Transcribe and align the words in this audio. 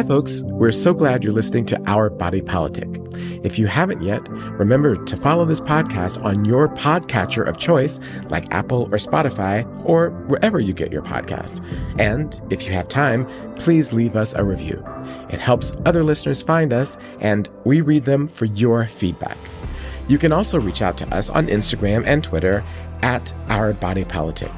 Hi, 0.00 0.06
folks. 0.06 0.42
We're 0.44 0.72
so 0.72 0.94
glad 0.94 1.22
you're 1.22 1.30
listening 1.30 1.66
to 1.66 1.82
Our 1.86 2.08
Body 2.08 2.40
Politic. 2.40 2.88
If 3.44 3.58
you 3.58 3.66
haven't 3.66 4.00
yet, 4.00 4.26
remember 4.30 4.96
to 4.96 5.14
follow 5.14 5.44
this 5.44 5.60
podcast 5.60 6.24
on 6.24 6.46
your 6.46 6.70
podcatcher 6.70 7.46
of 7.46 7.58
choice, 7.58 8.00
like 8.30 8.50
Apple 8.50 8.84
or 8.84 8.96
Spotify, 8.96 9.68
or 9.84 10.08
wherever 10.28 10.58
you 10.58 10.72
get 10.72 10.90
your 10.90 11.02
podcast. 11.02 11.62
And 11.98 12.40
if 12.48 12.64
you 12.64 12.72
have 12.72 12.88
time, 12.88 13.26
please 13.56 13.92
leave 13.92 14.16
us 14.16 14.32
a 14.32 14.42
review. 14.42 14.82
It 15.28 15.38
helps 15.38 15.76
other 15.84 16.02
listeners 16.02 16.42
find 16.42 16.72
us, 16.72 16.96
and 17.20 17.50
we 17.64 17.82
read 17.82 18.04
them 18.04 18.26
for 18.26 18.46
your 18.46 18.86
feedback. 18.86 19.36
You 20.08 20.16
can 20.16 20.32
also 20.32 20.58
reach 20.58 20.80
out 20.80 20.96
to 20.96 21.14
us 21.14 21.28
on 21.28 21.46
Instagram 21.48 22.04
and 22.06 22.24
Twitter 22.24 22.64
at 23.02 23.34
Our 23.50 23.74
Body 23.74 24.06
Politic. 24.06 24.52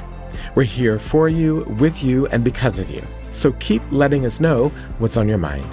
We're 0.55 0.63
here 0.63 1.01
for 1.01 1.29
you, 1.29 1.65
with 1.81 2.01
you, 2.01 2.29
and 2.29 2.45
because 2.45 2.79
of 2.79 2.91
you. 2.91 3.05
So 3.33 3.53
keep 3.53 3.83
letting 3.91 4.25
us 4.25 4.41
know 4.41 4.69
what's 4.99 5.17
on 5.17 5.29
your 5.29 5.39
mind. 5.39 5.69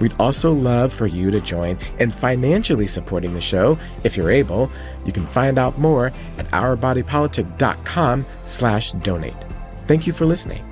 We'd 0.00 0.14
also 0.18 0.52
love 0.52 0.92
for 0.92 1.06
you 1.06 1.30
to 1.30 1.40
join 1.40 1.78
in 2.00 2.10
financially 2.10 2.88
supporting 2.88 3.34
the 3.34 3.40
show 3.40 3.78
if 4.02 4.16
you're 4.16 4.32
able. 4.32 4.68
You 5.06 5.12
can 5.12 5.26
find 5.26 5.58
out 5.58 5.78
more 5.78 6.12
at 6.38 6.50
ourbodypolitic.com 6.50 8.26
slash 8.44 8.92
donate. 8.92 9.36
Thank 9.86 10.06
you 10.06 10.12
for 10.12 10.26
listening. 10.26 10.64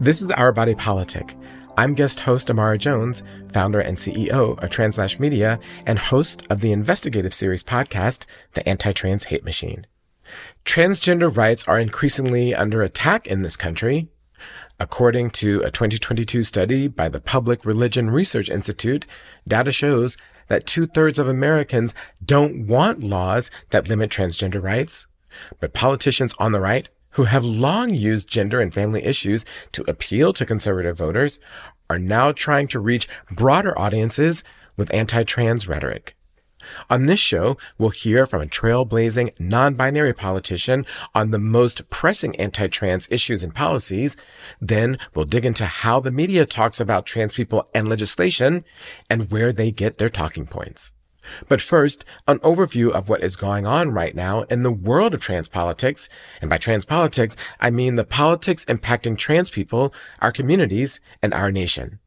This 0.00 0.22
is 0.22 0.30
Our 0.30 0.52
Body 0.52 0.74
Politic. 0.74 1.34
I'm 1.78 1.92
guest 1.92 2.20
host 2.20 2.48
Imara 2.48 2.78
Jones, 2.78 3.22
founder 3.52 3.80
and 3.80 3.98
CEO 3.98 4.62
of 4.62 4.70
Translash 4.70 5.18
Media 5.18 5.58
and 5.84 5.98
host 5.98 6.46
of 6.48 6.60
the 6.60 6.72
investigative 6.72 7.34
series 7.34 7.62
podcast, 7.62 8.24
The 8.54 8.66
Anti-Trans 8.66 9.24
Hate 9.24 9.44
Machine. 9.44 9.86
Transgender 10.64 11.34
rights 11.34 11.66
are 11.68 11.78
increasingly 11.78 12.54
under 12.54 12.82
attack 12.82 13.26
in 13.26 13.42
this 13.42 13.56
country. 13.56 14.08
According 14.78 15.30
to 15.30 15.62
a 15.62 15.70
2022 15.70 16.44
study 16.44 16.88
by 16.88 17.08
the 17.08 17.20
Public 17.20 17.64
Religion 17.64 18.10
Research 18.10 18.50
Institute, 18.50 19.06
data 19.48 19.72
shows 19.72 20.16
that 20.48 20.66
two 20.66 20.86
thirds 20.86 21.18
of 21.18 21.28
Americans 21.28 21.94
don't 22.24 22.66
want 22.66 23.02
laws 23.02 23.50
that 23.70 23.88
limit 23.88 24.10
transgender 24.10 24.62
rights. 24.62 25.06
But 25.60 25.72
politicians 25.72 26.34
on 26.38 26.52
the 26.52 26.60
right, 26.60 26.88
who 27.10 27.24
have 27.24 27.44
long 27.44 27.90
used 27.94 28.30
gender 28.30 28.60
and 28.60 28.72
family 28.72 29.02
issues 29.02 29.44
to 29.72 29.84
appeal 29.88 30.32
to 30.34 30.46
conservative 30.46 30.98
voters, 30.98 31.40
are 31.88 31.98
now 31.98 32.32
trying 32.32 32.68
to 32.68 32.80
reach 32.80 33.08
broader 33.30 33.78
audiences 33.78 34.44
with 34.76 34.92
anti-trans 34.92 35.66
rhetoric. 35.66 36.14
On 36.90 37.06
this 37.06 37.20
show, 37.20 37.56
we'll 37.78 37.90
hear 37.90 38.26
from 38.26 38.42
a 38.42 38.46
trailblazing 38.46 39.38
non-binary 39.40 40.12
politician 40.12 40.86
on 41.14 41.30
the 41.30 41.38
most 41.38 41.88
pressing 41.90 42.36
anti-trans 42.36 43.10
issues 43.10 43.42
and 43.42 43.54
policies. 43.54 44.16
Then 44.60 44.98
we'll 45.14 45.24
dig 45.24 45.44
into 45.44 45.66
how 45.66 46.00
the 46.00 46.10
media 46.10 46.44
talks 46.46 46.80
about 46.80 47.06
trans 47.06 47.34
people 47.34 47.68
and 47.74 47.88
legislation 47.88 48.64
and 49.10 49.30
where 49.30 49.52
they 49.52 49.70
get 49.70 49.98
their 49.98 50.08
talking 50.08 50.46
points. 50.46 50.92
But 51.48 51.60
first, 51.60 52.04
an 52.28 52.38
overview 52.40 52.90
of 52.90 53.08
what 53.08 53.24
is 53.24 53.36
going 53.36 53.66
on 53.66 53.90
right 53.90 54.14
now 54.14 54.42
in 54.42 54.62
the 54.62 54.70
world 54.70 55.14
of 55.14 55.20
trans 55.20 55.48
politics. 55.48 56.08
And 56.40 56.48
by 56.48 56.58
trans 56.58 56.84
politics, 56.84 57.36
I 57.60 57.70
mean 57.70 57.96
the 57.96 58.04
politics 58.04 58.64
impacting 58.66 59.18
trans 59.18 59.50
people, 59.50 59.92
our 60.20 60.32
communities, 60.32 61.00
and 61.22 61.34
our 61.34 61.50
nation. 61.50 61.98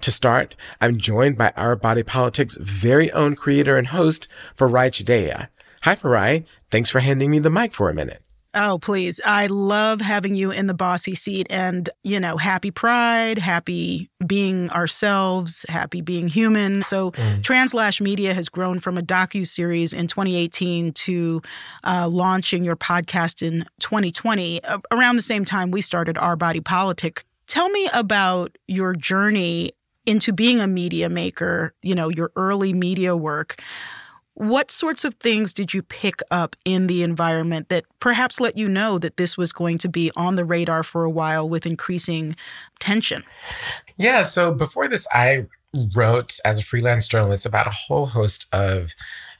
To 0.00 0.10
start, 0.10 0.54
I'm 0.80 0.96
joined 0.96 1.38
by 1.38 1.52
Our 1.56 1.76
Body 1.76 2.02
Politics' 2.02 2.56
very 2.60 3.10
own 3.12 3.34
creator 3.34 3.76
and 3.76 3.88
host, 3.88 4.28
Farai 4.56 4.90
Chideya. 4.90 5.48
Hi, 5.82 5.94
Farai. 5.94 6.44
Thanks 6.70 6.90
for 6.90 7.00
handing 7.00 7.30
me 7.30 7.38
the 7.38 7.50
mic 7.50 7.72
for 7.72 7.90
a 7.90 7.94
minute. 7.94 8.24
Oh, 8.56 8.78
please. 8.78 9.20
I 9.26 9.48
love 9.48 10.00
having 10.00 10.36
you 10.36 10.52
in 10.52 10.68
the 10.68 10.74
bossy 10.74 11.16
seat 11.16 11.48
and, 11.50 11.90
you 12.04 12.20
know, 12.20 12.36
happy 12.36 12.70
pride, 12.70 13.36
happy 13.36 14.08
being 14.24 14.70
ourselves, 14.70 15.66
happy 15.68 16.00
being 16.00 16.28
human. 16.28 16.84
So, 16.84 17.10
mm. 17.10 17.42
Translash 17.42 18.00
Media 18.00 18.32
has 18.32 18.48
grown 18.48 18.78
from 18.78 18.96
a 18.96 19.02
docu 19.02 19.44
series 19.44 19.92
in 19.92 20.06
2018 20.06 20.92
to 20.92 21.42
uh, 21.82 22.08
launching 22.08 22.64
your 22.64 22.76
podcast 22.76 23.42
in 23.42 23.64
2020. 23.80 24.62
Uh, 24.62 24.78
around 24.92 25.16
the 25.16 25.22
same 25.22 25.44
time, 25.44 25.72
we 25.72 25.80
started 25.80 26.16
Our 26.16 26.36
Body 26.36 26.60
Politic 26.60 27.24
Tell 27.46 27.68
me 27.68 27.88
about 27.92 28.56
your 28.66 28.94
journey 28.94 29.72
into 30.06 30.32
being 30.32 30.60
a 30.60 30.66
media 30.66 31.08
maker, 31.08 31.74
you 31.82 31.94
know, 31.94 32.08
your 32.08 32.30
early 32.36 32.72
media 32.72 33.16
work. 33.16 33.56
What 34.34 34.70
sorts 34.70 35.04
of 35.04 35.14
things 35.14 35.52
did 35.52 35.72
you 35.72 35.82
pick 35.82 36.20
up 36.30 36.56
in 36.64 36.88
the 36.88 37.02
environment 37.02 37.68
that 37.68 37.84
perhaps 38.00 38.40
let 38.40 38.56
you 38.56 38.68
know 38.68 38.98
that 38.98 39.16
this 39.16 39.38
was 39.38 39.52
going 39.52 39.78
to 39.78 39.88
be 39.88 40.10
on 40.16 40.34
the 40.34 40.44
radar 40.44 40.82
for 40.82 41.04
a 41.04 41.10
while 41.10 41.48
with 41.48 41.66
increasing 41.66 42.34
tension? 42.80 43.22
Yeah, 43.96 44.24
so 44.24 44.52
before 44.52 44.88
this, 44.88 45.06
I 45.12 45.46
wrote 45.94 46.38
as 46.44 46.58
a 46.58 46.64
freelance 46.64 47.06
journalist 47.06 47.46
about 47.46 47.68
a 47.68 47.70
whole 47.70 48.06
host 48.06 48.46
of 48.52 48.92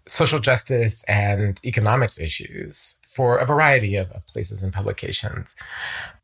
social 0.07 0.39
justice 0.39 1.03
and 1.05 1.61
economics 1.65 2.19
issues 2.19 2.97
for 3.15 3.37
a 3.37 3.47
variety 3.47 3.97
of, 3.97 4.11
of 4.11 4.27
places 4.27 4.63
and 4.63 4.73
publications. 4.73 5.55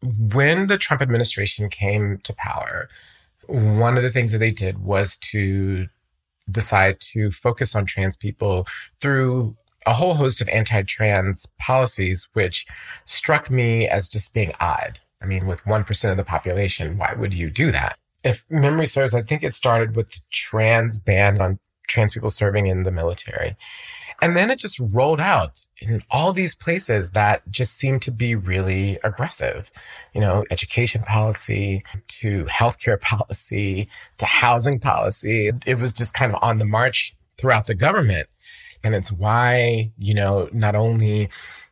When 0.03 0.67
the 0.67 0.79
Trump 0.79 1.01
administration 1.01 1.69
came 1.69 2.19
to 2.25 2.35
power, 2.35 2.89
one 3.47 3.97
of 3.97 4.03
the 4.03 4.11
things 4.11 4.33
that 4.33 4.39
they 4.39 4.51
did 4.51 4.83
was 4.83 5.17
to 5.19 5.87
decide 6.51 7.01
to 7.01 7.31
focus 7.31 7.75
on 7.75 7.87
trans 7.87 8.17
people 8.17 8.67
through 9.01 9.57
a 9.87 9.95
whole 9.95 10.15
host 10.15 10.41
of 10.41 10.49
anti 10.49 10.83
trans 10.83 11.47
policies, 11.59 12.29
which 12.33 12.67
struck 13.05 13.51
me 13.51 13.89
as 13.89 14.11
just 14.11 14.35
being 14.35 14.53
odd. 14.61 14.99
I 15.23 15.27
mean, 15.27 15.47
with 15.47 15.63
1% 15.65 16.11
of 16.11 16.17
the 16.17 16.25
population, 16.25 16.99
why 16.99 17.15
would 17.17 17.35
you 17.35 17.51
do 17.51 17.71
that? 17.71 17.99
If 18.25 18.45
memory 18.51 18.87
serves, 18.87 19.15
I 19.15 19.23
think 19.23 19.43
it 19.43 19.55
started 19.55 19.97
with 19.97 20.11
the 20.11 20.21
trans 20.31 20.99
ban 20.99 21.41
on 21.41 21.59
trans 21.89 22.15
people 22.15 22.31
serving 22.31 22.67
in 22.67 22.85
the 22.85 22.91
military. 22.91 23.57
And 24.23 24.37
then 24.37 24.51
it 24.51 24.59
just 24.59 24.81
rolled 24.81 25.21
out 25.21 25.67
in 25.81 26.03
all 26.11 26.33
these 26.33 26.55
places 26.55 27.13
that 27.13 27.43
just 27.51 27.77
seemed 27.77 28.03
to 28.03 28.11
be 28.11 28.35
really 28.35 28.99
aggressive. 29.03 29.71
You 30.15 30.21
know, 30.21 30.45
education 30.51 31.03
policy 31.03 31.85
to 32.21 32.45
healthcare 32.45 33.01
policy 33.01 33.89
to 34.19 34.27
housing 34.27 34.79
policy. 34.79 35.51
It 35.67 35.79
was 35.79 35.93
just 35.93 36.15
kind 36.15 36.33
of 36.33 36.39
on 36.43 36.59
the 36.59 36.67
march 36.67 37.17
throughout 37.39 37.67
the 37.67 37.75
government. 37.75 38.29
And 38.83 38.95
it's 38.95 39.13
why, 39.13 39.93
you 39.99 40.15
know, 40.15 40.49
not 40.53 40.75
only 40.75 41.29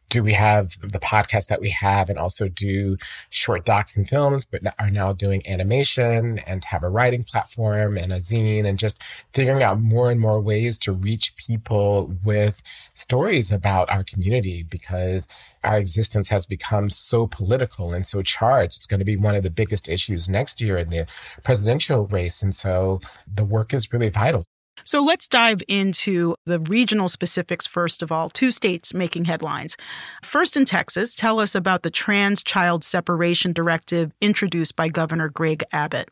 do 0.08 0.22
we 0.22 0.32
have 0.34 0.74
the 0.80 0.98
podcast 0.98 1.48
that 1.48 1.60
we 1.60 1.70
have 1.70 2.08
and 2.08 2.18
also 2.18 2.48
do 2.48 2.96
short 3.30 3.64
docs 3.64 3.96
and 3.96 4.08
films, 4.08 4.44
but 4.44 4.62
are 4.78 4.90
now 4.90 5.12
doing 5.12 5.46
animation 5.46 6.38
and 6.40 6.64
have 6.64 6.82
a 6.82 6.88
writing 6.88 7.22
platform 7.22 7.98
and 7.98 8.12
a 8.12 8.16
zine 8.16 8.64
and 8.64 8.78
just 8.78 9.00
figuring 9.32 9.62
out 9.62 9.80
more 9.80 10.10
and 10.10 10.20
more 10.20 10.40
ways 10.40 10.78
to 10.78 10.92
reach 10.92 11.36
people 11.36 12.14
with 12.24 12.62
stories 12.94 13.52
about 13.52 13.90
our 13.90 14.02
community 14.02 14.62
because 14.62 15.28
our 15.62 15.78
existence 15.78 16.28
has 16.30 16.46
become 16.46 16.88
so 16.88 17.26
political 17.26 17.92
and 17.92 18.06
so 18.06 18.22
charged. 18.22 18.76
It's 18.76 18.86
going 18.86 19.00
to 19.00 19.04
be 19.04 19.16
one 19.16 19.34
of 19.34 19.42
the 19.42 19.50
biggest 19.50 19.88
issues 19.88 20.28
next 20.28 20.60
year 20.60 20.78
in 20.78 20.88
the 20.88 21.06
presidential 21.42 22.06
race. 22.06 22.42
And 22.42 22.54
so 22.54 23.00
the 23.32 23.44
work 23.44 23.74
is 23.74 23.92
really 23.92 24.08
vital. 24.08 24.44
So 24.88 25.04
let's 25.04 25.28
dive 25.28 25.60
into 25.68 26.34
the 26.46 26.60
regional 26.60 27.08
specifics 27.08 27.66
first 27.66 28.00
of 28.00 28.10
all. 28.10 28.30
Two 28.30 28.50
states 28.50 28.94
making 28.94 29.26
headlines. 29.26 29.76
First 30.22 30.56
in 30.56 30.64
Texas, 30.64 31.14
tell 31.14 31.40
us 31.40 31.54
about 31.54 31.82
the 31.82 31.90
Trans 31.90 32.42
Child 32.42 32.84
Separation 32.84 33.52
Directive 33.52 34.12
introduced 34.22 34.76
by 34.76 34.88
Governor 34.88 35.28
Greg 35.28 35.62
Abbott. 35.72 36.08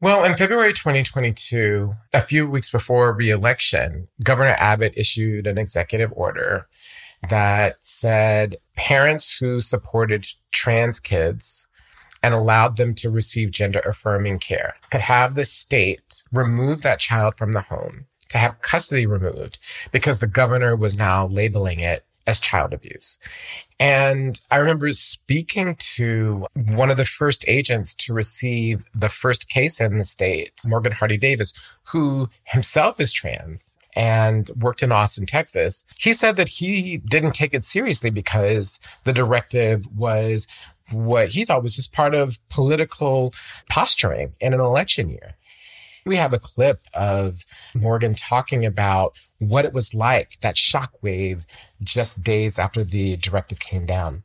Well, 0.00 0.22
in 0.22 0.36
February 0.36 0.72
2022, 0.72 1.92
a 2.12 2.20
few 2.20 2.48
weeks 2.48 2.70
before 2.70 3.12
reelection, 3.12 4.06
Governor 4.22 4.54
Abbott 4.58 4.94
issued 4.96 5.48
an 5.48 5.58
executive 5.58 6.12
order 6.14 6.68
that 7.30 7.82
said 7.82 8.58
parents 8.76 9.36
who 9.38 9.60
supported 9.60 10.24
trans 10.52 11.00
kids 11.00 11.66
and 12.22 12.32
allowed 12.32 12.76
them 12.76 12.94
to 12.94 13.10
receive 13.10 13.50
gender 13.50 13.80
affirming 13.80 14.38
care 14.38 14.76
could 14.92 15.00
have 15.00 15.34
the 15.34 15.44
state 15.44 16.22
remove 16.32 16.82
that 16.82 17.00
child 17.00 17.34
from 17.34 17.50
the 17.50 17.62
home 17.62 18.06
to 18.30 18.38
have 18.38 18.62
custody 18.62 19.06
removed 19.06 19.58
because 19.92 20.18
the 20.18 20.26
governor 20.26 20.74
was 20.74 20.96
now 20.96 21.26
labeling 21.26 21.80
it 21.80 22.04
as 22.26 22.40
child 22.40 22.72
abuse. 22.72 23.18
And 23.78 24.38
I 24.50 24.58
remember 24.58 24.92
speaking 24.92 25.74
to 25.96 26.46
one 26.54 26.90
of 26.90 26.98
the 26.98 27.06
first 27.06 27.46
agents 27.48 27.94
to 27.96 28.12
receive 28.12 28.84
the 28.94 29.08
first 29.08 29.48
case 29.48 29.80
in 29.80 29.96
the 29.96 30.04
state, 30.04 30.52
Morgan 30.66 30.92
Hardy 30.92 31.16
Davis, 31.16 31.58
who 31.84 32.28
himself 32.44 33.00
is 33.00 33.12
trans 33.12 33.78
and 33.96 34.50
worked 34.60 34.82
in 34.82 34.92
Austin, 34.92 35.24
Texas. 35.24 35.86
He 35.98 36.12
said 36.12 36.36
that 36.36 36.48
he 36.48 36.98
didn't 36.98 37.32
take 37.32 37.54
it 37.54 37.64
seriously 37.64 38.10
because 38.10 38.80
the 39.04 39.14
directive 39.14 39.86
was 39.96 40.46
what 40.92 41.28
he 41.28 41.44
thought 41.44 41.62
was 41.62 41.76
just 41.76 41.92
part 41.92 42.14
of 42.14 42.38
political 42.50 43.32
posturing 43.70 44.34
in 44.40 44.52
an 44.52 44.60
election 44.60 45.08
year. 45.08 45.36
We 46.04 46.16
have 46.16 46.32
a 46.32 46.38
clip 46.38 46.86
of 46.94 47.44
Morgan 47.74 48.14
talking 48.14 48.64
about 48.64 49.16
what 49.38 49.64
it 49.64 49.72
was 49.72 49.94
like, 49.94 50.38
that 50.40 50.56
shockwave 50.56 51.44
just 51.82 52.22
days 52.22 52.58
after 52.58 52.84
the 52.84 53.16
directive 53.16 53.60
came 53.60 53.86
down. 53.86 54.22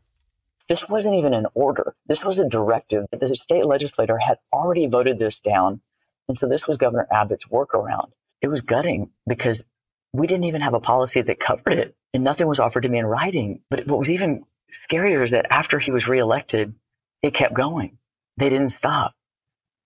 This 0.67 0.87
wasn't 0.89 1.15
even 1.15 1.33
an 1.33 1.47
order. 1.53 1.95
This 2.07 2.25
was 2.25 2.39
a 2.39 2.49
directive 2.49 3.05
the 3.11 3.35
state 3.35 3.65
legislator 3.65 4.17
had 4.17 4.37
already 4.51 4.87
voted 4.87 5.19
this 5.19 5.39
down. 5.39 5.81
And 6.27 6.39
so 6.39 6.47
this 6.47 6.67
was 6.67 6.77
Governor 6.77 7.07
Abbott's 7.11 7.45
workaround. 7.45 8.11
It 8.41 8.47
was 8.47 8.61
gutting 8.61 9.11
because 9.27 9.63
we 10.11 10.27
didn't 10.27 10.45
even 10.45 10.61
have 10.61 10.73
a 10.73 10.79
policy 10.79 11.21
that 11.21 11.39
covered 11.39 11.73
it 11.73 11.95
and 12.13 12.23
nothing 12.23 12.47
was 12.47 12.59
offered 12.59 12.81
to 12.81 12.89
me 12.89 12.99
in 12.99 13.05
writing. 13.05 13.61
But 13.69 13.85
what 13.87 13.99
was 13.99 14.09
even 14.09 14.43
scarier 14.73 15.23
is 15.23 15.31
that 15.31 15.47
after 15.51 15.79
he 15.79 15.91
was 15.91 16.07
reelected, 16.07 16.73
it 17.21 17.33
kept 17.33 17.53
going. 17.53 17.97
They 18.37 18.49
didn't 18.49 18.69
stop. 18.69 19.14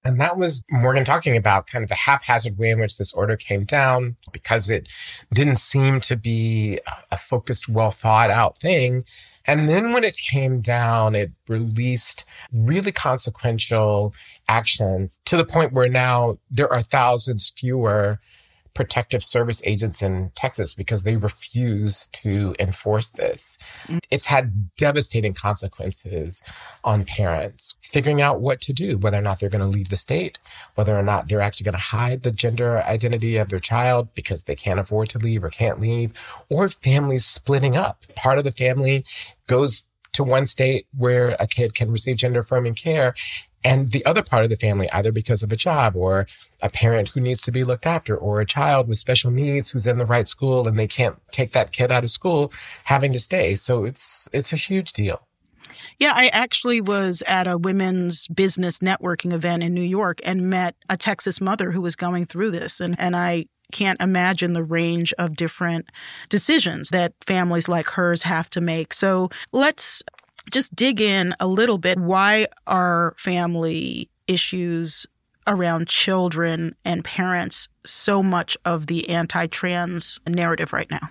And 0.06 0.20
that 0.22 0.38
was 0.38 0.64
Morgan 0.72 1.04
talking 1.04 1.36
about 1.36 1.68
kind 1.68 1.84
of 1.84 1.90
the 1.90 1.96
haphazard 1.96 2.58
way 2.58 2.72
in 2.72 2.80
which 2.80 2.98
this 2.98 3.14
order 3.14 3.36
came 3.36 3.66
down 3.66 4.16
because 4.32 4.70
it 4.70 4.88
didn't 5.34 5.58
seem 5.58 6.00
to 6.02 6.16
be 6.16 6.80
a 7.12 7.18
focused, 7.18 7.68
well 7.68 7.92
thought 7.92 8.32
out 8.32 8.58
thing. 8.58 9.04
And 9.46 9.68
then 9.68 9.92
when 9.92 10.04
it 10.04 10.16
came 10.16 10.62
down, 10.62 11.16
it 11.16 11.32
released 11.50 12.26
really 12.54 12.92
consequential 12.92 14.14
actions 14.48 15.22
to 15.26 15.36
the 15.36 15.46
point 15.46 15.74
where 15.74 15.90
now 15.90 16.38
there 16.50 16.72
are 16.72 16.82
thousands 16.82 17.50
fewer 17.50 18.20
protective 18.74 19.24
service 19.24 19.62
agents 19.66 20.02
in 20.02 20.32
Texas 20.36 20.74
because 20.74 21.04
they 21.04 21.16
refuse 21.16 22.08
to 22.10 22.56
enforce 22.60 23.12
this. 23.12 23.58
Mm. 23.88 24.00
It's 24.10 24.28
had 24.28 24.76
devastating 24.78 25.34
consequences 25.34 26.44
on 26.84 27.04
parents 27.04 27.78
figuring 27.82 28.22
out 28.22 28.42
what 28.42 28.62
to 28.62 28.74
do, 28.74 28.98
whether 28.98 29.18
or 29.18 29.22
not 29.22 29.40
they're 29.40 29.50
going 29.50 29.62
to 29.62 29.68
leave 29.68 29.90
the 29.90 29.98
state, 29.98 30.38
whether 30.76 30.98
or 30.98 31.04
not 31.04 31.28
they're 31.28 31.42
actually 31.42 31.66
going 31.66 31.74
to 31.74 31.80
hide 31.80 32.24
the 32.24 32.32
gender 32.32 32.82
identity 32.84 33.38
of 33.38 33.50
their 33.50 33.60
child 33.60 34.14
because 34.16 34.46
they 34.46 34.56
can't 34.56 34.80
afford 34.80 35.10
to 35.10 35.20
leave 35.20 35.44
or 35.44 35.50
can't 35.50 35.80
leave, 35.80 36.14
or 36.50 36.70
families 36.70 37.26
splitting 37.26 37.76
up. 37.76 38.04
Part 38.16 38.38
of 38.38 38.44
the 38.44 38.52
family 38.52 39.06
goes 39.48 39.88
to 40.14 40.24
one 40.24 40.46
state 40.46 40.88
where 40.98 41.36
a 41.40 41.48
kid 41.48 41.76
can 41.76 41.92
receive 41.92 42.18
gender 42.18 42.40
affirming 42.40 42.76
care 42.76 43.14
and 43.64 43.92
the 43.92 44.06
other 44.06 44.24
part 44.24 44.44
of 44.44 44.50
the 44.50 44.56
family, 44.56 44.90
either 44.92 45.12
because 45.12 45.44
of 45.44 45.52
a 45.52 45.56
job 45.56 45.96
or 45.96 46.28
a 46.62 46.70
parent 46.70 47.10
who 47.10 47.20
needs 47.20 47.42
to 47.42 47.52
be 47.52 47.64
looked 47.64 47.86
after 47.86 48.16
or 48.16 48.40
a 48.40 48.46
child 48.46 48.88
with 48.88 48.98
special 48.98 49.32
needs 49.32 49.72
who's 49.72 49.88
in 49.88 49.98
the 49.98 50.06
right 50.06 50.30
school 50.30 50.68
and 50.68 50.80
they 50.80 50.88
can't 50.88 51.20
take 51.32 51.52
that 51.52 51.72
kid 51.72 51.92
out 51.92 52.04
of 52.04 52.10
school 52.10 52.54
having 52.86 53.12
to 53.12 53.20
stay. 53.20 53.56
So 53.56 53.84
it's, 53.84 54.30
it's 54.34 54.54
a 54.54 54.58
huge 54.58 54.94
deal. 54.94 55.28
Yeah, 55.98 56.14
I 56.16 56.28
actually 56.28 56.80
was 56.80 57.22
at 57.28 57.48
a 57.48 57.58
women's 57.58 58.28
business 58.30 58.80
networking 58.80 59.34
event 59.34 59.64
in 59.64 59.74
New 59.74 59.82
York 59.82 60.20
and 60.24 60.50
met 60.50 60.76
a 60.90 60.96
Texas 60.96 61.42
mother 61.42 61.72
who 61.72 61.82
was 61.82 61.96
going 61.96 62.26
through 62.26 62.52
this. 62.52 62.80
And, 62.80 62.98
and 62.98 63.16
I 63.16 63.46
can't 63.72 64.02
imagine 64.02 64.54
the 64.54 64.64
range 64.64 65.14
of 65.14 65.36
different 65.36 65.88
decisions 66.30 66.90
that 66.90 67.14
families 67.26 67.70
like 67.70 67.90
hers 67.90 68.24
have 68.24 68.50
to 68.52 68.62
make. 68.62 68.94
So 68.94 69.30
let's 69.52 70.04
just 70.52 70.76
dig 70.76 71.00
in 71.02 71.36
a 71.40 71.48
little 71.48 71.78
bit. 71.78 72.00
Why 72.00 72.48
are 72.68 73.14
family 73.18 74.10
issues 74.28 75.06
around 75.48 75.88
children 75.88 76.76
and 76.86 77.04
parents 77.04 77.68
so 77.86 78.22
much 78.22 78.58
of 78.66 78.88
the 78.88 79.10
anti 79.10 79.48
trans 79.48 80.20
narrative 80.28 80.74
right 80.74 80.90
now? 80.90 81.10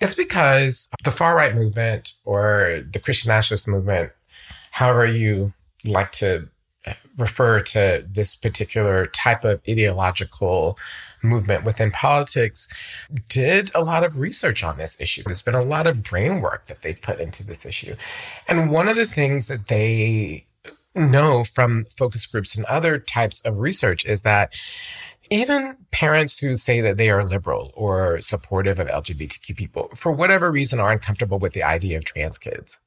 It's 0.00 0.14
because 0.14 0.88
the 1.04 1.10
far 1.10 1.36
right 1.36 1.54
movement 1.54 2.12
or 2.24 2.82
the 2.92 2.98
Christian 2.98 3.28
nationalist 3.28 3.68
movement, 3.68 4.10
however 4.72 5.06
you 5.06 5.52
like 5.84 6.12
to 6.12 6.48
refer 7.16 7.60
to 7.60 8.06
this 8.10 8.34
particular 8.34 9.06
type 9.06 9.44
of 9.44 9.60
ideological 9.68 10.78
movement 11.24 11.64
within 11.64 11.90
politics 11.90 12.68
did 13.28 13.70
a 13.74 13.82
lot 13.82 14.04
of 14.04 14.18
research 14.18 14.62
on 14.62 14.76
this 14.76 15.00
issue. 15.00 15.22
There's 15.24 15.42
been 15.42 15.54
a 15.54 15.62
lot 15.62 15.86
of 15.86 16.02
brain 16.02 16.40
work 16.40 16.66
that 16.66 16.82
they've 16.82 17.00
put 17.00 17.20
into 17.20 17.44
this 17.44 17.66
issue. 17.66 17.96
And 18.46 18.70
one 18.70 18.88
of 18.88 18.96
the 18.96 19.06
things 19.06 19.46
that 19.48 19.66
they 19.68 20.46
know 20.94 21.42
from 21.42 21.84
focus 21.86 22.26
groups 22.26 22.56
and 22.56 22.64
other 22.66 22.98
types 22.98 23.44
of 23.44 23.58
research 23.58 24.06
is 24.06 24.22
that 24.22 24.52
even 25.30 25.76
parents 25.90 26.38
who 26.38 26.56
say 26.56 26.80
that 26.80 26.96
they 26.96 27.10
are 27.10 27.24
liberal 27.24 27.72
or 27.74 28.20
supportive 28.20 28.78
of 28.78 28.88
LGBTQ 28.88 29.56
people, 29.56 29.90
for 29.94 30.12
whatever 30.12 30.52
reason, 30.52 30.80
are 30.80 30.92
uncomfortable 30.92 31.38
with 31.38 31.54
the 31.54 31.62
idea 31.62 31.96
of 31.96 32.04
trans 32.04 32.38
kids. 32.38 32.80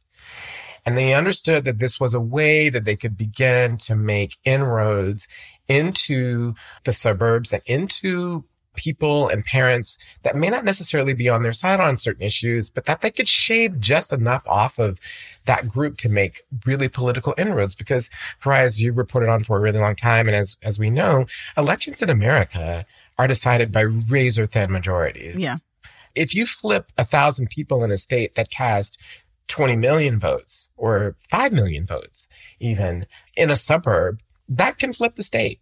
And 0.86 0.98
they 0.98 1.14
understood 1.14 1.66
that 1.66 1.80
this 1.80 2.00
was 2.00 2.14
a 2.14 2.22
way 2.22 2.70
that 2.70 2.86
they 2.86 2.96
could 2.96 3.18
begin 3.18 3.78
to 3.80 3.96
make 3.96 4.38
inroads 4.46 5.28
into 5.68 6.56
the 6.84 6.94
suburbs 6.94 7.54
and 7.54 7.62
into 7.66 8.46
people 8.78 9.28
and 9.28 9.44
parents 9.44 9.98
that 10.24 10.36
may 10.36 10.50
not 10.50 10.64
necessarily 10.64 11.14
be 11.14 11.28
on 11.28 11.44
their 11.44 11.52
side 11.52 11.80
on 11.80 11.98
certain 11.98 12.22
issues, 12.22 12.70
but 12.70 12.86
that 12.86 13.02
they 13.02 13.12
could 13.12 13.28
shave 13.28 13.80
just 13.80 14.14
enough 14.14 14.44
off 14.48 14.80
of 14.80 15.00
that 15.46 15.68
group 15.68 15.98
to 15.98 16.08
make 16.08 16.44
really 16.66 16.88
political 16.88 17.34
inroads. 17.38 17.76
Because, 17.76 18.10
Farai, 18.42 18.60
as 18.60 18.82
you've 18.82 18.98
reported 18.98 19.30
on 19.30 19.44
for 19.44 19.58
a 19.58 19.60
really 19.60 19.80
long 19.80 19.96
time, 19.96 20.28
and 20.28 20.36
as, 20.36 20.58
as 20.64 20.80
we 20.80 20.90
know, 20.90 21.26
elections 21.58 22.02
in 22.02 22.10
America 22.10 22.86
are 23.18 23.28
decided 23.28 23.72
by 23.72 23.82
razor 23.82 24.48
thin 24.48 24.72
majorities. 24.72 25.42
Yeah. 25.42 25.56
If 26.16 26.34
you 26.34 26.46
flip 26.46 26.92
a 26.98 27.04
thousand 27.04 27.50
people 27.50 27.84
in 27.84 27.92
a 27.92 27.98
state 27.98 28.36
that 28.36 28.50
cast 28.50 29.02
20 29.48 29.76
million 29.76 30.20
votes 30.20 30.72
or 30.78 31.16
5 31.30 31.52
million 31.52 31.86
votes, 31.86 32.28
even 32.60 33.06
in 33.36 33.50
a 33.50 33.56
suburb, 33.56 34.20
that 34.50 34.78
can 34.78 34.94
flip 34.94 35.16
the 35.16 35.24
state. 35.24 35.60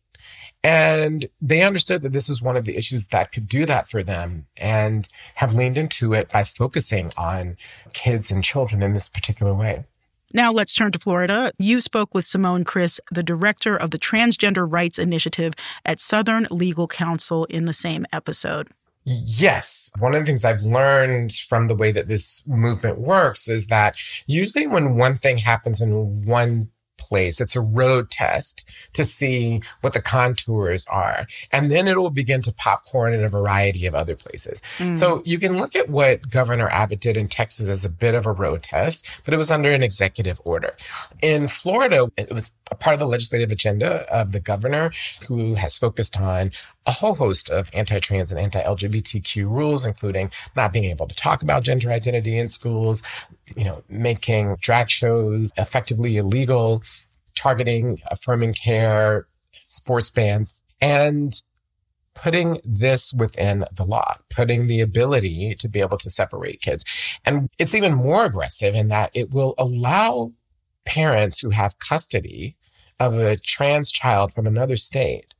And 0.64 1.28
they 1.40 1.62
understood 1.62 2.02
that 2.02 2.14
this 2.14 2.28
is 2.28 2.42
one 2.42 2.58
of 2.58 2.66
the 2.66 2.76
issues 2.76 3.08
that 3.08 3.32
could 3.32 3.48
do 3.48 3.68
that 3.68 3.88
for 3.88 4.02
them 4.02 4.48
and 4.58 5.08
have 5.36 5.54
leaned 5.54 5.78
into 5.78 6.14
it 6.14 6.30
by 6.30 6.44
focusing 6.44 7.12
on 7.16 7.58
kids 7.94 8.32
and 8.32 8.44
children 8.44 8.82
in 8.82 8.94
this 8.94 9.08
particular 9.08 9.54
way. 9.54 9.86
Now 10.34 10.52
let's 10.52 10.76
turn 10.76 10.92
to 10.94 11.00
Florida. 11.00 11.52
You 11.60 11.80
spoke 11.80 12.16
with 12.16 12.26
Simone 12.26 12.66
Chriss, 12.66 13.00
the 13.12 13.24
director 13.24 13.78
of 13.78 13.92
the 13.92 14.00
Transgender 14.00 14.70
Rights 14.70 14.98
Initiative 14.98 15.54
at 15.86 16.00
Southern 16.00 16.48
Legal 16.50 16.88
Counsel, 16.88 17.46
in 17.46 17.66
the 17.66 17.72
same 17.72 18.08
episode. 18.12 18.70
Yes. 19.06 19.92
One 20.00 20.16
of 20.16 20.22
the 20.22 20.26
things 20.26 20.44
I've 20.44 20.64
learned 20.64 21.32
from 21.32 21.68
the 21.68 21.76
way 21.76 21.92
that 21.92 22.08
this 22.08 22.46
movement 22.48 22.98
works 22.98 23.48
is 23.48 23.68
that 23.68 23.96
usually 24.26 24.66
when 24.66 24.98
one 24.98 25.14
thing 25.14 25.38
happens 25.38 25.80
in 25.80 26.26
one 26.26 26.72
place. 26.98 27.40
It's 27.42 27.56
a 27.56 27.62
road 27.62 28.12
test 28.12 28.70
to 28.94 29.04
see 29.04 29.62
what 29.82 29.94
the 29.94 30.02
contours 30.02 30.88
are. 30.88 31.28
And 31.52 31.72
then 31.72 31.88
it 31.88 31.98
will 31.98 32.10
begin 32.10 32.42
to 32.44 32.52
popcorn 32.52 33.14
in 33.14 33.24
a 33.24 33.30
variety 33.30 33.86
of 33.86 33.96
other 33.96 34.16
places. 34.16 34.62
Mm. 34.78 34.98
So 34.98 35.22
you 35.26 35.40
can 35.40 35.58
look 35.58 35.76
at 35.76 35.90
what 35.90 36.30
Governor 36.30 36.68
Abbott 36.70 37.00
did 37.00 37.18
in 37.18 37.28
Texas 37.28 37.68
as 37.68 37.86
a 37.86 37.90
bit 37.90 38.16
of 38.16 38.26
a 38.26 38.32
road 38.32 38.64
test, 38.64 39.08
but 39.24 39.34
it 39.34 39.38
was 39.38 39.52
under 39.52 39.72
an 39.72 39.84
executive 39.84 40.42
order. 40.44 40.76
In 41.22 41.48
Florida, 41.48 42.12
it 42.18 42.32
was 42.32 42.52
a 42.72 42.76
part 42.76 42.94
of 42.94 43.00
the 43.00 43.08
legislative 43.08 43.52
agenda 43.52 44.12
of 44.14 44.32
the 44.32 44.40
governor 44.40 44.92
who 45.28 45.56
has 45.56 45.78
focused 45.78 46.20
on 46.20 46.52
a 46.86 46.92
whole 46.92 47.16
host 47.16 47.50
of 47.50 47.70
anti-trans 47.74 48.32
and 48.32 48.40
anti-LGBTQ 48.40 49.50
rules, 49.50 49.86
including 49.86 50.32
not 50.56 50.72
being 50.72 50.86
able 50.86 51.08
to 51.08 51.16
talk 51.16 51.42
about 51.42 51.64
gender 51.64 51.92
identity 51.92 52.38
in 52.38 52.50
schools, 52.50 53.02
you 53.56 53.64
know, 53.64 53.84
making 53.90 54.56
drag 54.62 54.90
shows 54.90 55.52
effectively 55.58 56.18
illegal, 56.18 56.84
targeting 57.36 58.00
affirming 58.12 58.54
care, 58.54 59.28
sports 59.64 60.10
bans, 60.10 60.62
and 60.80 61.42
putting 62.14 62.60
this 62.64 63.14
within 63.14 63.66
the 63.74 63.84
law, 63.84 64.16
putting 64.30 64.68
the 64.68 64.80
ability 64.80 65.54
to 65.56 65.68
be 65.68 65.82
able 65.82 65.98
to 65.98 66.10
separate 66.10 66.62
kids. 66.62 66.86
And 67.26 67.50
it's 67.60 67.76
even 67.76 67.94
more 67.94 68.26
aggressive 68.26 68.74
in 68.74 68.88
that 68.88 69.12
it 69.14 69.32
will 69.32 69.54
allow 69.58 70.32
parents 70.86 71.42
who 71.42 71.50
have 71.50 71.80
custody 71.80 72.56
of 73.00 73.16
a 73.20 73.36
trans 73.36 73.92
child 73.92 74.32
from 74.32 74.48
another 74.48 74.78
state 74.78 75.34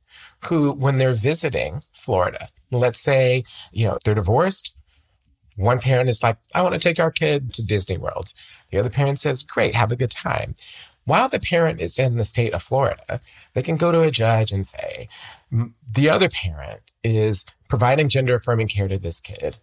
who, 0.46 0.72
when 0.72 0.98
they're 0.98 1.12
visiting 1.12 1.82
Florida, 1.92 2.48
let's 2.70 3.00
say, 3.00 3.44
you 3.72 3.86
know, 3.86 3.98
they're 4.04 4.14
divorced. 4.14 4.76
One 5.56 5.78
parent 5.78 6.10
is 6.10 6.22
like, 6.22 6.36
I 6.54 6.62
want 6.62 6.74
to 6.74 6.80
take 6.80 7.00
our 7.00 7.10
kid 7.10 7.54
to 7.54 7.64
Disney 7.64 7.96
World. 7.96 8.32
The 8.70 8.78
other 8.78 8.90
parent 8.90 9.20
says, 9.20 9.42
great, 9.42 9.74
have 9.74 9.92
a 9.92 9.96
good 9.96 10.10
time. 10.10 10.54
While 11.04 11.28
the 11.28 11.40
parent 11.40 11.80
is 11.80 11.98
in 11.98 12.16
the 12.16 12.24
state 12.24 12.52
of 12.52 12.62
Florida, 12.62 13.20
they 13.54 13.62
can 13.62 13.76
go 13.76 13.92
to 13.92 14.02
a 14.02 14.10
judge 14.10 14.52
and 14.52 14.66
say, 14.66 15.08
the 15.50 16.10
other 16.10 16.28
parent 16.28 16.82
is 17.04 17.46
providing 17.68 18.08
gender 18.08 18.34
affirming 18.34 18.68
care 18.68 18.88
to 18.88 18.98
this 18.98 19.20
kid. 19.20 19.58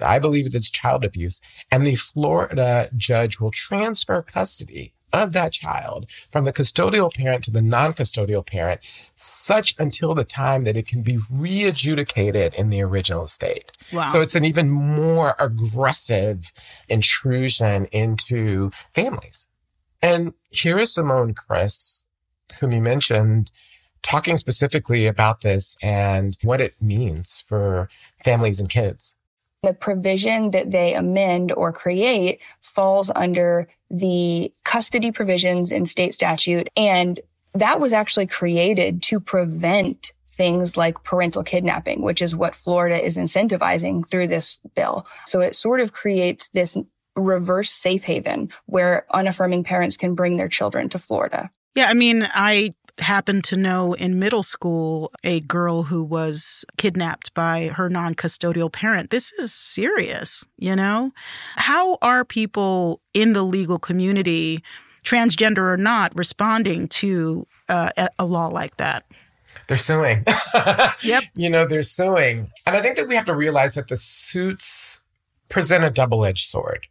I 0.00 0.18
believe 0.18 0.54
it's 0.54 0.70
child 0.70 1.04
abuse. 1.04 1.40
And 1.70 1.86
the 1.86 1.94
Florida 1.94 2.90
judge 2.96 3.38
will 3.38 3.52
transfer 3.52 4.22
custody 4.22 4.92
of 5.12 5.32
that 5.32 5.52
child 5.52 6.06
from 6.30 6.44
the 6.44 6.52
custodial 6.52 7.12
parent 7.12 7.44
to 7.44 7.50
the 7.50 7.62
non-custodial 7.62 8.44
parent 8.46 8.80
such 9.14 9.74
until 9.78 10.14
the 10.14 10.24
time 10.24 10.64
that 10.64 10.76
it 10.76 10.86
can 10.86 11.02
be 11.02 11.18
re-adjudicated 11.30 12.54
in 12.54 12.70
the 12.70 12.80
original 12.82 13.26
state. 13.26 13.72
Wow. 13.92 14.06
So 14.06 14.20
it's 14.20 14.34
an 14.34 14.44
even 14.44 14.70
more 14.70 15.34
aggressive 15.38 16.52
intrusion 16.88 17.86
into 17.86 18.70
families. 18.94 19.48
And 20.00 20.34
here 20.50 20.78
is 20.78 20.94
Simone 20.94 21.34
Chriss, 21.34 22.06
whom 22.58 22.72
you 22.72 22.80
mentioned, 22.80 23.52
talking 24.02 24.36
specifically 24.36 25.06
about 25.06 25.42
this 25.42 25.76
and 25.80 26.36
what 26.42 26.60
it 26.60 26.74
means 26.80 27.44
for 27.46 27.88
families 28.24 28.58
and 28.58 28.68
kids. 28.68 29.16
The 29.62 29.74
provision 29.74 30.50
that 30.50 30.70
they 30.70 30.94
amend 30.94 31.52
or 31.52 31.72
create 31.72 32.42
falls 32.60 33.10
under 33.14 33.68
the 33.90 34.52
custody 34.64 35.12
provisions 35.12 35.70
in 35.70 35.86
state 35.86 36.14
statute. 36.14 36.68
And 36.76 37.20
that 37.54 37.80
was 37.80 37.92
actually 37.92 38.26
created 38.26 39.02
to 39.04 39.20
prevent 39.20 40.12
things 40.30 40.76
like 40.76 41.04
parental 41.04 41.42
kidnapping, 41.42 42.02
which 42.02 42.22
is 42.22 42.34
what 42.34 42.56
Florida 42.56 42.96
is 42.96 43.18
incentivizing 43.18 44.08
through 44.08 44.28
this 44.28 44.60
bill. 44.74 45.06
So 45.26 45.40
it 45.40 45.54
sort 45.54 45.80
of 45.80 45.92
creates 45.92 46.48
this 46.48 46.76
reverse 47.14 47.70
safe 47.70 48.04
haven 48.04 48.50
where 48.66 49.06
unaffirming 49.12 49.64
parents 49.64 49.96
can 49.96 50.14
bring 50.14 50.38
their 50.38 50.48
children 50.48 50.88
to 50.88 50.98
Florida. 50.98 51.50
Yeah, 51.74 51.88
I 51.88 51.94
mean, 51.94 52.26
I 52.34 52.72
happened 52.98 53.44
to 53.44 53.56
know 53.56 53.94
in 53.94 54.18
middle 54.18 54.42
school 54.42 55.10
a 55.24 55.40
girl 55.40 55.84
who 55.84 56.02
was 56.02 56.64
kidnapped 56.76 57.32
by 57.34 57.68
her 57.68 57.88
non 57.88 58.14
custodial 58.14 58.72
parent. 58.72 59.10
This 59.10 59.32
is 59.32 59.52
serious, 59.52 60.44
you 60.58 60.76
know? 60.76 61.12
How 61.56 61.98
are 62.02 62.24
people 62.24 63.00
in 63.14 63.32
the 63.32 63.42
legal 63.42 63.78
community, 63.78 64.62
transgender 65.04 65.72
or 65.72 65.76
not, 65.76 66.16
responding 66.16 66.88
to 66.88 67.46
uh, 67.68 67.90
a 68.18 68.24
law 68.24 68.48
like 68.48 68.76
that? 68.76 69.04
They're 69.68 69.76
suing. 69.76 70.24
yep. 71.02 71.24
You 71.34 71.50
know, 71.50 71.66
they're 71.66 71.82
suing. 71.82 72.50
And 72.66 72.76
I 72.76 72.80
think 72.80 72.96
that 72.96 73.08
we 73.08 73.14
have 73.14 73.26
to 73.26 73.34
realize 73.34 73.74
that 73.74 73.88
the 73.88 73.96
suits 73.96 75.02
present 75.48 75.84
a 75.84 75.90
double 75.90 76.24
edged 76.24 76.48
sword. 76.48 76.86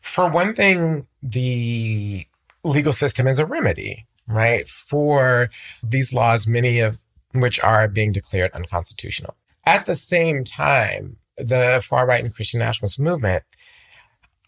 For 0.00 0.28
one 0.28 0.54
thing, 0.54 1.06
the 1.22 2.26
legal 2.64 2.92
system 2.92 3.26
is 3.26 3.38
a 3.38 3.46
remedy 3.46 4.06
right, 4.30 4.68
for 4.68 5.50
these 5.82 6.12
laws, 6.12 6.46
many 6.46 6.80
of 6.80 6.98
which 7.32 7.60
are 7.60 7.88
being 7.88 8.12
declared 8.12 8.52
unconstitutional. 8.52 9.36
At 9.66 9.86
the 9.86 9.94
same 9.94 10.44
time, 10.44 11.16
the 11.36 11.82
far 11.84 12.06
right 12.06 12.22
and 12.22 12.34
Christian 12.34 12.60
nationalist 12.60 13.00
movement 13.00 13.44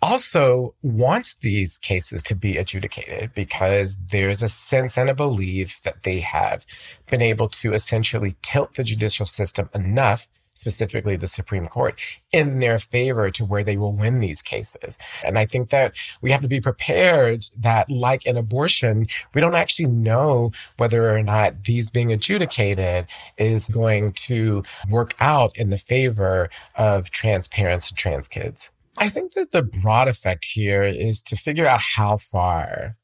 also 0.03 0.75
wants 0.83 1.37
these 1.37 1.79
cases 1.79 2.23
to 2.25 2.35
be 2.35 2.57
adjudicated 2.57 3.33
because 3.35 3.99
there's 4.11 4.43
a 4.43 4.49
sense 4.49 4.99
and 4.99 5.09
a 5.09 5.15
belief 5.15 5.81
that 5.83 6.03
they 6.03 6.19
have 6.19 6.67
been 7.09 7.23
able 7.23 7.49
to 7.49 7.73
essentially 7.73 8.35
tilt 8.43 8.75
the 8.75 8.83
judicial 8.83 9.25
system 9.25 9.71
enough 9.75 10.29
specifically 10.63 11.17
the 11.17 11.27
Supreme 11.27 11.67
Court, 11.67 12.01
in 12.33 12.61
their 12.61 12.79
favor 12.79 13.31
to 13.33 13.45
where 13.45 13.65
they 13.65 13.77
will 13.77 13.95
win 13.95 14.21
these 14.21 14.41
cases. 14.41 14.97
And 15.25 15.39
I 15.39 15.45
think 15.45 15.69
that 15.69 15.95
we 16.23 16.31
have 16.31 16.41
to 16.41 16.49
be 16.49 16.61
prepared 16.61 17.45
that, 17.59 17.91
like 17.91 18.25
an 18.25 18.37
abortion, 18.37 19.09
we 19.35 19.41
don't 19.41 19.55
actually 19.55 19.89
know 19.89 20.53
whether 20.79 21.15
or 21.15 21.23
not 21.23 21.65
these 21.65 21.91
being 21.91 22.13
adjudicated 22.13 23.07
is 23.37 23.69
going 23.69 24.13
to 24.13 24.63
work 24.89 25.15
out 25.21 25.55
in 25.57 25.69
the 25.71 25.79
favor 25.79 26.49
of 26.77 27.11
trans 27.11 27.49
parents 27.49 27.91
and 27.91 27.99
trans 27.99 28.29
kids. 28.29 28.71
I 28.97 29.09
think 29.09 29.33
that 29.33 29.53
the 29.53 29.63
broad 29.63 30.09
effect 30.09 30.45
here 30.45 30.85
is 30.85 31.23
to 31.25 31.37
figure 31.37 31.67
out 31.67 31.81
how 31.81 32.17
far 32.19 32.97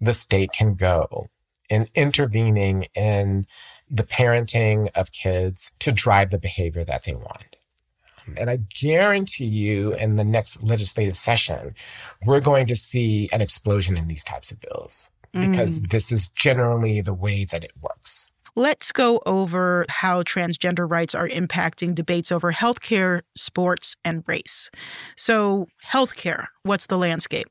the 0.00 0.14
state 0.14 0.52
can 0.52 0.74
go 0.74 1.28
in 1.68 1.88
intervening 1.94 2.86
in 2.94 3.46
the 3.90 4.04
parenting 4.04 4.90
of 4.94 5.12
kids 5.12 5.72
to 5.80 5.92
drive 5.92 6.30
the 6.30 6.38
behavior 6.38 6.84
that 6.84 7.04
they 7.04 7.14
want. 7.14 7.56
And 8.36 8.50
I 8.50 8.56
guarantee 8.56 9.46
you 9.46 9.94
in 9.94 10.16
the 10.16 10.24
next 10.24 10.62
legislative 10.62 11.16
session, 11.16 11.74
we're 12.24 12.40
going 12.40 12.66
to 12.66 12.76
see 12.76 13.28
an 13.32 13.40
explosion 13.40 13.96
in 13.96 14.08
these 14.08 14.24
types 14.24 14.50
of 14.50 14.60
bills 14.60 15.10
because 15.32 15.80
mm. 15.80 15.90
this 15.90 16.12
is 16.12 16.28
generally 16.28 17.00
the 17.00 17.14
way 17.14 17.44
that 17.44 17.64
it 17.64 17.72
works. 17.80 18.30
Let's 18.54 18.90
go 18.90 19.20
over 19.24 19.86
how 19.88 20.24
transgender 20.24 20.90
rights 20.90 21.14
are 21.14 21.28
impacting 21.28 21.94
debates 21.94 22.32
over 22.32 22.52
healthcare, 22.52 23.22
sports, 23.36 23.94
and 24.04 24.24
race. 24.26 24.70
So, 25.16 25.68
healthcare, 25.86 26.46
what's 26.64 26.86
the 26.86 26.98
landscape? 26.98 27.48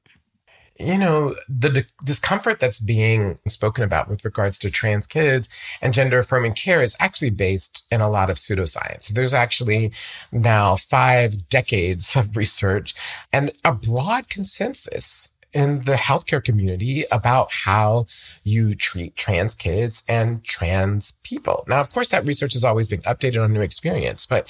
You 0.80 0.98
know, 0.98 1.36
the 1.50 1.70
d- 1.70 1.84
discomfort 2.06 2.60
that's 2.60 2.80
being 2.80 3.40
spoken 3.48 3.84
about 3.84 4.10
with 4.10 4.24
regards 4.24 4.58
to 4.60 4.70
trans 4.70 5.08
kids 5.08 5.50
and 5.82 5.94
gender 5.94 6.20
affirming 6.20 6.54
care 6.54 6.82
is 6.82 6.96
actually 7.00 7.32
based 7.32 7.88
in 7.92 8.02
a 8.02 8.10
lot 8.10 8.30
of 8.30 8.38
pseudoscience. 8.38 9.08
There's 9.08 9.34
actually 9.34 9.92
now 10.32 10.76
five 10.76 11.50
decades 11.50 12.16
of 12.16 12.36
research 12.36 12.96
and 13.34 13.52
a 13.66 13.74
broad 13.74 14.30
consensus 14.30 15.36
in 15.54 15.82
the 15.84 15.94
healthcare 15.94 16.44
community 16.44 17.06
about 17.12 17.48
how 17.52 18.06
you 18.44 18.76
treat 18.76 19.16
trans 19.16 19.56
kids 19.56 20.04
and 20.08 20.44
trans 20.44 21.14
people. 21.24 21.64
Now, 21.68 21.80
of 21.80 21.90
course, 21.90 22.10
that 22.10 22.26
research 22.26 22.56
is 22.56 22.64
always 22.64 22.88
being 22.88 23.02
updated 23.04 23.44
on 23.44 23.54
new 23.54 23.62
experience, 23.62 24.26
but 24.26 24.48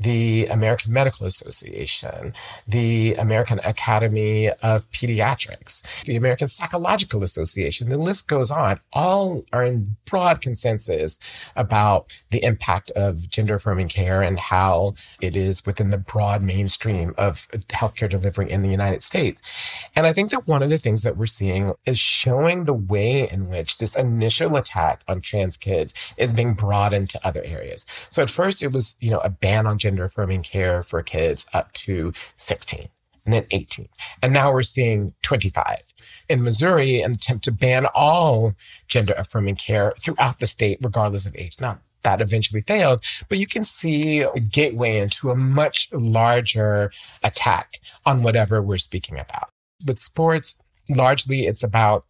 the 0.00 0.46
American 0.46 0.92
Medical 0.92 1.26
Association, 1.26 2.32
the 2.66 3.14
American 3.16 3.60
Academy 3.64 4.48
of 4.48 4.90
Pediatrics, 4.92 5.86
the 6.04 6.16
American 6.16 6.48
Psychological 6.48 7.22
Association, 7.22 7.90
the 7.90 7.98
list 7.98 8.26
goes 8.26 8.50
on, 8.50 8.80
all 8.94 9.44
are 9.52 9.62
in 9.62 9.96
broad 10.06 10.40
consensus 10.40 11.20
about 11.54 12.10
the 12.30 12.42
impact 12.42 12.90
of 12.92 13.28
gender 13.28 13.56
affirming 13.56 13.88
care 13.88 14.22
and 14.22 14.40
how 14.40 14.94
it 15.20 15.36
is 15.36 15.66
within 15.66 15.90
the 15.90 15.98
broad 15.98 16.42
mainstream 16.42 17.14
of 17.18 17.46
healthcare 17.68 18.08
delivery 18.08 18.50
in 18.50 18.62
the 18.62 18.70
United 18.70 19.02
States. 19.02 19.42
And 19.94 20.06
I 20.06 20.14
think 20.14 20.30
that 20.30 20.48
one 20.48 20.62
of 20.62 20.70
the 20.70 20.78
things 20.78 21.02
that 21.02 21.18
we're 21.18 21.26
seeing 21.26 21.74
is 21.84 21.98
showing 21.98 22.64
the 22.64 22.72
way 22.72 23.28
in 23.28 23.48
which 23.48 23.76
this 23.78 23.96
initial 23.96 24.56
attack 24.56 25.02
on 25.06 25.20
trans 25.20 25.58
kids 25.58 25.92
is 26.16 26.32
being 26.32 26.54
brought 26.54 26.94
into 26.94 27.20
other 27.22 27.42
areas. 27.44 27.84
So 28.08 28.22
at 28.22 28.30
first 28.30 28.62
it 28.62 28.72
was, 28.72 28.96
you 29.00 29.10
know, 29.10 29.18
a 29.18 29.28
ban 29.28 29.66
on 29.66 29.76
gender 29.76 29.89
affirming 29.98 30.42
care 30.42 30.82
for 30.82 31.02
kids 31.02 31.46
up 31.52 31.72
to 31.72 32.12
16 32.36 32.88
and 33.24 33.34
then 33.34 33.46
18. 33.50 33.88
And 34.22 34.32
now 34.32 34.52
we're 34.52 34.62
seeing 34.62 35.14
25. 35.22 35.82
In 36.28 36.42
Missouri, 36.42 37.00
an 37.00 37.12
attempt 37.12 37.44
to 37.44 37.52
ban 37.52 37.86
all 37.94 38.54
gender 38.88 39.14
affirming 39.16 39.56
care 39.56 39.92
throughout 40.00 40.38
the 40.38 40.46
state, 40.46 40.78
regardless 40.80 41.26
of 41.26 41.36
age. 41.36 41.56
Now, 41.60 41.80
that 42.02 42.22
eventually 42.22 42.62
failed, 42.62 43.02
but 43.28 43.38
you 43.38 43.46
can 43.46 43.64
see 43.64 44.20
a 44.20 44.32
gateway 44.40 44.98
into 44.98 45.30
a 45.30 45.36
much 45.36 45.88
larger 45.92 46.90
attack 47.22 47.78
on 48.06 48.22
whatever 48.22 48.62
we're 48.62 48.78
speaking 48.78 49.18
about. 49.18 49.50
With 49.86 49.98
sports, 49.98 50.56
largely 50.88 51.40
it's 51.40 51.62
about 51.62 52.06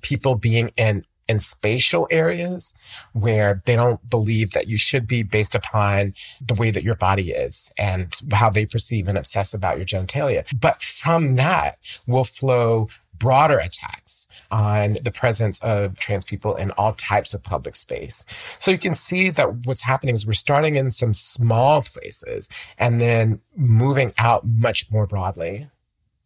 people 0.00 0.34
being 0.34 0.70
in 0.76 1.04
in 1.30 1.38
spatial 1.38 2.08
areas 2.10 2.74
where 3.12 3.62
they 3.64 3.76
don't 3.76 4.10
believe 4.10 4.50
that 4.50 4.66
you 4.66 4.76
should 4.76 5.06
be 5.06 5.22
based 5.22 5.54
upon 5.54 6.12
the 6.44 6.54
way 6.54 6.72
that 6.72 6.82
your 6.82 6.96
body 6.96 7.30
is 7.30 7.72
and 7.78 8.20
how 8.32 8.50
they 8.50 8.66
perceive 8.66 9.06
and 9.06 9.16
obsess 9.16 9.54
about 9.54 9.76
your 9.76 9.86
genitalia. 9.86 10.44
But 10.58 10.82
from 10.82 11.36
that 11.36 11.78
will 12.06 12.24
flow 12.24 12.88
broader 13.14 13.58
attacks 13.58 14.26
on 14.50 14.98
the 15.02 15.12
presence 15.12 15.60
of 15.62 15.96
trans 16.00 16.24
people 16.24 16.56
in 16.56 16.72
all 16.72 16.94
types 16.94 17.32
of 17.32 17.44
public 17.44 17.76
space. 17.76 18.26
So 18.58 18.72
you 18.72 18.78
can 18.78 18.94
see 18.94 19.30
that 19.30 19.66
what's 19.66 19.82
happening 19.82 20.16
is 20.16 20.26
we're 20.26 20.32
starting 20.32 20.74
in 20.74 20.90
some 20.90 21.14
small 21.14 21.82
places 21.82 22.48
and 22.76 23.00
then 23.00 23.40
moving 23.54 24.10
out 24.18 24.42
much 24.44 24.90
more 24.90 25.06
broadly. 25.06 25.68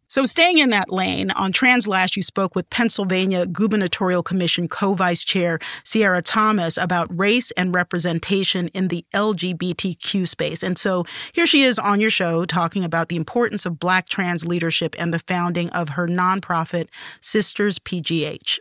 So, 0.07 0.25
staying 0.25 0.59
in 0.59 0.71
that 0.71 0.93
lane, 0.93 1.31
on 1.31 1.53
Translash, 1.53 2.17
you 2.17 2.23
spoke 2.23 2.55
with 2.55 2.69
Pennsylvania 2.71 3.47
Gubernatorial 3.47 4.23
Commission 4.23 4.69
co 4.69 4.95
vice 4.95 5.25
chair 5.25 5.59
Ciora 5.85 6.23
Thomas 6.25 6.77
about 6.77 7.09
race 7.11 7.51
and 7.53 7.75
representation 7.75 8.69
in 8.69 8.89
the 8.89 9.05
LGBTQ 9.15 10.29
space. 10.29 10.63
And 10.63 10.79
so 10.79 11.05
here 11.33 11.47
she 11.47 11.63
is 11.63 11.79
on 11.79 12.01
your 12.01 12.11
show 12.11 12.45
talking 12.45 12.85
about 12.85 13.09
the 13.09 13.17
importance 13.17 13.65
of 13.67 13.79
Black 13.79 14.09
trans 14.09 14.45
leadership 14.45 14.95
and 14.99 15.13
the 15.13 15.19
founding 15.19 15.71
of 15.71 15.91
her 15.91 16.07
nonprofit, 16.07 16.89
Sisters 17.21 17.79
PGH. 17.79 18.59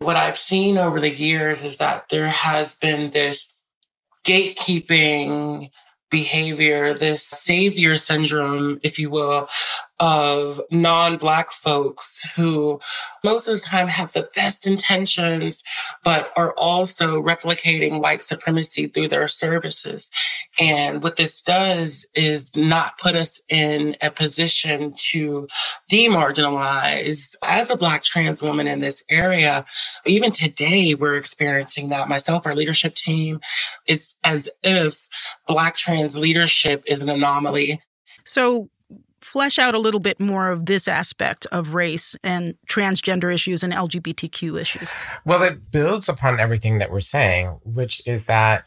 What 0.00 0.16
I've 0.16 0.36
seen 0.36 0.78
over 0.78 0.98
the 0.98 1.14
years 1.14 1.62
is 1.62 1.78
that 1.78 2.08
there 2.08 2.28
has 2.28 2.74
been 2.74 3.12
this 3.12 3.54
gatekeeping 4.26 5.70
behavior, 6.10 6.92
this 6.92 7.24
savior 7.24 7.96
syndrome, 7.96 8.78
if 8.82 8.98
you 8.98 9.10
will, 9.10 9.48
of 10.02 10.60
non-black 10.72 11.52
folks 11.52 12.28
who 12.34 12.80
most 13.22 13.46
of 13.46 13.54
the 13.54 13.60
time 13.60 13.86
have 13.86 14.10
the 14.10 14.28
best 14.34 14.66
intentions, 14.66 15.62
but 16.02 16.32
are 16.36 16.52
also 16.58 17.22
replicating 17.22 18.02
white 18.02 18.24
supremacy 18.24 18.88
through 18.88 19.06
their 19.06 19.28
services. 19.28 20.10
And 20.58 21.04
what 21.04 21.14
this 21.14 21.40
does 21.40 22.04
is 22.16 22.56
not 22.56 22.98
put 22.98 23.14
us 23.14 23.40
in 23.48 23.96
a 24.02 24.10
position 24.10 24.92
to 25.12 25.46
demarginalize. 25.88 27.36
As 27.44 27.70
a 27.70 27.76
black 27.76 28.02
trans 28.02 28.42
woman 28.42 28.66
in 28.66 28.80
this 28.80 29.04
area, 29.08 29.64
even 30.04 30.32
today 30.32 30.96
we're 30.96 31.16
experiencing 31.16 31.90
that. 31.90 32.08
Myself, 32.08 32.44
our 32.44 32.56
leadership 32.56 32.96
team, 32.96 33.38
it's 33.86 34.16
as 34.24 34.50
if 34.64 35.08
black 35.46 35.76
trans 35.76 36.18
leadership 36.18 36.82
is 36.88 37.00
an 37.02 37.08
anomaly. 37.08 37.80
So 38.24 38.68
flesh 39.32 39.58
out 39.58 39.74
a 39.74 39.78
little 39.78 39.98
bit 39.98 40.20
more 40.20 40.50
of 40.50 40.66
this 40.66 40.86
aspect 40.86 41.46
of 41.46 41.72
race 41.72 42.14
and 42.22 42.54
transgender 42.68 43.32
issues 43.32 43.62
and 43.62 43.72
LGBTQ 43.72 44.60
issues? 44.60 44.94
Well, 45.24 45.42
it 45.42 45.72
builds 45.72 46.10
upon 46.10 46.38
everything 46.38 46.80
that 46.80 46.90
we're 46.90 47.00
saying, 47.00 47.58
which 47.64 48.06
is 48.06 48.26
that 48.26 48.66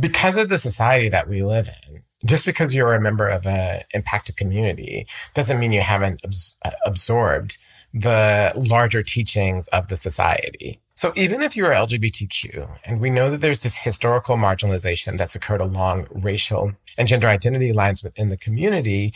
because 0.00 0.38
of 0.38 0.48
the 0.48 0.56
society 0.56 1.10
that 1.10 1.28
we 1.28 1.42
live 1.42 1.68
in, 1.68 2.02
just 2.24 2.46
because 2.46 2.74
you're 2.74 2.94
a 2.94 3.00
member 3.00 3.28
of 3.28 3.46
an 3.46 3.82
impacted 3.92 4.38
community 4.38 5.06
doesn't 5.34 5.58
mean 5.58 5.72
you 5.72 5.82
haven't 5.82 6.22
abs- 6.24 6.58
absorbed 6.86 7.58
the 7.92 8.52
larger 8.56 9.02
teachings 9.02 9.68
of 9.68 9.88
the 9.88 9.98
society. 9.98 10.80
So 10.98 11.12
even 11.14 11.42
if 11.42 11.54
you're 11.54 11.70
LGBTQ, 11.70 12.80
and 12.84 13.00
we 13.00 13.08
know 13.08 13.30
that 13.30 13.40
there's 13.40 13.60
this 13.60 13.76
historical 13.76 14.34
marginalization 14.34 15.16
that's 15.16 15.36
occurred 15.36 15.60
along 15.60 16.08
racial 16.10 16.72
and 16.98 17.06
gender 17.06 17.28
identity 17.28 17.72
lines 17.72 18.02
within 18.02 18.30
the 18.30 18.36
community, 18.36 19.14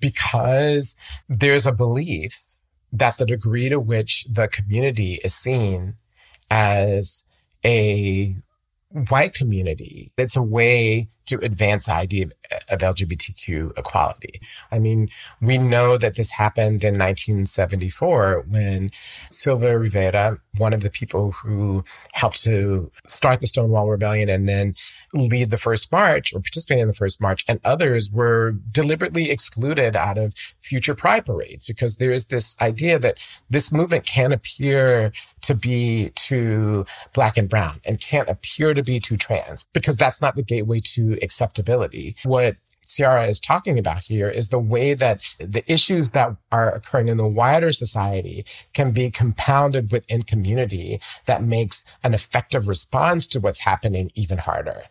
because 0.00 0.96
there's 1.28 1.66
a 1.66 1.72
belief 1.72 2.36
that 2.92 3.16
the 3.16 3.26
degree 3.26 3.68
to 3.68 3.78
which 3.78 4.24
the 4.24 4.48
community 4.48 5.20
is 5.22 5.32
seen 5.32 5.94
as 6.50 7.24
a 7.64 8.34
white 9.08 9.32
community, 9.32 10.10
it's 10.18 10.36
a 10.36 10.42
way 10.42 11.06
to 11.30 11.44
advance 11.44 11.86
the 11.86 11.92
idea 11.92 12.26
of, 12.26 12.32
of, 12.68 12.80
LGBTQ 12.80 13.78
equality. 13.78 14.40
I 14.72 14.78
mean, 14.78 15.08
we 15.40 15.58
know 15.58 15.96
that 15.96 16.16
this 16.16 16.32
happened 16.32 16.82
in 16.82 16.94
1974 16.94 18.46
when 18.48 18.90
Sylvia 19.30 19.78
Rivera, 19.78 20.38
one 20.56 20.72
of 20.72 20.82
the 20.82 20.90
people 20.90 21.32
who 21.32 21.84
helped 22.12 22.42
to 22.44 22.90
start 23.06 23.40
the 23.40 23.46
Stonewall 23.46 23.88
Rebellion 23.88 24.28
and 24.28 24.48
then 24.48 24.74
lead 25.14 25.50
the 25.50 25.56
first 25.56 25.92
march 25.92 26.34
or 26.34 26.40
participate 26.40 26.78
in 26.78 26.88
the 26.88 26.94
first 26.94 27.20
march, 27.22 27.44
and 27.46 27.60
others 27.64 28.10
were 28.10 28.52
deliberately 28.72 29.30
excluded 29.30 29.94
out 29.94 30.18
of 30.18 30.34
future 30.60 30.94
pride 30.94 31.24
parades 31.26 31.64
because 31.64 31.96
there 31.96 32.10
is 32.10 32.26
this 32.26 32.56
idea 32.60 32.98
that 32.98 33.18
this 33.48 33.72
movement 33.72 34.04
can 34.04 34.32
appear 34.32 35.12
to 35.42 35.54
be 35.54 36.10
too 36.16 36.84
black 37.12 37.36
and 37.36 37.48
brown 37.48 37.80
and 37.84 38.00
can't 38.00 38.28
appear 38.28 38.74
to 38.74 38.82
be 38.82 39.00
too 39.00 39.16
trans 39.16 39.66
because 39.72 39.96
that's 39.96 40.20
not 40.20 40.36
the 40.36 40.42
gateway 40.42 40.80
to 40.80 41.18
acceptability. 41.22 42.16
What 42.24 42.56
Ciora 42.90 43.28
is 43.28 43.40
talking 43.40 43.78
about 43.78 44.02
here 44.02 44.28
is 44.28 44.48
the 44.48 44.58
way 44.58 44.94
that 44.94 45.22
the 45.38 45.62
issues 45.70 46.10
that 46.10 46.36
are 46.50 46.74
occurring 46.74 47.08
in 47.08 47.16
the 47.16 47.26
wider 47.26 47.72
society 47.72 48.44
can 48.74 48.90
be 48.90 49.10
compounded 49.10 49.92
within 49.92 50.22
community 50.22 51.00
that 51.26 51.42
makes 51.42 51.84
an 52.02 52.14
effective 52.14 52.68
response 52.68 53.28
to 53.28 53.40
what's 53.40 53.60
happening 53.60 54.10
even 54.14 54.38
harder. 54.38 54.84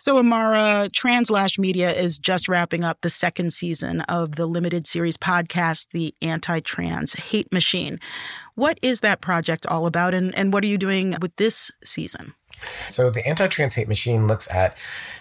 So, 0.00 0.22
Imara, 0.22 0.92
Translash 0.92 1.58
Media 1.58 1.90
is 1.90 2.20
just 2.20 2.48
wrapping 2.48 2.84
up 2.84 3.00
the 3.00 3.10
second 3.10 3.52
season 3.52 4.02
of 4.02 4.36
the 4.36 4.46
limited 4.46 4.86
series 4.86 5.16
podcast, 5.16 5.88
The 5.90 6.14
Anti 6.22 6.60
Trans 6.60 7.14
Hate 7.14 7.52
Machine. 7.52 7.98
What 8.54 8.78
is 8.80 9.00
that 9.00 9.20
project 9.20 9.66
all 9.66 9.86
about, 9.86 10.14
and, 10.14 10.32
and 10.38 10.52
what 10.52 10.62
are 10.62 10.68
you 10.68 10.78
doing 10.78 11.16
with 11.20 11.34
this 11.34 11.72
season? 11.82 12.34
So 12.88 13.10
the 13.10 13.26
anti-trans 13.26 13.74
hate 13.74 13.88
machine 13.88 14.26
looks 14.26 14.50
at 14.50 14.76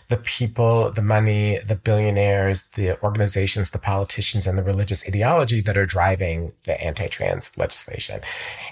the 0.09 0.17
people, 0.17 0.91
the 0.91 1.01
money, 1.01 1.59
the 1.59 1.75
billionaires, 1.75 2.69
the 2.71 3.01
organizations, 3.01 3.71
the 3.71 3.79
politicians, 3.79 4.47
and 4.47 4.57
the 4.57 4.63
religious 4.63 5.05
ideology 5.07 5.61
that 5.61 5.77
are 5.77 5.85
driving 5.85 6.53
the 6.63 6.81
anti-trans 6.81 7.57
legislation. 7.57 8.21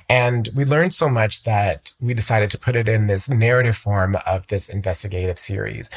And 0.09 0.49
we 0.55 0.63
learned 0.63 0.93
so 0.93 1.09
much 1.09 1.43
that 1.43 1.93
we 1.99 2.13
decided 2.13 2.49
to 2.51 2.57
put 2.57 2.75
it 2.75 2.87
in 2.87 3.07
this 3.07 3.29
narrative 3.29 3.75
form 3.75 4.17
of 4.25 4.47
this 4.47 4.69
investigative 4.69 5.39
series. 5.39 5.89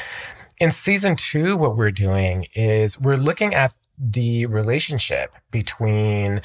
In 0.59 0.71
season 0.71 1.15
two, 1.15 1.55
what 1.55 1.77
we're 1.77 1.89
doing 1.89 2.47
is 2.53 2.99
we're 2.99 3.15
looking 3.15 3.53
at 3.53 3.73
the 3.99 4.45
relationship 4.45 5.35
between 5.51 6.41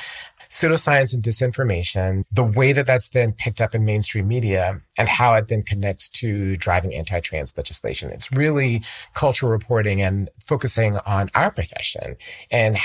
pseudoscience 0.51 1.13
and 1.15 1.23
disinformation, 1.23 2.25
the 2.31 2.45
way 2.45 2.73
that 2.73 2.87
that's 2.87 3.09
then 3.11 3.33
picked 3.33 3.61
up 3.61 3.75
in 3.75 3.85
mainstream 3.85 4.29
media 4.29 4.81
and 4.97 5.09
how 5.09 5.35
it 5.35 5.49
then 5.49 5.63
connects 5.63 6.09
to 6.09 6.57
driving 6.57 6.95
anti-trans 6.95 7.57
legislation. 7.57 8.11
It's 8.11 8.31
really 8.31 8.83
cultural 9.15 9.51
reporting 9.51 10.01
and 10.01 10.31
focusing 10.41 10.97
on 11.07 11.31
our 11.35 11.51
profession 11.51 12.17
and 12.51 12.79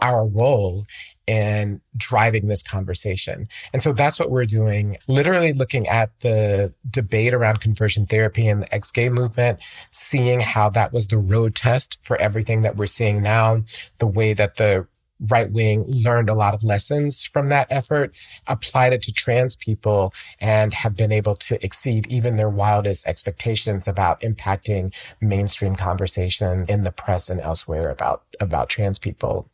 our 0.00 0.26
role 0.26 0.84
in 1.26 1.80
driving 1.96 2.48
this 2.48 2.62
conversation. 2.62 3.48
And 3.72 3.82
so 3.82 3.92
that's 3.92 4.18
what 4.18 4.30
we're 4.30 4.44
doing, 4.44 4.98
literally 5.08 5.52
looking 5.52 5.86
at 5.88 6.10
the 6.20 6.74
debate 6.90 7.34
around 7.34 7.60
conversion 7.60 8.06
therapy 8.06 8.48
and 8.48 8.62
the 8.62 8.74
ex-gay 8.74 9.08
movement, 9.08 9.60
seeing 9.90 10.40
how 10.40 10.70
that 10.70 10.92
was 10.92 11.06
the 11.06 11.18
road 11.18 11.54
test 11.54 11.98
for 12.02 12.20
everything 12.20 12.62
that 12.62 12.76
we're 12.76 12.86
seeing 12.86 13.22
now, 13.22 13.62
the 13.98 14.06
way 14.06 14.34
that 14.34 14.56
the 14.56 14.86
right 15.30 15.52
wing 15.52 15.84
learned 15.86 16.28
a 16.28 16.34
lot 16.34 16.52
of 16.52 16.64
lessons 16.64 17.24
from 17.24 17.48
that 17.48 17.68
effort, 17.70 18.12
applied 18.48 18.92
it 18.92 19.02
to 19.02 19.12
trans 19.12 19.54
people, 19.54 20.12
and 20.40 20.74
have 20.74 20.96
been 20.96 21.12
able 21.12 21.36
to 21.36 21.64
exceed 21.64 22.08
even 22.08 22.36
their 22.36 22.50
wildest 22.50 23.06
expectations 23.06 23.86
about 23.86 24.20
impacting 24.22 24.92
mainstream 25.20 25.76
conversations 25.76 26.68
in 26.68 26.82
the 26.82 26.90
press 26.90 27.30
and 27.30 27.40
elsewhere 27.40 27.88
about, 27.88 28.24
about 28.40 28.68
trans 28.68 28.98
people. 28.98 29.48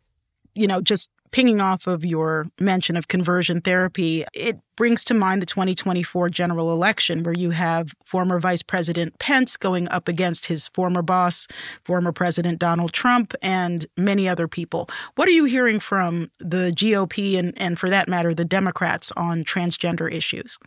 You 0.55 0.67
know, 0.67 0.81
just 0.81 1.11
pinging 1.31 1.61
off 1.61 1.87
of 1.87 2.05
your 2.05 2.47
mention 2.61 2.97
of 2.97 3.09
conversion 3.09 3.61
therapy, 3.61 4.25
it 4.35 4.59
brings 4.77 5.03
to 5.05 5.15
mind 5.15 5.43
the 5.43 5.47
2024 5.47 6.31
general 6.31 6.73
election, 6.73 7.23
where 7.23 7.35
you 7.35 7.51
have 7.51 7.95
former 8.05 8.39
Vice 8.39 8.63
President 8.63 9.19
Pence 9.19 9.57
going 9.57 9.89
up 9.89 10.07
against 10.07 10.47
his 10.47 10.69
former 10.69 11.03
boss, 11.03 11.49
former 11.85 12.13
President 12.13 12.59
Donald 12.59 12.93
Trump, 12.93 13.35
and 13.43 13.87
many 13.97 14.29
other 14.29 14.47
people. 14.47 14.89
What 15.17 15.27
are 15.27 15.33
you 15.33 15.45
hearing 15.45 15.81
from 15.81 16.31
the 16.39 16.71
GOP 16.71 17.39
and, 17.39 17.53
and 17.57 17.79
for 17.79 17.91
that 17.91 18.09
matter, 18.09 18.35
the 18.35 18.45
Democrats 18.45 19.13
on 19.17 19.43
transgender 19.43 20.11
issues? 20.11 20.59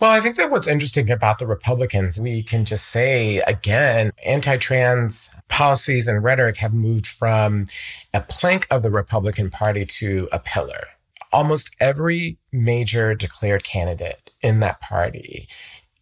Well, 0.00 0.10
I 0.10 0.20
think 0.20 0.36
that 0.36 0.50
what's 0.50 0.66
interesting 0.66 1.10
about 1.10 1.38
the 1.38 1.46
Republicans, 1.46 2.18
we 2.18 2.42
can 2.42 2.64
just 2.64 2.86
say 2.86 3.40
again, 3.40 4.12
anti 4.24 4.56
trans 4.56 5.34
policies 5.48 6.08
and 6.08 6.24
rhetoric 6.24 6.56
have 6.56 6.72
moved 6.72 7.06
from 7.06 7.66
a 8.14 8.22
plank 8.22 8.66
of 8.70 8.82
the 8.82 8.90
Republican 8.90 9.50
Party 9.50 9.84
to 9.84 10.26
a 10.32 10.38
pillar. 10.38 10.86
Almost 11.32 11.76
every 11.80 12.38
major 12.50 13.14
declared 13.14 13.62
candidate 13.62 14.32
in 14.40 14.60
that 14.60 14.80
party 14.80 15.48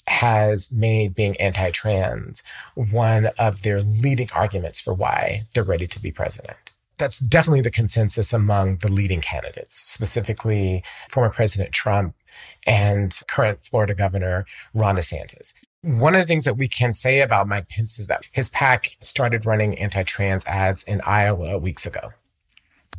has 0.07 0.73
made 0.73 1.17
being 1.17 1.37
anti 1.39 1.73
trans 1.73 2.45
one 2.77 3.27
of 3.37 3.63
their 3.63 3.83
leading 3.83 4.31
arguments 4.33 4.81
for 4.81 4.95
why 4.95 5.43
they're 5.55 5.65
ready 5.65 5.89
to 5.89 6.01
be 6.01 6.13
president 6.13 6.73
that's 6.99 7.21
definitely 7.21 7.61
the 7.61 7.71
consensus 7.71 8.33
among 8.33 8.79
the 8.79 8.91
leading 8.91 9.21
candidates, 9.21 9.77
specifically 9.77 10.83
former 11.11 11.31
President 11.31 11.73
Trump 11.73 12.15
and 12.67 13.19
current 13.29 13.65
Florida 13.65 13.95
Governor 13.95 14.47
Ron 14.75 14.97
DeSantis. 14.97 15.55
One 15.83 16.15
of 16.15 16.21
the 16.21 16.27
things 16.27 16.45
that 16.45 16.57
we 16.57 16.69
can 16.69 16.93
say 16.93 17.21
about 17.21 17.49
Mike 17.49 17.69
Pence 17.69 17.99
is 17.99 18.09
that 18.09 18.27
his 18.33 18.49
PAC 18.49 18.97
started 19.01 19.47
running 19.47 19.79
anti 19.79 20.03
trans 20.03 20.45
ads 20.47 20.83
in 20.83 21.01
Iowa 21.03 21.59
weeks 21.59 21.87
ago 21.87 22.13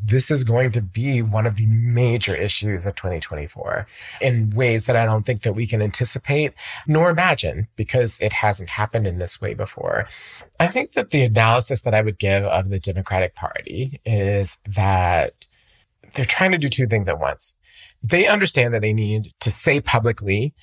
this 0.04 0.32
is 0.32 0.44
going 0.44 0.72
to 0.72 0.82
be 0.82 1.22
one 1.22 1.46
of 1.46 1.56
the 1.56 1.68
major 1.68 2.36
issues 2.36 2.86
of 2.86 2.96
2024 2.96 3.86
in 4.22 4.50
ways 4.52 4.86
that 4.86 4.96
I 4.96 5.06
don't 5.06 5.26
think 5.26 5.42
that 5.42 5.54
we 5.54 5.68
can 5.68 5.82
anticipate 5.82 6.54
nor 6.88 7.10
imagine 7.10 7.68
because 7.76 8.22
it 8.22 8.34
hasn't 8.34 8.70
happened 8.70 9.08
in 9.08 9.20
this 9.20 9.42
way 9.42 9.54
before. 9.54 10.08
I 10.60 10.68
think 10.68 10.94
that 10.94 11.10
the 11.10 11.24
analysis 11.24 11.82
that 11.82 11.94
I 11.94 12.02
would 12.02 12.18
give 12.18 12.44
of 12.44 12.70
the 12.70 12.80
Democratic 12.80 13.36
Party 13.36 14.00
is 14.06 14.58
that 14.66 15.48
they're 16.14 16.26
trying 16.26 16.52
to 16.52 16.58
do 16.58 16.70
two 16.70 16.88
things 16.88 17.10
at 17.10 17.20
once. 17.20 17.58
They 18.04 18.28
understand 18.28 18.74
that 18.74 18.82
they 18.82 18.94
need 18.94 19.34
to 19.42 19.52
say 19.52 19.82
publicly 19.82 20.54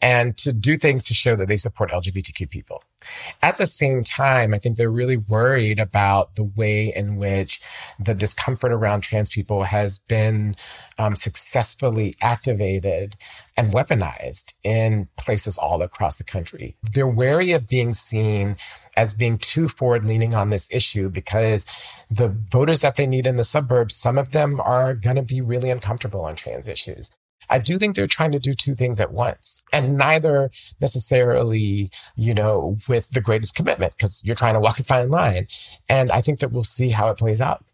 and 0.00 0.36
to 0.38 0.52
do 0.52 0.76
things 0.78 1.02
to 1.04 1.14
show 1.14 1.34
that 1.36 1.48
they 1.48 1.56
support 1.56 1.90
LGBTQ 1.90 2.48
people. 2.48 2.84
At 3.42 3.56
the 3.56 3.66
same 3.66 4.04
time, 4.04 4.54
I 4.54 4.58
think 4.58 4.76
they're 4.76 4.90
really 4.90 5.16
worried 5.16 5.80
about 5.80 6.34
the 6.36 6.44
way 6.44 6.92
in 6.94 7.16
which 7.16 7.60
the 7.98 8.14
discomfort 8.14 8.72
around 8.72 9.00
trans 9.00 9.30
people 9.30 9.64
has 9.64 9.98
been 9.98 10.54
um, 10.98 11.16
successfully 11.16 12.16
activated 12.20 13.16
and 13.56 13.72
weaponized 13.72 14.54
in 14.62 15.08
places 15.16 15.58
all 15.58 15.82
across 15.82 16.16
the 16.16 16.24
country. 16.24 16.76
They're 16.82 17.08
wary 17.08 17.52
of 17.52 17.68
being 17.68 17.92
seen 17.92 18.56
as 18.98 19.14
being 19.14 19.36
too 19.36 19.68
forward 19.68 20.04
leaning 20.04 20.34
on 20.34 20.50
this 20.50 20.68
issue 20.74 21.08
because 21.08 21.64
the 22.10 22.28
voters 22.28 22.80
that 22.80 22.96
they 22.96 23.06
need 23.06 23.28
in 23.28 23.36
the 23.36 23.44
suburbs, 23.44 23.94
some 23.94 24.18
of 24.18 24.32
them 24.32 24.60
are 24.60 24.92
going 24.92 25.14
to 25.14 25.22
be 25.22 25.40
really 25.40 25.70
uncomfortable 25.70 26.24
on 26.24 26.34
trans 26.34 26.66
issues. 26.66 27.08
I 27.48 27.60
do 27.60 27.78
think 27.78 27.94
they're 27.94 28.08
trying 28.08 28.32
to 28.32 28.40
do 28.40 28.52
two 28.52 28.74
things 28.74 29.00
at 29.00 29.12
once 29.12 29.62
and 29.72 29.96
neither 29.96 30.50
necessarily, 30.80 31.90
you 32.16 32.34
know, 32.34 32.76
with 32.88 33.08
the 33.10 33.20
greatest 33.20 33.54
commitment 33.54 33.92
because 33.92 34.20
you're 34.24 34.34
trying 34.34 34.54
to 34.54 34.60
walk 34.60 34.80
a 34.80 34.82
fine 34.82 35.10
line. 35.10 35.46
And 35.88 36.10
I 36.10 36.20
think 36.20 36.40
that 36.40 36.50
we'll 36.50 36.64
see 36.64 36.90
how 36.90 37.08
it 37.08 37.18
plays 37.18 37.40
out. 37.40 37.64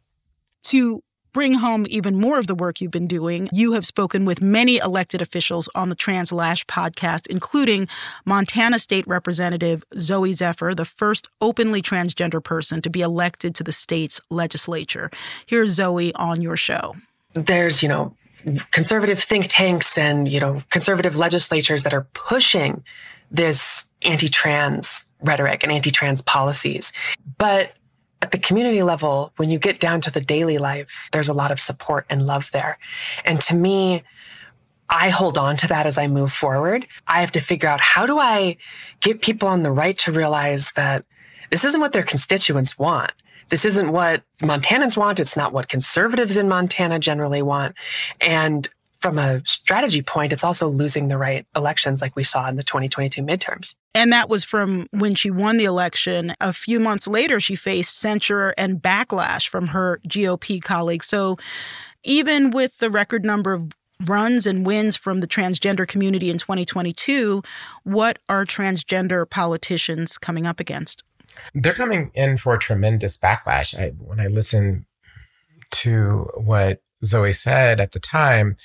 To 0.64 1.02
bring 1.34 1.54
home 1.54 1.84
even 1.90 2.18
more 2.18 2.38
of 2.38 2.46
the 2.46 2.54
work 2.54 2.80
you've 2.80 2.90
been 2.90 3.06
doing, 3.06 3.50
you 3.52 3.72
have 3.72 3.84
spoken 3.84 4.24
with 4.24 4.40
many 4.40 4.78
elected 4.78 5.20
officials 5.20 5.68
on 5.74 5.90
the 5.90 5.96
Translash 5.96 6.64
podcast, 6.64 7.26
including 7.26 7.88
Montana 8.24 8.78
State 8.78 9.06
Representative 9.06 9.84
Zooey 9.96 10.32
Zephyr, 10.32 10.74
the 10.74 10.86
first 10.86 11.28
openly 11.42 11.82
transgender 11.82 12.42
person 12.42 12.80
to 12.80 12.88
be 12.88 13.02
elected 13.02 13.54
to 13.56 13.64
the 13.64 13.72
state's 13.72 14.20
legislature. 14.30 15.10
Here's 15.44 15.72
Zoe 15.72 16.14
on 16.14 16.40
your 16.40 16.56
show. 16.56 16.94
There's, 17.34 17.82
you 17.82 17.88
know, 17.88 18.16
conservative 18.70 19.18
think 19.18 19.46
tanks 19.48 19.98
and, 19.98 20.30
you 20.30 20.38
know, 20.38 20.62
conservative 20.70 21.16
legislatures 21.16 21.82
that 21.82 21.92
are 21.92 22.06
pushing 22.14 22.84
this 23.30 23.92
anti-trans 24.02 25.12
rhetoric 25.22 25.64
and 25.64 25.72
anti-trans 25.72 26.22
policies. 26.22 26.92
But 27.38 27.72
at 28.24 28.30
the 28.30 28.38
community 28.38 28.82
level, 28.82 29.34
when 29.36 29.50
you 29.50 29.58
get 29.58 29.78
down 29.78 30.00
to 30.00 30.10
the 30.10 30.20
daily 30.20 30.56
life, 30.56 31.10
there's 31.12 31.28
a 31.28 31.34
lot 31.34 31.50
of 31.50 31.60
support 31.60 32.06
and 32.08 32.26
love 32.26 32.50
there. 32.52 32.78
And 33.22 33.38
to 33.42 33.54
me, 33.54 34.02
I 34.88 35.10
hold 35.10 35.36
on 35.36 35.58
to 35.58 35.68
that 35.68 35.86
as 35.86 35.98
I 35.98 36.06
move 36.06 36.32
forward. 36.32 36.86
I 37.06 37.20
have 37.20 37.32
to 37.32 37.40
figure 37.40 37.68
out 37.68 37.82
how 37.82 38.06
do 38.06 38.18
I 38.18 38.56
get 39.00 39.20
people 39.20 39.46
on 39.46 39.62
the 39.62 39.70
right 39.70 39.98
to 39.98 40.10
realize 40.10 40.72
that 40.72 41.04
this 41.50 41.64
isn't 41.64 41.82
what 41.82 41.92
their 41.92 42.02
constituents 42.02 42.78
want. 42.78 43.12
This 43.50 43.66
isn't 43.66 43.92
what 43.92 44.22
Montanans 44.38 44.96
want. 44.96 45.20
It's 45.20 45.36
not 45.36 45.52
what 45.52 45.68
conservatives 45.68 46.38
in 46.38 46.48
Montana 46.48 46.98
generally 46.98 47.42
want. 47.42 47.74
And 48.22 48.70
from 49.04 49.18
a 49.18 49.44
strategy 49.44 50.00
point, 50.00 50.32
it's 50.32 50.42
also 50.42 50.66
losing 50.66 51.08
the 51.08 51.18
right 51.18 51.46
elections 51.54 52.00
like 52.00 52.16
we 52.16 52.22
saw 52.22 52.48
in 52.48 52.56
the 52.56 52.62
2022 52.62 53.20
midterms. 53.20 53.74
And 53.94 54.10
that 54.14 54.30
was 54.30 54.44
from 54.44 54.86
when 54.92 55.14
she 55.14 55.30
won 55.30 55.58
the 55.58 55.66
election. 55.66 56.34
A 56.40 56.54
few 56.54 56.80
months 56.80 57.06
later, 57.06 57.38
she 57.38 57.54
faced 57.54 57.98
censure 58.00 58.54
and 58.56 58.80
backlash 58.80 59.46
from 59.46 59.66
her 59.68 60.00
GOP 60.08 60.62
colleagues. 60.62 61.06
So 61.06 61.36
even 62.02 62.50
with 62.50 62.78
the 62.78 62.88
record 62.88 63.26
number 63.26 63.52
of 63.52 63.72
runs 64.06 64.46
and 64.46 64.64
wins 64.64 64.96
from 64.96 65.20
the 65.20 65.28
transgender 65.28 65.86
community 65.86 66.30
in 66.30 66.38
2022, 66.38 67.42
what 67.82 68.18
are 68.30 68.46
transgender 68.46 69.28
politicians 69.28 70.16
coming 70.16 70.46
up 70.46 70.58
against? 70.58 71.04
They're 71.52 71.74
coming 71.74 72.10
in 72.14 72.38
for 72.38 72.56
tremendous 72.56 73.18
backlash. 73.18 73.78
I, 73.78 73.90
when 73.90 74.18
I 74.18 74.28
listen 74.28 74.86
to 75.72 76.30
what 76.36 76.80
Zooey 77.04 77.34
said 77.34 77.80
at 77.80 77.92
the 77.92 78.00
time, 78.00 78.56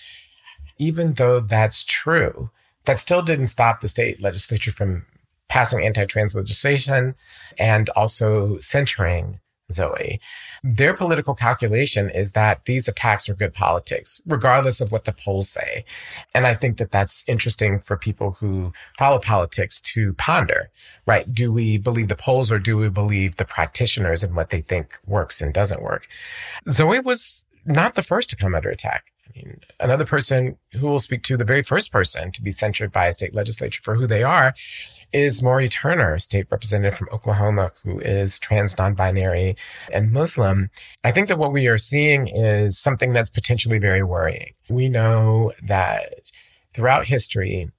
even 0.80 1.13
though 1.13 1.39
that's 1.39 1.84
true, 1.84 2.50
that 2.86 2.98
still 2.98 3.22
didn't 3.22 3.48
stop 3.48 3.82
the 3.82 3.88
state 3.88 4.22
legislature 4.22 4.72
from 4.72 5.06
passing 5.50 5.86
anti 5.86 6.06
trans 6.06 6.36
legislation 6.36 7.15
and 7.58 7.89
also 7.89 8.60
censuring 8.60 9.39
Zooey. 9.72 10.20
Their 10.63 10.94
political 10.94 11.36
calculation 11.36 12.10
is 12.10 12.32
that 12.32 12.65
these 12.65 12.88
attacks 12.88 13.30
are 13.30 13.36
good 13.36 13.54
politics, 13.54 14.22
regardless 14.26 14.82
of 14.82 14.92
what 14.92 15.06
the 15.06 15.13
polls 15.13 15.50
say. 15.50 15.86
And 16.34 16.48
I 16.48 16.56
think 16.56 16.78
that 16.78 16.92
that's 16.92 17.28
interesting 17.30 17.80
for 17.80 17.96
people 17.96 18.32
who 18.32 18.74
follow 18.98 19.20
politics 19.20 19.80
to 19.82 20.13
ponder, 20.13 20.70
right? 21.06 21.32
Do 21.34 21.54
we 21.54 21.78
believe 21.78 22.08
the 22.08 22.15
polls 22.15 22.52
or 22.52 22.60
do 22.60 22.78
we 22.78 22.89
believe 22.89 23.36
the 23.36 23.46
practitioners 23.46 24.24
and 24.24 24.36
what 24.36 24.50
they 24.50 24.62
think 24.62 24.98
works 25.06 25.42
and 25.42 25.54
doesn't 25.54 25.84
work? 25.84 26.08
Zooey 26.68 27.04
was 27.04 27.46
not 27.65 27.96
the 27.96 28.04
first 28.04 28.30
to 28.32 28.36
come 28.36 28.56
under 28.56 28.70
attack. 28.70 29.06
Another 29.80 30.06
person 30.06 30.58
who 30.73 30.88
will 30.88 30.99
speak 30.99 31.23
to 31.23 31.38
the 31.38 31.45
very 31.45 31.63
first 31.63 31.91
person 31.91 32.32
to 32.32 32.41
be 32.41 32.52
censured 32.52 32.91
by 32.91 33.08
a 33.08 33.13
state 33.13 33.34
legislature 33.34 33.82
for 33.84 33.95
who 33.95 34.08
they 34.08 34.23
are 34.23 34.54
is 35.12 35.41
Mauree 35.41 35.67
Turner, 35.67 36.19
state 36.19 36.47
representative 36.52 36.97
from 36.97 37.10
Oklahoma, 37.12 37.71
who 37.84 37.99
is 37.99 38.38
trans, 38.38 38.78
non-binary, 38.78 39.56
and 39.91 40.12
Muslim. 40.12 40.69
I 41.04 41.12
think 41.12 41.28
that 41.30 41.39
what 41.39 41.52
we 41.52 41.67
are 41.67 41.80
seeing 41.80 42.28
is 42.28 42.78
something 42.78 43.13
that's 43.13 43.30
potentially 43.30 43.80
very 43.80 44.04
worrying. 44.04 44.54
We 44.69 44.88
know 44.88 45.52
that 45.63 46.32
throughout 46.73 47.08
history, 47.08 47.71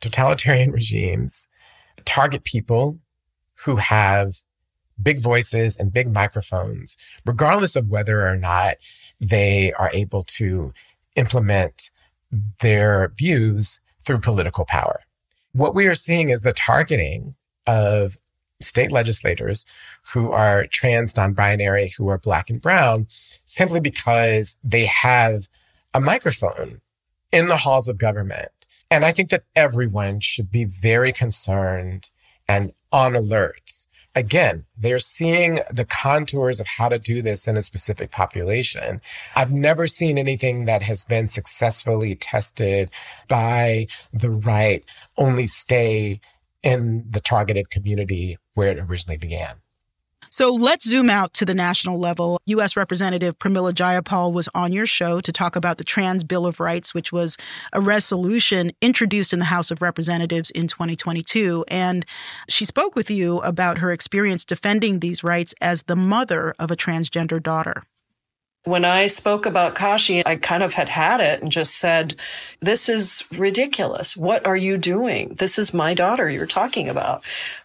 totalitarian 0.00 0.70
regimes 0.70 1.48
target 2.04 2.44
people 2.44 2.98
who 3.64 3.76
have 3.76 4.34
big 5.00 5.20
voices 5.20 5.76
and 5.76 5.92
big 5.92 6.12
microphones, 6.12 6.96
regardless 7.24 7.76
of 7.76 7.88
whether 7.88 8.26
or 8.26 8.36
not 8.36 8.76
they 9.22 9.72
are 9.74 9.90
able 9.94 10.24
to 10.24 10.74
implement 11.16 11.90
their 12.60 13.12
views 13.16 13.80
through 14.04 14.18
political 14.18 14.64
power. 14.64 15.00
What 15.52 15.74
we 15.74 15.86
are 15.86 15.94
seeing 15.94 16.30
is 16.30 16.40
the 16.40 16.52
targeting 16.52 17.36
of 17.66 18.16
state 18.60 18.90
legislators 18.90 19.64
who 20.12 20.32
are 20.32 20.66
trans, 20.66 21.16
non 21.16 21.34
binary, 21.34 21.92
who 21.96 22.08
are 22.08 22.18
black 22.18 22.50
and 22.50 22.60
brown, 22.60 23.06
simply 23.44 23.80
because 23.80 24.58
they 24.64 24.86
have 24.86 25.48
a 25.94 26.00
microphone 26.00 26.80
in 27.30 27.48
the 27.48 27.56
halls 27.56 27.88
of 27.88 27.98
government. 27.98 28.50
And 28.90 29.04
I 29.04 29.12
think 29.12 29.30
that 29.30 29.44
everyone 29.54 30.20
should 30.20 30.50
be 30.50 30.64
very 30.64 31.12
concerned 31.12 32.10
and 32.48 32.72
on 32.90 33.14
alert 33.14 33.86
again, 34.14 34.64
they're 34.78 34.98
seeing 34.98 35.60
the 35.70 35.84
contours 35.84 36.60
of 36.60 36.66
how 36.66 36.88
to 36.88 36.98
do 36.98 37.22
this 37.22 37.48
in 37.48 37.56
a 37.56 37.62
specific 37.62 38.10
population. 38.10 39.00
I've 39.34 39.52
never 39.52 39.86
seen 39.86 40.18
anything 40.18 40.66
that 40.66 40.82
has 40.82 41.04
been 41.04 41.28
successfully 41.28 42.14
tested 42.14 42.90
by 43.28 43.86
the 44.12 44.30
right 44.30 44.84
only 45.16 45.46
stay 45.46 46.20
in 46.62 47.04
the 47.08 47.20
targeted 47.20 47.70
community 47.70 48.36
where 48.54 48.70
it 48.70 48.78
originally 48.78 49.18
began. 49.18 49.61
So 50.34 50.50
let's 50.50 50.88
zoom 50.88 51.10
out 51.10 51.34
to 51.34 51.44
the 51.44 51.54
national 51.54 51.98
level. 51.98 52.40
U.S. 52.46 52.74
Representative 52.74 53.38
Pramila 53.38 53.74
Jayapal 53.74 54.32
was 54.32 54.48
on 54.54 54.72
your 54.72 54.86
show 54.86 55.20
to 55.20 55.30
talk 55.30 55.56
about 55.56 55.76
the 55.76 55.84
Trans 55.84 56.24
Bill 56.24 56.46
of 56.46 56.58
Rights, 56.58 56.94
which 56.94 57.12
was 57.12 57.36
a 57.74 57.82
resolution 57.82 58.72
introduced 58.80 59.34
in 59.34 59.40
the 59.40 59.44
House 59.44 59.70
of 59.70 59.82
Representatives 59.82 60.50
in 60.50 60.68
2022. 60.68 61.66
And 61.68 62.06
she 62.48 62.64
spoke 62.64 62.96
with 62.96 63.10
you 63.10 63.40
about 63.40 63.76
her 63.76 63.92
experience 63.92 64.46
defending 64.46 65.00
these 65.00 65.22
rights 65.22 65.54
as 65.60 65.82
the 65.82 65.96
mother 65.96 66.54
of 66.58 66.70
a 66.70 66.76
transgender 66.76 67.40
daughter. 67.40 67.82
When 68.64 68.84
I 68.84 69.08
spoke 69.08 69.44
about 69.44 69.74
Kashi, 69.74 70.24
I 70.24 70.36
kind 70.36 70.62
of 70.62 70.72
had 70.72 70.88
had 70.88 71.20
it 71.20 71.42
and 71.42 71.50
just 71.50 71.74
said, 71.74 72.14
This 72.60 72.88
is 72.88 73.24
ridiculous. 73.32 74.16
What 74.16 74.46
are 74.46 74.56
you 74.56 74.78
doing? 74.78 75.34
This 75.34 75.58
is 75.58 75.74
my 75.74 75.94
daughter 75.94 76.30
you're 76.30 76.46
talking 76.46 76.88
about. 76.88 77.24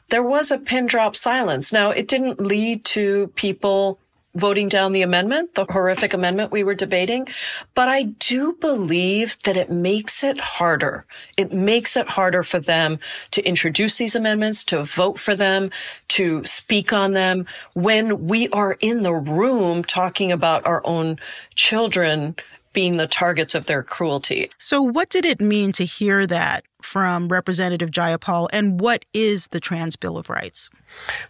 There 0.10 0.24
was 0.24 0.52
a 0.52 0.58
pin 0.58 0.86
drop 0.86 1.16
silence. 1.16 1.74
Now, 1.74 1.92
it 1.92 2.08
didn't 2.08 2.40
lead 2.40 2.86
to 2.86 3.28
people 3.36 4.00
voting 4.38 4.70
down 4.70 4.92
the 4.92 5.02
amendment, 5.02 5.56
the 5.56 5.66
horrific 5.66 6.14
amendment 6.14 6.52
we 6.52 6.64
were 6.64 6.76
debating. 6.76 7.28
But 7.74 7.90
I 7.90 8.04
do 8.04 8.54
believe 8.54 9.38
that 9.44 9.58
it 9.58 9.70
makes 9.70 10.24
it 10.24 10.40
harder. 10.40 11.06
It 11.36 11.52
makes 11.52 11.98
it 11.98 12.08
harder 12.10 12.44
for 12.44 12.60
them 12.60 13.00
to 13.32 13.44
introduce 13.44 13.98
these 13.98 14.16
amendments, 14.16 14.64
to 14.66 14.84
vote 14.84 15.20
for 15.20 15.36
them, 15.36 15.72
to 16.10 16.46
speak 16.46 16.94
on 16.94 17.14
them 17.14 17.46
when 17.74 18.28
we 18.28 18.48
are 18.50 18.78
in 18.80 19.02
the 19.02 19.14
room 19.14 19.84
talking 19.84 20.32
about 20.32 20.66
our 20.66 20.86
own 20.86 21.18
children 21.56 22.36
being 22.74 22.98
the 22.98 23.08
targets 23.08 23.56
of 23.56 23.66
their 23.66 23.82
cruelty. 23.82 24.52
So, 24.60 24.84
what 24.84 25.10
did 25.10 25.26
it 25.26 25.42
mean 25.42 25.72
to 25.74 25.86
hear 25.86 26.28
that 26.28 26.64
from 26.82 27.28
Representative 27.28 27.92
Jayapal, 27.92 28.48
and 28.54 28.80
what 28.80 29.06
is 29.14 29.48
the 29.48 29.60
Trans 29.60 29.96
Bill 29.96 30.18
of 30.18 30.30
Rights? 30.30 30.70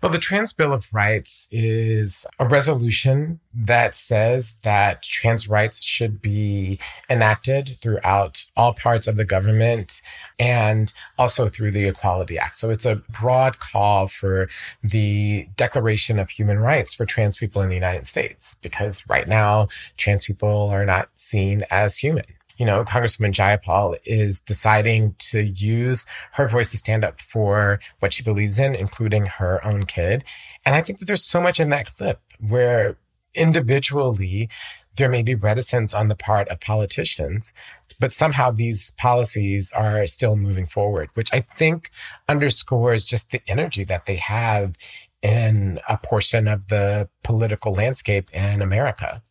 Well, 0.01 0.11
the 0.11 0.17
Trans 0.17 0.53
Bill 0.53 0.73
of 0.73 0.87
Rights 0.91 1.47
is 1.51 2.25
a 2.39 2.47
resolution 2.47 3.39
that 3.53 3.95
says 3.95 4.57
that 4.63 5.01
trans 5.01 5.47
rights 5.47 5.83
should 5.83 6.21
be 6.21 6.79
enacted 7.09 7.77
throughout 7.81 8.43
all 8.55 8.73
parts 8.73 9.07
of 9.07 9.15
the 9.15 9.25
government 9.25 10.01
and 10.37 10.93
also 11.17 11.49
through 11.49 11.71
the 11.71 11.85
Equality 11.85 12.37
Act. 12.37 12.55
So 12.55 12.69
it's 12.69 12.85
a 12.85 13.01
broad 13.19 13.59
call 13.59 14.07
for 14.07 14.47
the 14.83 15.47
Declaration 15.55 16.19
of 16.19 16.29
Human 16.29 16.59
Rights 16.59 16.93
for 16.93 17.05
trans 17.05 17.37
people 17.37 17.61
in 17.61 17.69
the 17.69 17.75
United 17.75 18.05
States, 18.05 18.57
because 18.61 19.03
right 19.09 19.27
now, 19.27 19.69
trans 19.97 20.25
people 20.25 20.69
are 20.69 20.85
not 20.85 21.09
seen 21.15 21.65
as 21.71 21.97
human 21.97 22.25
you 22.57 22.65
know, 22.65 22.83
Congresswoman 22.83 23.31
Jayapal 23.31 23.97
is 24.05 24.39
deciding 24.39 25.15
to 25.19 25.43
use 25.43 26.05
her 26.33 26.47
voice 26.47 26.71
to 26.71 26.77
stand 26.77 27.05
up 27.05 27.21
for 27.21 27.79
what 27.99 28.13
she 28.13 28.23
believes 28.23 28.59
in, 28.59 28.75
including 28.75 29.27
her 29.27 29.63
own 29.65 29.85
kid. 29.85 30.23
And 30.65 30.75
I 30.75 30.81
think 30.81 30.99
that 30.99 31.05
there's 31.05 31.25
so 31.25 31.39
much 31.39 31.59
in 31.59 31.69
that 31.69 31.95
clip 31.95 32.19
where 32.39 32.97
individually 33.33 34.49
there 34.95 35.09
may 35.09 35.21
be 35.21 35.35
reticence 35.35 35.93
on 35.93 36.07
the 36.07 36.15
part 36.15 36.47
of 36.49 36.59
politicians, 36.59 37.53
but 37.99 38.13
somehow 38.13 38.51
these 38.51 38.93
policies 38.97 39.71
are 39.71 40.05
still 40.07 40.35
moving 40.35 40.65
forward, 40.65 41.09
which 41.13 41.29
I 41.33 41.39
think 41.39 41.91
underscores 42.27 43.05
just 43.05 43.31
the 43.31 43.41
energy 43.47 43.83
that 43.85 44.05
they 44.05 44.15
have 44.15 44.75
in 45.21 45.79
a 45.87 45.97
portion 45.97 46.47
of 46.47 46.67
the 46.67 47.09
political 47.23 47.73
landscape 47.73 48.29
in 48.33 48.61
America. 48.61 49.21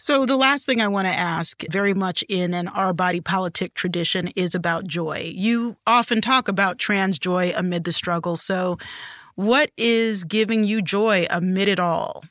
So, 0.00 0.26
the 0.26 0.36
last 0.36 0.64
thing 0.64 0.80
I 0.80 0.86
want 0.86 1.06
to 1.06 1.12
ask, 1.12 1.64
very 1.70 1.92
much 1.92 2.22
in 2.28 2.54
an 2.54 2.68
our 2.68 2.92
body 2.92 3.20
politic 3.20 3.74
tradition, 3.74 4.28
is 4.36 4.54
about 4.54 4.86
joy. 4.86 5.32
You 5.34 5.76
often 5.88 6.20
talk 6.20 6.46
about 6.46 6.78
trans 6.78 7.18
joy 7.18 7.52
amid 7.56 7.82
the 7.82 7.90
struggle. 7.90 8.36
So, 8.36 8.78
what 9.34 9.72
is 9.76 10.22
giving 10.22 10.62
you 10.62 10.82
joy 10.82 11.26
amid 11.30 11.66
it 11.66 11.80
all? 11.80 12.22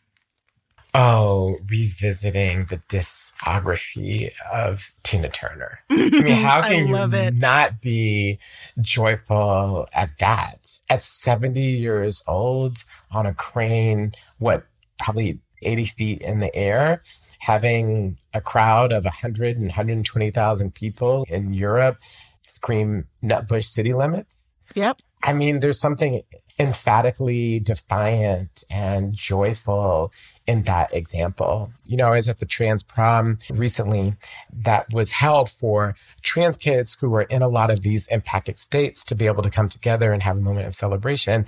Oh, 0.94 1.58
revisiting 1.70 2.66
the 2.70 2.78
discography 2.90 4.32
of 4.52 4.92
Tina 5.04 5.30
Turner. 5.30 5.80
I 5.90 6.10
mean, 6.10 6.28
how 6.44 6.62
can 6.62 6.88
you 6.88 6.96
it. 6.96 7.34
not 7.36 7.82
be 7.82 8.40
joyful 8.82 9.90
at 9.94 10.18
that? 10.20 10.66
At 10.90 11.04
70 11.04 11.60
years 11.60 12.24
old 12.30 12.86
on 13.12 13.26
a 13.26 13.34
crane, 13.34 14.14
what, 14.40 14.66
probably 14.98 15.40
80 15.62 15.86
feet 15.86 16.22
in 16.22 16.40
the 16.40 16.56
air? 16.56 17.02
Having 17.39 18.17
a 18.34 18.41
crowd 18.41 18.91
of 18.91 19.06
100 19.06 19.58
and 19.58 19.67
120,000 19.67 20.73
people 20.73 21.26
in 21.30 21.54
Europe 21.54 21.97
scream 22.41 23.08
Nutbush 23.23 23.65
city 23.65 23.93
limits. 23.93 24.54
Yep. 24.76 25.02
I 25.23 25.34
mean, 25.34 25.60
there's 25.60 25.80
something 25.80 26.21
emphatically 26.60 27.60
defiant 27.60 28.63
and 28.71 29.13
joyful 29.13 30.12
in 30.47 30.63
that 30.63 30.93
example. 30.93 31.71
You 31.86 31.97
know, 31.97 32.08
I 32.08 32.17
was 32.17 32.28
at 32.28 32.39
the 32.39 32.45
trans 32.45 32.84
prom 32.84 33.38
recently 33.52 34.15
that 34.52 34.91
was 34.91 35.12
held 35.12 35.50
for 35.50 35.95
trans 36.23 36.58
kids 36.58 36.97
who 37.00 37.10
were 37.10 37.23
in 37.23 37.41
a 37.41 37.47
lot 37.47 37.69
of 37.69 37.82
these 37.82 38.08
impacted 38.08 38.58
states 38.58 39.06
to 39.06 39.15
be 39.15 39.28
able 39.28 39.43
to 39.43 39.52
come 39.52 39.69
together 39.69 40.13
and 40.13 40.23
have 40.23 40.38
a 40.38 40.41
moment 40.41 40.67
of 40.67 40.76
celebration. 40.76 41.45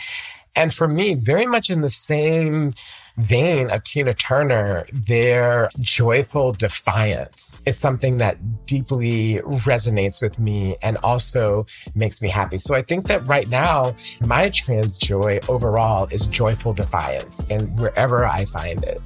And 0.56 0.74
for 0.74 0.88
me, 0.88 1.16
very 1.16 1.46
much 1.46 1.70
in 1.70 1.82
the 1.82 1.90
same 1.90 2.74
vein 3.20 3.70
of 3.70 3.84
Tina 3.84 4.14
Turner, 4.14 4.86
their 4.94 5.70
joyful 5.80 6.54
defiance 6.54 7.62
is 7.66 7.78
something 7.78 8.18
that 8.18 8.66
deeply 8.66 9.42
resonates 9.44 10.22
with 10.22 10.40
me 10.40 10.78
and 10.82 10.98
also 10.98 11.66
makes 11.96 12.22
me 12.22 12.30
happy. 12.30 12.58
So 12.58 12.76
I 12.76 12.82
think 12.82 13.08
that 13.08 13.28
right 13.28 13.50
now, 13.50 13.96
my 14.22 14.50
trans 14.50 14.98
joy 14.98 15.38
overall 15.48 16.08
is 16.12 16.28
joyful 16.28 16.74
defiance 16.74 17.50
and 17.50 17.80
wherever 17.80 18.26
I 18.26 18.46
find 18.46 18.84
it. 18.84 19.02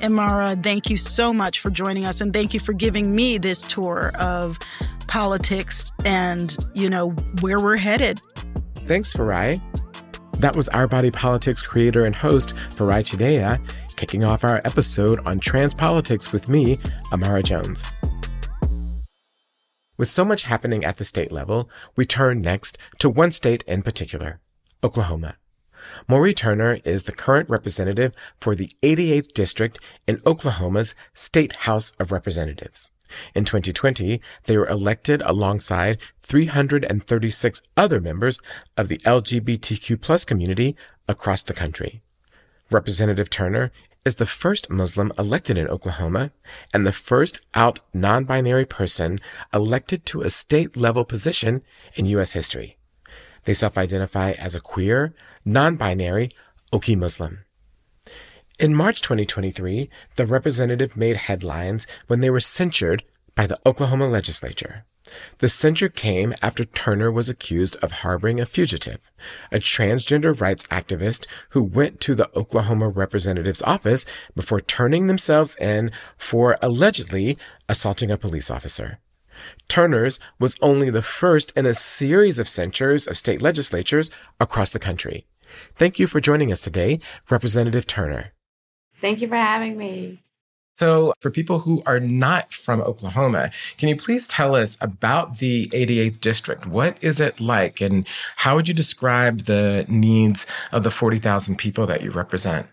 Imara, 0.00 0.62
thank 0.62 0.88
you 0.88 0.96
so 0.96 1.32
much 1.32 1.60
for 1.60 1.70
joining 1.70 2.06
us 2.06 2.20
and 2.20 2.32
thank 2.32 2.54
you 2.54 2.60
for 2.60 2.72
giving 2.72 3.14
me 3.14 3.36
this 3.36 3.62
tour 3.62 4.12
of 4.18 4.58
politics 5.08 5.92
and, 6.04 6.56
you 6.74 6.88
know, 6.88 7.10
where 7.40 7.60
we're 7.60 7.76
headed. 7.76 8.20
Thanks, 8.86 9.12
Farai. 9.12 9.60
That 10.40 10.56
was 10.56 10.68
Our 10.68 10.86
Body 10.86 11.10
Politics 11.10 11.60
creator 11.60 12.06
and 12.06 12.16
host 12.16 12.54
Farai 12.70 13.04
Chideya, 13.04 13.60
kicking 13.96 14.24
off 14.24 14.42
our 14.42 14.58
episode 14.64 15.20
on 15.26 15.38
trans 15.38 15.74
politics 15.74 16.32
with 16.32 16.48
me, 16.48 16.76
Imara 17.12 17.44
Jones. 17.44 17.84
With 19.98 20.10
so 20.10 20.24
much 20.24 20.44
happening 20.44 20.82
at 20.82 20.96
the 20.96 21.04
state 21.04 21.30
level, 21.30 21.68
we 21.94 22.06
turn 22.06 22.40
next 22.40 22.78
to 23.00 23.10
one 23.10 23.32
state 23.32 23.62
in 23.64 23.82
particular, 23.82 24.40
Oklahoma. 24.82 25.36
Mauree 26.08 26.32
Turner 26.32 26.78
is 26.86 27.02
the 27.02 27.12
current 27.12 27.50
representative 27.50 28.14
for 28.40 28.54
the 28.54 28.70
88th 28.82 29.34
District 29.34 29.78
in 30.06 30.22
Oklahoma's 30.24 30.94
State 31.12 31.54
House 31.68 31.92
of 32.00 32.12
Representatives. 32.12 32.92
In 33.34 33.44
2020, 33.44 34.20
they 34.44 34.56
were 34.56 34.68
elected 34.68 35.22
alongside 35.22 35.98
336 36.22 37.62
other 37.76 38.00
members 38.00 38.38
of 38.76 38.88
the 38.88 38.98
LGBTQ 38.98 40.00
plus 40.00 40.24
community 40.24 40.76
across 41.08 41.42
the 41.42 41.54
country. 41.54 42.02
Representative 42.70 43.30
Turner 43.30 43.72
is 44.04 44.16
the 44.16 44.26
first 44.26 44.70
Muslim 44.70 45.12
elected 45.18 45.58
in 45.58 45.68
Oklahoma 45.68 46.30
and 46.72 46.86
the 46.86 46.92
first 46.92 47.40
out 47.54 47.80
non-binary 47.92 48.64
person 48.64 49.18
elected 49.52 50.06
to 50.06 50.22
a 50.22 50.30
state 50.30 50.76
level 50.76 51.04
position 51.04 51.62
in 51.94 52.06
U.S. 52.06 52.32
history. 52.32 52.78
They 53.44 53.54
self-identify 53.54 54.32
as 54.32 54.54
a 54.54 54.60
queer, 54.60 55.14
non-binary, 55.44 56.30
Okie 56.72 56.96
Muslim. 56.96 57.44
In 58.60 58.74
March 58.74 59.00
2023, 59.00 59.88
the 60.16 60.26
representative 60.26 60.94
made 60.94 61.16
headlines 61.16 61.86
when 62.08 62.20
they 62.20 62.28
were 62.28 62.40
censured 62.40 63.02
by 63.34 63.46
the 63.46 63.58
Oklahoma 63.64 64.06
legislature. 64.06 64.84
The 65.38 65.48
censure 65.48 65.88
came 65.88 66.34
after 66.42 66.66
Turner 66.66 67.10
was 67.10 67.30
accused 67.30 67.76
of 67.76 67.90
harboring 68.04 68.38
a 68.38 68.44
fugitive, 68.44 69.10
a 69.50 69.60
transgender 69.60 70.38
rights 70.38 70.66
activist 70.66 71.24
who 71.50 71.62
went 71.62 72.02
to 72.02 72.14
the 72.14 72.28
Oklahoma 72.36 72.90
representative's 72.90 73.62
office 73.62 74.04
before 74.36 74.60
turning 74.60 75.06
themselves 75.06 75.56
in 75.56 75.90
for 76.18 76.58
allegedly 76.60 77.38
assaulting 77.66 78.10
a 78.10 78.18
police 78.18 78.50
officer. 78.50 78.98
Turner's 79.68 80.20
was 80.38 80.58
only 80.60 80.90
the 80.90 81.00
first 81.00 81.50
in 81.56 81.64
a 81.64 81.72
series 81.72 82.38
of 82.38 82.46
censures 82.46 83.08
of 83.08 83.16
state 83.16 83.40
legislatures 83.40 84.10
across 84.38 84.70
the 84.70 84.78
country. 84.78 85.24
Thank 85.76 85.98
you 85.98 86.06
for 86.06 86.20
joining 86.20 86.52
us 86.52 86.60
today, 86.60 87.00
Representative 87.30 87.86
Turner. 87.86 88.34
Thank 89.00 89.20
you 89.20 89.28
for 89.28 89.36
having 89.36 89.76
me. 89.76 90.18
So, 90.74 91.12
for 91.20 91.30
people 91.30 91.58
who 91.58 91.82
are 91.84 92.00
not 92.00 92.52
from 92.52 92.80
Oklahoma, 92.80 93.50
can 93.76 93.90
you 93.90 93.96
please 93.96 94.26
tell 94.26 94.54
us 94.54 94.78
about 94.80 95.38
the 95.38 95.66
88th 95.68 96.20
district? 96.20 96.66
What 96.66 96.96
is 97.02 97.20
it 97.20 97.38
like, 97.38 97.82
and 97.82 98.08
how 98.36 98.56
would 98.56 98.66
you 98.66 98.72
describe 98.72 99.40
the 99.40 99.84
needs 99.88 100.46
of 100.72 100.82
the 100.82 100.90
40,000 100.90 101.56
people 101.58 101.84
that 101.86 102.02
you 102.02 102.10
represent? 102.10 102.66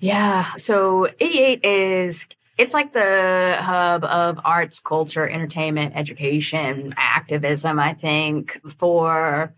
Yeah, 0.00 0.52
so 0.56 1.06
88 1.20 1.64
is 1.64 2.26
it's 2.58 2.74
like 2.74 2.92
the 2.92 3.56
hub 3.60 4.04
of 4.04 4.40
arts, 4.44 4.78
culture, 4.78 5.28
entertainment, 5.28 5.94
education, 5.96 6.92
activism, 6.96 7.78
I 7.78 7.94
think, 7.94 8.60
for 8.68 9.54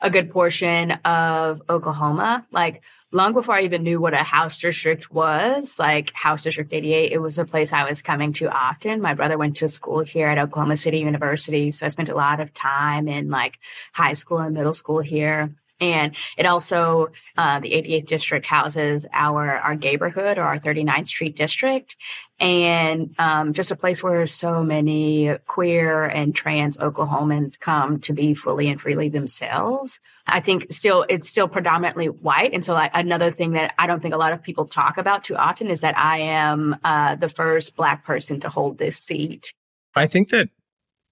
a 0.00 0.10
good 0.10 0.30
portion 0.30 0.92
of 1.04 1.62
Oklahoma. 1.68 2.46
Like 2.52 2.82
long 3.16 3.32
before 3.32 3.54
I 3.54 3.62
even 3.62 3.82
knew 3.82 4.00
what 4.00 4.14
a 4.14 4.18
house 4.18 4.60
district 4.60 5.10
was, 5.10 5.78
like 5.78 6.12
House 6.14 6.44
District 6.44 6.72
88, 6.72 7.12
it 7.12 7.18
was 7.18 7.38
a 7.38 7.44
place 7.44 7.72
I 7.72 7.88
was 7.88 8.02
coming 8.02 8.32
to 8.34 8.48
often. 8.54 9.00
My 9.00 9.14
brother 9.14 9.38
went 9.38 9.56
to 9.56 9.68
school 9.68 10.00
here 10.00 10.28
at 10.28 10.38
Oklahoma 10.38 10.76
City 10.76 10.98
University. 10.98 11.70
So 11.70 11.86
I 11.86 11.88
spent 11.88 12.10
a 12.10 12.14
lot 12.14 12.40
of 12.40 12.52
time 12.52 13.08
in 13.08 13.30
like 13.30 13.58
high 13.94 14.12
school 14.12 14.38
and 14.38 14.54
middle 14.54 14.74
school 14.74 15.00
here. 15.00 15.54
And 15.80 16.16
it 16.38 16.46
also, 16.46 17.08
uh, 17.36 17.60
the 17.60 17.70
88th 17.70 18.06
district 18.06 18.46
houses 18.46 19.06
our, 19.12 19.58
our 19.58 19.74
neighborhood 19.74 20.38
or 20.38 20.42
our 20.42 20.58
39th 20.58 21.08
Street 21.08 21.36
district. 21.36 21.96
And 22.38 23.14
um, 23.18 23.52
just 23.52 23.70
a 23.70 23.76
place 23.76 24.02
where 24.02 24.26
so 24.26 24.62
many 24.62 25.36
queer 25.46 26.04
and 26.04 26.34
trans 26.34 26.76
Oklahomans 26.78 27.58
come 27.58 28.00
to 28.00 28.12
be 28.12 28.34
fully 28.34 28.68
and 28.68 28.80
freely 28.80 29.08
themselves. 29.08 30.00
I 30.26 30.40
think 30.40 30.66
still, 30.70 31.04
it's 31.08 31.28
still 31.28 31.48
predominantly 31.48 32.08
white. 32.08 32.52
And 32.52 32.64
so 32.64 32.76
another 32.94 33.30
thing 33.30 33.52
that 33.52 33.74
I 33.78 33.86
don't 33.86 34.00
think 34.00 34.14
a 34.14 34.18
lot 34.18 34.32
of 34.32 34.42
people 34.42 34.64
talk 34.64 34.98
about 34.98 35.24
too 35.24 35.36
often 35.36 35.68
is 35.68 35.82
that 35.82 35.96
I 35.98 36.18
am 36.18 36.76
uh, 36.84 37.16
the 37.16 37.28
first 37.28 37.76
Black 37.76 38.04
person 38.04 38.40
to 38.40 38.48
hold 38.48 38.78
this 38.78 38.98
seat. 38.98 39.54
I 39.94 40.06
think 40.06 40.28
that 40.30 40.48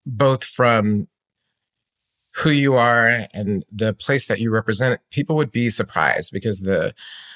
both 0.06 0.44
from 0.44 1.08
who 2.36 2.50
you 2.50 2.74
are 2.74 3.26
and 3.32 3.64
the 3.70 3.94
place 3.94 4.26
that 4.26 4.40
you 4.40 4.50
represent, 4.50 5.00
people 5.10 5.36
would 5.36 5.52
be 5.52 5.70
surprised 5.70 6.32
because 6.32 6.60
the 6.60 6.94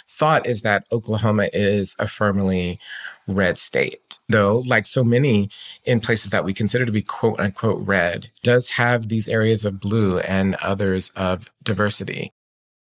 thought 0.08 0.46
is 0.46 0.62
that 0.62 0.84
Oklahoma 0.90 1.48
is 1.52 1.94
a 1.98 2.06
firmly 2.06 2.80
red 3.26 3.58
state. 3.58 4.18
Though, 4.28 4.62
like 4.66 4.87
so 4.87 5.04
many 5.04 5.50
in 5.84 6.00
places 6.00 6.30
that 6.30 6.44
we 6.44 6.52
consider 6.52 6.84
to 6.84 6.92
be 6.92 7.02
quote 7.02 7.38
unquote 7.38 7.87
red, 7.87 8.30
does 8.42 8.70
have 8.70 9.08
these 9.08 9.28
areas 9.28 9.64
of 9.64 9.80
blue 9.80 10.18
and 10.18 10.54
others 10.56 11.11
of 11.16 11.50
diversity 11.62 12.32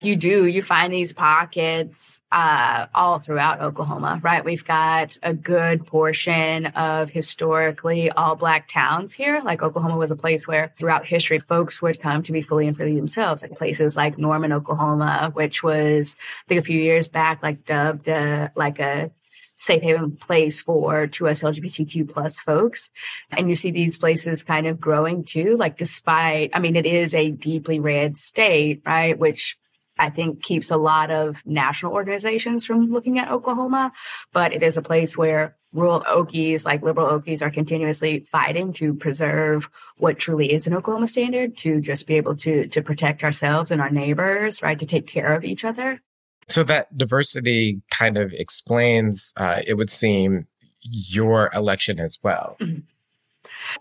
you 0.05 0.17
do 0.17 0.47
you 0.47 0.63
find 0.63 0.93
these 0.93 1.13
pockets 1.13 2.23
uh, 2.33 2.87
all 2.95 3.19
throughout 3.19 3.61
oklahoma 3.61 4.21
right 4.23 4.45
we've 4.45 4.65
got 4.65 5.17
a 5.23 5.33
good 5.33 5.87
portion 5.87 6.67
of 6.67 7.11
historically 7.11 8.11
all 8.11 8.37
black 8.37 8.69
towns 8.69 9.13
here 9.13 9.41
like 9.45 9.63
oklahoma 9.63 9.97
was 9.97 10.11
a 10.11 10.17
place 10.17 10.47
where 10.47 10.73
throughout 10.79 11.07
history 11.07 11.39
folks 11.39 11.81
would 11.81 12.01
come 12.01 12.23
to 12.23 12.33
be 12.33 12.43
fully 12.43 12.67
and 12.67 12.77
freely 12.77 12.97
themselves 12.97 13.43
like 13.43 13.53
places 13.53 13.97
like 13.97 14.19
norman 14.19 14.53
oklahoma 14.53 15.31
which 15.35 15.63
was 15.63 16.17
i 16.19 16.49
think 16.49 16.59
a 16.59 16.65
few 16.65 16.81
years 16.81 17.09
back 17.09 17.43
like 17.43 17.65
dubbed 17.65 18.09
like 18.57 18.79
a 18.79 19.11
safe 19.57 19.83
haven 19.83 20.17
place 20.17 20.61
for 20.61 21.07
2S 21.07 21.43
LGBTQ 21.43 22.11
plus 22.11 22.39
folks. 22.39 22.91
And 23.31 23.49
you 23.49 23.55
see 23.55 23.71
these 23.71 23.97
places 23.97 24.43
kind 24.43 24.67
of 24.67 24.81
growing 24.81 25.25
too, 25.25 25.57
like 25.57 25.77
despite, 25.77 26.51
I 26.53 26.59
mean, 26.59 26.77
it 26.77 26.87
is 26.87 27.15
a 27.15 27.31
deeply 27.31 27.79
red 27.81 28.19
state, 28.19 28.83
right? 28.85 29.19
Which 29.19 29.57
I 29.99 30.11
think 30.11 30.43
keeps 30.43 30.71
a 30.71 30.77
lot 30.77 31.11
of 31.11 31.45
national 31.47 31.93
organizations 31.93 32.67
from 32.67 32.91
looking 32.91 33.19
at 33.19 33.31
Oklahoma, 33.31 33.93
but 34.33 34.53
it 34.53 34.63
is 34.63 34.77
a 34.77 34.83
place 34.83 35.17
where 35.17 35.57
rural 35.73 36.03
Okies, 36.03 36.65
like 36.65 36.83
liberal 36.83 37.21
Okies, 37.21 37.43
are 37.43 37.51
continuously 37.51 38.21
fighting 38.21 38.73
to 38.75 38.95
preserve 38.95 39.69
what 39.97 40.19
truly 40.19 40.53
is 40.53 40.67
an 40.67 40.75
Oklahoma 40.75 41.07
standard, 41.07 41.57
to 41.59 41.81
just 41.81 42.07
be 42.07 42.15
able 42.15 42.37
to 42.37 42.67
to 42.69 42.83
protect 42.83 43.23
ourselves 43.25 43.71
and 43.71 43.81
our 43.81 43.91
neighbors, 43.91 44.63
right, 44.63 44.79
to 44.79 44.87
take 44.87 45.07
care 45.07 45.35
of 45.35 45.45
each 45.45 45.65
other. 45.65 46.01
So 46.49 46.63
that 46.65 46.97
diversity 46.97 47.83
kind 47.91 48.19
of 48.19 48.33
explains, 48.33 49.33
uh, 49.37 49.63
it 49.67 49.75
would 49.75 49.91
seem, 49.91 50.47
your 50.83 51.51
election 51.55 51.99
as 51.99 52.19
well. 52.23 52.57
Mm-hmm. 52.61 52.81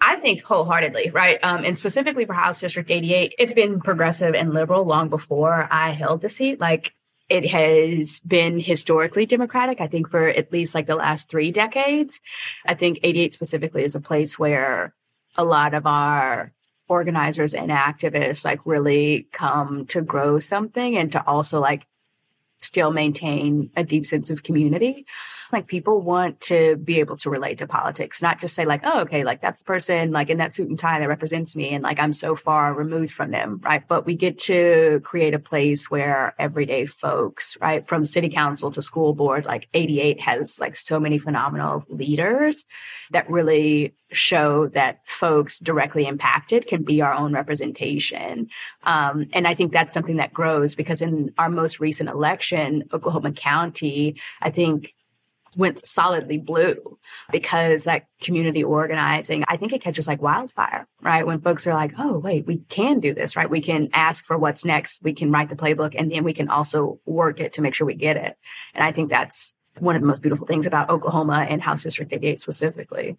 I 0.02 0.16
think 0.18 0.44
wholeheartedly, 0.44 1.12
right? 1.12 1.40
Um, 1.44 1.66
and 1.66 1.78
specifically 1.78 2.26
for 2.26 2.34
House 2.34 2.60
District 2.60 2.90
88, 2.90 3.36
it's 3.38 3.54
been 3.54 3.82
progressive 3.82 4.36
and 4.36 4.54
liberal 4.54 4.86
long 4.86 5.10
before 5.10 5.68
I 5.72 5.90
held 5.92 6.22
the 6.22 6.30
seat. 6.30 6.60
Like 6.60 6.94
it 7.30 7.50
has 7.50 8.20
been 8.20 8.60
historically 8.60 9.26
democratic, 9.26 9.82
I 9.82 9.88
think, 9.88 10.10
for 10.10 10.28
at 10.28 10.52
least 10.52 10.76
like 10.76 10.86
the 10.86 10.96
last 10.96 11.30
three 11.30 11.52
decades. 11.52 12.22
I 12.66 12.74
think 12.74 13.00
88 13.04 13.34
specifically 13.34 13.84
is 13.84 13.96
a 13.96 14.02
place 14.02 14.38
where 14.38 14.94
a 15.36 15.44
lot 15.44 15.74
of 15.74 15.88
our 15.88 16.52
organizers 16.88 17.54
and 17.54 17.72
activists 17.72 18.46
like 18.46 18.66
really 18.66 19.28
come 19.32 19.86
to 19.88 20.02
grow 20.02 20.40
something 20.40 20.98
and 20.98 21.12
to 21.12 21.26
also 21.26 21.60
like 21.60 21.88
still 22.60 22.92
maintain 22.92 23.72
a 23.76 23.84
deep 23.84 24.06
sense 24.06 24.30
of 24.30 24.44
community. 24.44 25.06
Like 25.54 25.68
people 25.68 26.02
want 26.02 26.42
to 26.42 26.76
be 26.78 27.00
able 27.00 27.16
to 27.18 27.30
relate 27.30 27.60
to 27.60 27.68
politics, 27.68 28.22
not 28.22 28.42
just 28.42 28.56
say 28.56 28.66
like, 28.66 28.82
oh, 28.84 29.02
okay, 29.02 29.24
like 29.24 29.42
that's 29.42 29.62
the 29.62 29.68
person 29.68 30.12
like 30.12 30.30
in 30.30 30.38
that 30.40 30.54
suit 30.54 30.70
and 30.70 30.78
tie 30.78 31.00
that 31.00 31.08
represents 31.08 31.56
me. 31.56 31.70
And 31.70 31.84
like 31.84 32.00
I'm 32.00 32.14
so 32.14 32.36
far 32.36 32.74
removed 32.74 33.14
from 33.14 33.32
them. 33.32 33.62
Right. 33.64 33.88
But 33.88 34.06
we 34.06 34.16
get 34.16 34.38
to 34.40 35.00
create 35.04 35.34
a 35.34 35.40
place 35.40 35.90
where 35.90 36.36
everyday 36.40 36.86
folks, 36.86 37.58
right, 37.62 37.86
from 37.86 38.06
city 38.06 38.30
council 38.30 38.72
to 38.72 38.82
school 38.82 39.14
board, 39.14 39.46
like 39.46 39.68
88 39.74 40.22
has 40.22 40.60
like 40.60 40.76
so 40.76 41.00
many 41.00 41.20
phenomenal 41.20 41.86
leaders 41.88 42.66
that 43.12 43.30
really 43.30 43.94
show 44.12 44.68
that 44.70 45.00
folks 45.08 45.60
directly 45.60 46.06
impacted 46.06 46.68
can 46.68 46.84
be 46.84 47.02
our 47.02 47.14
own 47.14 47.34
representation. 47.34 48.48
Um, 48.84 49.28
and 49.34 49.48
I 49.48 49.54
think 49.54 49.72
that's 49.72 49.94
something 49.94 50.18
that 50.18 50.34
grows 50.34 50.76
because 50.76 51.02
in 51.02 51.34
our 51.38 51.50
most 51.50 51.80
recent 51.80 52.10
election, 52.10 52.84
Oklahoma 52.94 53.32
County, 53.32 54.20
I 54.42 54.50
think 54.50 54.94
went 55.56 55.86
solidly 55.86 56.38
blue 56.38 56.98
because 57.32 57.86
that 57.86 58.08
community 58.22 58.64
organizing, 58.64 59.44
I 59.48 59.58
think 59.58 59.74
it 59.74 59.82
catches 59.82 60.08
like 60.08 60.22
wildfire, 60.22 60.88
right? 61.02 61.26
When 61.26 61.42
folks 61.42 61.68
are 61.68 61.74
like, 61.74 61.94
oh, 61.98 62.18
wait, 62.20 62.46
we 62.46 62.58
can 62.70 63.00
do 63.00 63.14
this, 63.14 63.36
right? 63.36 63.50
We 63.50 63.62
can 63.62 63.90
ask 63.94 64.26
for 64.26 64.38
what's 64.38 64.66
next. 64.66 65.04
We 65.04 65.14
can 65.14 65.32
write 65.32 65.50
the 65.50 65.56
playbook 65.56 65.96
and 65.98 66.12
then 66.12 66.24
we 66.24 66.34
can 66.34 66.50
also 66.50 67.00
work 67.06 67.40
it 67.40 67.54
to 67.54 67.62
make 67.62 67.76
sure 67.76 67.88
we 67.88 67.96
get 67.96 68.18
it. 68.18 68.38
And 68.74 68.84
I 68.84 68.92
think 68.92 69.10
that's 69.10 69.54
one 69.80 69.96
of 69.96 70.02
the 70.02 70.08
most 70.08 70.22
beautiful 70.22 70.48
things 70.48 70.68
about 70.68 70.90
Oklahoma 70.90 71.46
and 71.50 71.62
House 71.62 71.84
District 71.84 72.12
88 72.14 72.40
specifically. 72.40 73.18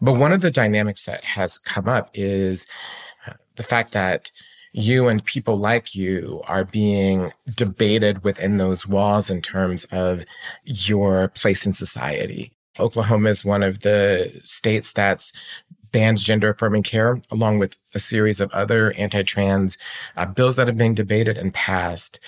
But 0.00 0.18
one 0.18 0.32
of 0.32 0.40
the 0.40 0.50
dynamics 0.50 1.04
that 1.04 1.24
has 1.24 1.58
come 1.58 1.88
up 1.88 2.10
is 2.14 2.66
uh, 3.26 3.34
the 3.56 3.62
fact 3.62 3.92
that 3.92 4.30
you 4.76 5.06
and 5.06 5.24
people 5.24 5.56
like 5.56 5.94
you 5.94 6.42
are 6.48 6.64
being 6.64 7.30
debated 7.54 8.24
within 8.24 8.56
those 8.56 8.88
walls 8.88 9.30
in 9.30 9.40
terms 9.40 9.84
of 9.86 10.24
your 10.64 11.28
place 11.28 11.64
in 11.64 11.72
society. 11.72 12.50
Oklahoma 12.80 13.30
is 13.30 13.44
one 13.44 13.62
of 13.62 13.80
the 13.80 14.32
states 14.44 14.90
that's 14.90 15.32
banned 15.94 16.18
gender 16.18 16.48
affirming 16.48 16.82
care, 16.82 17.20
along 17.30 17.60
with 17.60 17.76
a 17.94 18.00
series 18.00 18.40
of 18.40 18.50
other 18.50 18.92
anti 18.94 19.22
trans 19.22 19.78
uh, 20.16 20.26
bills 20.26 20.56
that 20.56 20.66
have 20.66 20.76
been 20.76 20.92
debated 20.92 21.38
and 21.38 21.54
passed. 21.54 22.18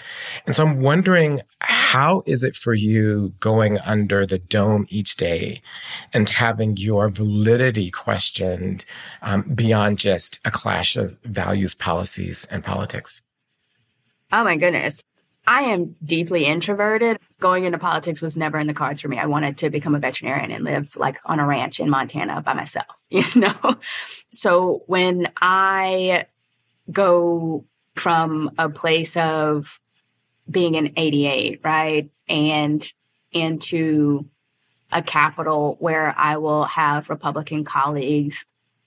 And 0.46 0.54
so 0.54 0.64
I'm 0.64 0.80
wondering 0.80 1.40
how 1.60 2.22
is 2.26 2.44
it 2.44 2.54
for 2.54 2.74
you 2.74 3.34
going 3.40 3.78
under 3.80 4.24
the 4.24 4.38
dome 4.38 4.86
each 4.88 5.16
day 5.16 5.62
and 6.12 6.30
having 6.30 6.76
your 6.76 7.08
validity 7.08 7.90
questioned 7.90 8.84
um, 9.20 9.42
beyond 9.42 9.98
just 9.98 10.38
a 10.44 10.52
clash 10.52 10.96
of 10.96 11.18
values, 11.24 11.74
policies, 11.74 12.46
and 12.52 12.62
politics? 12.62 13.22
Oh 14.30 14.44
my 14.44 14.56
goodness. 14.56 15.02
I 15.46 15.62
am 15.62 15.94
deeply 16.04 16.44
introverted. 16.44 17.18
Going 17.38 17.64
into 17.64 17.78
politics 17.78 18.20
was 18.20 18.36
never 18.36 18.58
in 18.58 18.66
the 18.66 18.74
cards 18.74 19.00
for 19.00 19.08
me. 19.08 19.18
I 19.18 19.26
wanted 19.26 19.58
to 19.58 19.70
become 19.70 19.94
a 19.94 19.98
veterinarian 19.98 20.50
and 20.50 20.64
live 20.64 20.96
like 20.96 21.18
on 21.24 21.38
a 21.38 21.46
ranch 21.46 21.78
in 21.78 21.88
Montana 21.88 22.42
by 22.42 22.54
myself, 22.54 22.86
you 23.10 23.24
know? 23.36 23.78
So 24.30 24.82
when 24.86 25.30
I 25.40 26.26
go 26.90 27.64
from 27.94 28.50
a 28.58 28.68
place 28.68 29.16
of 29.16 29.80
being 30.50 30.76
an 30.76 30.92
88, 30.96 31.60
right? 31.62 32.10
And 32.28 32.86
into 33.32 34.26
a 34.92 35.02
capital 35.02 35.76
where 35.78 36.14
I 36.16 36.36
will 36.36 36.64
have 36.64 37.10
Republican 37.10 37.64
colleagues 37.64 38.46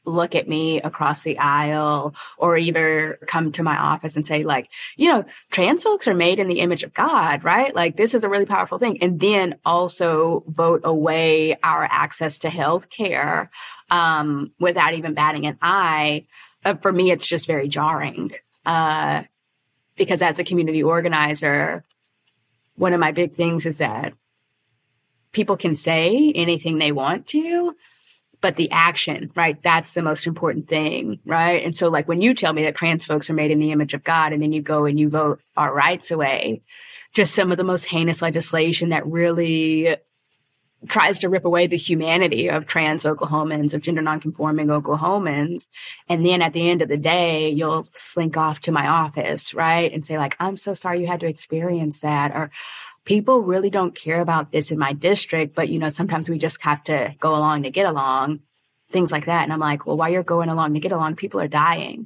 look 0.10 0.36
at 0.36 0.48
me 0.48 0.82
across 0.82 1.24
the 1.24 1.38
aisle 1.38 2.14
or 2.38 2.58
either 2.58 3.20
come 3.28 3.52
to 3.54 3.64
my 3.64 3.78
office 3.78 4.16
and 4.16 4.26
say 4.26 4.44
like, 4.44 4.70
you 4.98 5.10
know, 5.10 5.26
trans 5.52 5.84
folks 5.84 6.08
are 6.08 6.14
made 6.14 6.40
in 6.40 6.48
the 6.48 6.60
image 6.60 6.84
of 6.84 6.94
God, 6.94 7.44
right? 7.44 7.74
Like 7.74 7.96
this 7.96 8.14
is 8.14 8.24
a 8.24 8.30
really 8.30 8.46
powerful 8.46 8.80
thing. 8.80 9.02
And 9.02 9.20
then 9.20 9.56
also 9.66 10.44
vote 10.48 10.82
away 10.84 11.58
our 11.64 11.88
access 11.90 12.38
to 12.40 12.50
health 12.50 12.90
care, 12.90 13.50
um, 13.90 14.52
without 14.60 14.94
even 14.94 15.14
batting 15.14 15.46
an 15.46 15.58
eye. 15.62 16.26
Uh, 16.66 16.76
for 16.76 16.92
me, 16.92 17.12
it's 17.12 17.28
just 17.28 17.48
very 17.48 17.68
jarring. 17.68 18.32
Uh, 18.66 19.24
because 19.96 20.22
as 20.22 20.40
a 20.40 20.44
community 20.44 20.84
organizer, 20.84 21.84
one 22.76 22.94
of 22.94 23.00
my 23.00 23.12
big 23.12 23.34
things 23.34 23.66
is 23.66 23.80
that 23.80 24.14
people 25.32 25.58
can 25.58 25.76
say 25.76 26.32
anything 26.32 26.78
they 26.78 26.92
want 26.92 27.28
to, 27.28 27.76
but 28.42 28.56
the 28.56 28.72
action, 28.72 29.32
right? 29.36 29.62
That's 29.62 29.94
the 29.94 30.02
most 30.02 30.26
important 30.26 30.68
thing, 30.68 31.20
right? 31.26 31.64
And 31.64 31.76
so 31.76 31.90
like 31.90 32.08
when 32.08 32.22
you 32.22 32.34
tell 32.34 32.54
me 32.54 32.64
that 32.64 32.76
trans 32.76 33.06
folks 33.06 33.30
are 33.30 33.34
made 33.34 33.52
in 33.52 33.60
the 33.60 33.72
image 33.72 33.94
of 33.94 34.04
God 34.04 34.34
and 34.34 34.42
then 34.42 34.54
you 34.54 34.62
go 34.62 34.86
and 34.86 35.00
you 35.00 35.10
vote 35.10 35.42
our 35.58 35.74
rights 35.74 36.12
away, 36.12 36.62
just 37.14 37.36
some 37.36 37.52
of 37.52 37.58
the 37.58 37.64
most 37.64 37.86
heinous 37.86 38.22
legislation 38.22 38.90
that 38.90 39.06
really 39.06 39.96
tries 40.88 41.20
to 41.20 41.28
rip 41.28 41.44
away 41.44 41.68
the 41.68 41.76
humanity 41.76 42.48
of 42.48 42.66
trans 42.66 43.04
Oklahomans, 43.04 43.74
of 43.74 43.82
gender 43.82 44.02
nonconforming 44.02 44.68
Oklahomans. 44.68 45.70
And 46.08 46.26
then 46.26 46.42
at 46.42 46.54
the 46.54 46.70
end 46.70 46.82
of 46.82 46.88
the 46.88 46.96
day, 46.96 47.50
you'll 47.50 47.90
slink 47.92 48.38
off 48.38 48.62
to 48.62 48.72
my 48.72 48.88
office, 48.88 49.54
right? 49.54 49.92
And 49.92 50.06
say 50.06 50.18
like, 50.18 50.38
I'm 50.40 50.56
so 50.56 50.74
sorry 50.74 51.02
you 51.02 51.08
had 51.08 51.20
to 51.20 51.28
experience 51.28 52.00
that. 52.02 52.32
Or, 52.32 52.50
people 53.10 53.42
really 53.42 53.72
don't 53.72 53.96
care 53.96 54.22
about 54.22 54.52
this 54.52 54.70
in 54.70 54.78
my 54.78 54.94
district, 54.94 55.56
but 55.56 55.68
you 55.68 55.80
know, 55.80 55.90
sometimes 55.90 56.30
we 56.30 56.38
just 56.38 56.62
have 56.62 56.84
to 56.84 57.16
go 57.20 57.36
along 57.36 57.64
to 57.64 57.72
get 57.72 57.90
along, 57.90 58.40
things 58.92 59.12
like 59.12 59.26
that. 59.26 59.44
And 59.44 59.52
I'm 59.52 59.60
like, 59.60 59.88
well, 59.88 59.98
while 59.98 60.10
you're 60.10 60.22
going 60.22 60.48
along 60.48 60.76
to 60.76 60.80
get 60.80 60.92
along, 60.92 61.16
people 61.16 61.42
are 61.42 61.48
dying, 61.48 62.06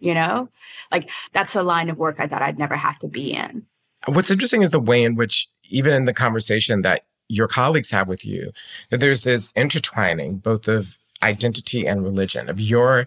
you 0.00 0.14
know? 0.14 0.48
Like 0.90 1.08
that's 1.32 1.54
a 1.54 1.62
line 1.62 1.88
of 1.88 1.96
work 1.96 2.16
I 2.18 2.26
thought 2.26 2.42
I'd 2.42 2.58
never 2.58 2.74
have 2.74 2.98
to 2.98 3.06
be 3.06 3.32
in. 3.32 3.66
What's 4.06 4.32
interesting 4.32 4.62
is 4.62 4.72
the 4.72 4.80
way 4.80 5.04
in 5.04 5.14
which, 5.14 5.48
even 5.70 5.94
in 5.94 6.06
the 6.06 6.12
conversation 6.12 6.82
that 6.82 7.04
your 7.28 7.46
colleagues 7.46 7.92
have 7.92 8.08
with 8.08 8.26
you, 8.26 8.50
that 8.90 8.98
there's 8.98 9.20
this 9.20 9.52
intertwining 9.54 10.38
both 10.38 10.66
of 10.66 10.98
identity 11.22 11.86
and 11.86 12.02
religion, 12.02 12.50
of 12.50 12.60
your 12.60 13.06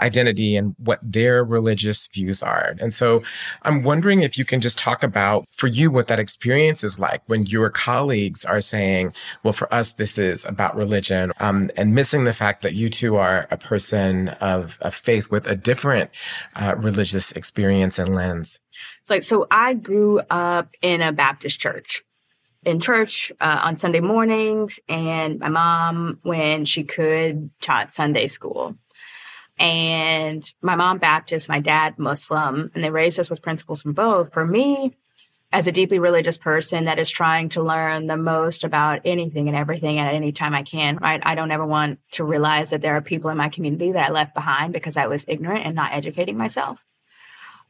identity 0.00 0.56
and 0.56 0.74
what 0.78 0.98
their 1.02 1.44
religious 1.44 2.08
views 2.08 2.42
are. 2.42 2.74
And 2.80 2.94
so 2.94 3.22
I'm 3.62 3.82
wondering 3.82 4.22
if 4.22 4.38
you 4.38 4.44
can 4.44 4.60
just 4.60 4.78
talk 4.78 5.02
about 5.02 5.46
for 5.52 5.66
you 5.66 5.90
what 5.90 6.08
that 6.08 6.18
experience 6.18 6.82
is 6.82 6.98
like 6.98 7.22
when 7.26 7.42
your 7.46 7.70
colleagues 7.70 8.44
are 8.44 8.60
saying, 8.60 9.12
well, 9.42 9.52
for 9.52 9.72
us, 9.72 9.92
this 9.92 10.18
is 10.18 10.44
about 10.44 10.76
religion, 10.76 11.32
um, 11.40 11.70
and 11.76 11.94
missing 11.94 12.24
the 12.24 12.32
fact 12.32 12.62
that 12.62 12.74
you 12.74 12.88
two 12.88 13.16
are 13.16 13.46
a 13.50 13.56
person 13.56 14.28
of, 14.40 14.78
of 14.80 14.94
faith 14.94 15.30
with 15.30 15.46
a 15.46 15.56
different 15.56 16.10
uh, 16.56 16.74
religious 16.76 17.32
experience 17.32 17.98
and 17.98 18.14
lens. 18.14 18.60
It's 19.02 19.10
like, 19.10 19.22
so 19.22 19.46
I 19.50 19.74
grew 19.74 20.20
up 20.30 20.74
in 20.82 21.02
a 21.02 21.12
Baptist 21.12 21.60
church 21.60 22.02
in 22.64 22.80
church 22.80 23.32
uh, 23.40 23.60
on 23.64 23.76
Sunday 23.76 24.00
mornings, 24.00 24.80
and 24.88 25.38
my 25.38 25.48
mom, 25.48 26.18
when 26.22 26.64
she 26.64 26.84
could, 26.84 27.50
taught 27.60 27.92
Sunday 27.92 28.26
school 28.26 28.76
and 29.60 30.52
my 30.62 30.74
mom 30.74 30.98
Baptist, 30.98 31.48
my 31.48 31.60
dad 31.60 31.98
Muslim, 31.98 32.72
and 32.74 32.82
they 32.82 32.90
raised 32.90 33.20
us 33.20 33.28
with 33.28 33.42
principles 33.42 33.82
from 33.82 33.92
both. 33.92 34.32
For 34.32 34.46
me, 34.46 34.96
as 35.52 35.66
a 35.66 35.72
deeply 35.72 35.98
religious 35.98 36.38
person 36.38 36.86
that 36.86 36.98
is 36.98 37.10
trying 37.10 37.50
to 37.50 37.62
learn 37.62 38.06
the 38.06 38.16
most 38.16 38.64
about 38.64 39.02
anything 39.04 39.48
and 39.48 39.56
everything 39.56 39.98
at 39.98 40.14
any 40.14 40.32
time 40.32 40.54
I 40.54 40.62
can, 40.62 40.96
right? 40.96 41.20
I 41.22 41.34
don't 41.34 41.50
ever 41.50 41.66
want 41.66 41.98
to 42.12 42.24
realize 42.24 42.70
that 42.70 42.80
there 42.80 42.96
are 42.96 43.02
people 43.02 43.30
in 43.30 43.36
my 43.36 43.50
community 43.50 43.92
that 43.92 44.08
I 44.08 44.12
left 44.12 44.34
behind 44.34 44.72
because 44.72 44.96
I 44.96 45.08
was 45.08 45.26
ignorant 45.28 45.66
and 45.66 45.74
not 45.74 45.92
educating 45.92 46.38
myself. 46.38 46.82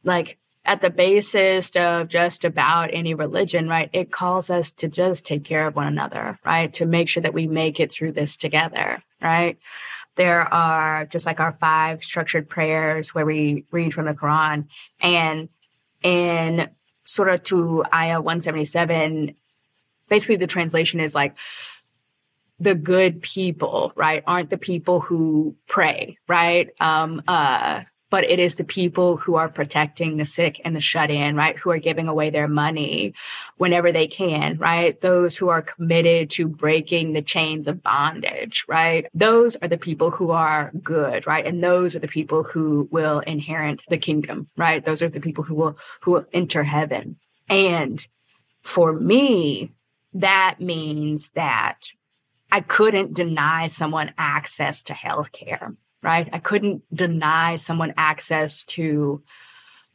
Like 0.03 0.37
at 0.63 0.81
the 0.81 0.91
basis 0.91 1.75
of 1.75 2.07
just 2.07 2.45
about 2.45 2.91
any 2.93 3.15
religion, 3.15 3.67
right? 3.67 3.89
It 3.91 4.11
calls 4.11 4.49
us 4.49 4.71
to 4.73 4.87
just 4.87 5.25
take 5.25 5.43
care 5.43 5.67
of 5.67 5.75
one 5.75 5.87
another, 5.87 6.39
right? 6.45 6.71
To 6.75 6.85
make 6.85 7.09
sure 7.09 7.23
that 7.23 7.33
we 7.33 7.47
make 7.47 7.79
it 7.79 7.91
through 7.91 8.11
this 8.11 8.37
together, 8.37 9.03
right? 9.21 9.57
There 10.15 10.41
are 10.53 11.05
just 11.05 11.25
like 11.25 11.39
our 11.39 11.53
five 11.53 12.03
structured 12.03 12.49
prayers 12.49 13.13
where 13.15 13.25
we 13.25 13.65
read 13.71 13.93
from 13.93 14.05
the 14.05 14.13
Quran. 14.13 14.67
And 14.99 15.49
in 16.03 16.69
Surah 17.05 17.37
to 17.37 17.83
Ayah 17.93 18.21
177, 18.21 19.35
basically 20.09 20.35
the 20.35 20.47
translation 20.47 20.99
is 20.99 21.15
like, 21.15 21.35
the 22.59 22.75
good 22.75 23.23
people, 23.23 23.91
right, 23.95 24.23
aren't 24.27 24.51
the 24.51 24.57
people 24.57 24.99
who 24.99 25.55
pray, 25.67 26.19
right? 26.27 26.69
Um, 26.79 27.23
uh, 27.27 27.81
but 28.11 28.25
it 28.25 28.39
is 28.39 28.55
the 28.55 28.65
people 28.65 29.15
who 29.15 29.35
are 29.35 29.47
protecting 29.47 30.17
the 30.17 30.25
sick 30.25 30.61
and 30.65 30.75
the 30.75 30.81
shut 30.81 31.09
in, 31.09 31.33
right? 31.35 31.57
Who 31.57 31.71
are 31.71 31.79
giving 31.79 32.09
away 32.09 32.29
their 32.29 32.47
money 32.47 33.13
whenever 33.57 33.91
they 33.91 34.05
can, 34.05 34.57
right? 34.57 34.99
Those 34.99 35.37
who 35.37 35.47
are 35.47 35.61
committed 35.61 36.29
to 36.31 36.47
breaking 36.47 37.13
the 37.13 37.21
chains 37.21 37.67
of 37.67 37.81
bondage, 37.81 38.65
right? 38.67 39.07
Those 39.13 39.55
are 39.55 39.69
the 39.69 39.77
people 39.77 40.11
who 40.11 40.31
are 40.31 40.71
good, 40.83 41.25
right? 41.25 41.47
And 41.47 41.63
those 41.63 41.95
are 41.95 41.99
the 41.99 42.07
people 42.07 42.43
who 42.43 42.89
will 42.91 43.21
inherit 43.21 43.81
the 43.89 43.97
kingdom, 43.97 44.47
right? 44.57 44.83
Those 44.83 45.01
are 45.01 45.09
the 45.09 45.21
people 45.21 45.45
who 45.45 45.55
will, 45.55 45.77
who 46.01 46.11
will 46.11 46.25
enter 46.33 46.63
heaven. 46.63 47.15
And 47.47 48.05
for 48.61 48.91
me, 48.91 49.71
that 50.13 50.57
means 50.59 51.31
that 51.31 51.93
I 52.51 52.59
couldn't 52.59 53.13
deny 53.13 53.67
someone 53.67 54.11
access 54.17 54.81
to 54.83 54.93
healthcare 54.93 55.77
right? 56.03 56.29
I 56.31 56.39
couldn't 56.39 56.83
deny 56.93 57.55
someone 57.55 57.93
access 57.97 58.63
to 58.65 59.21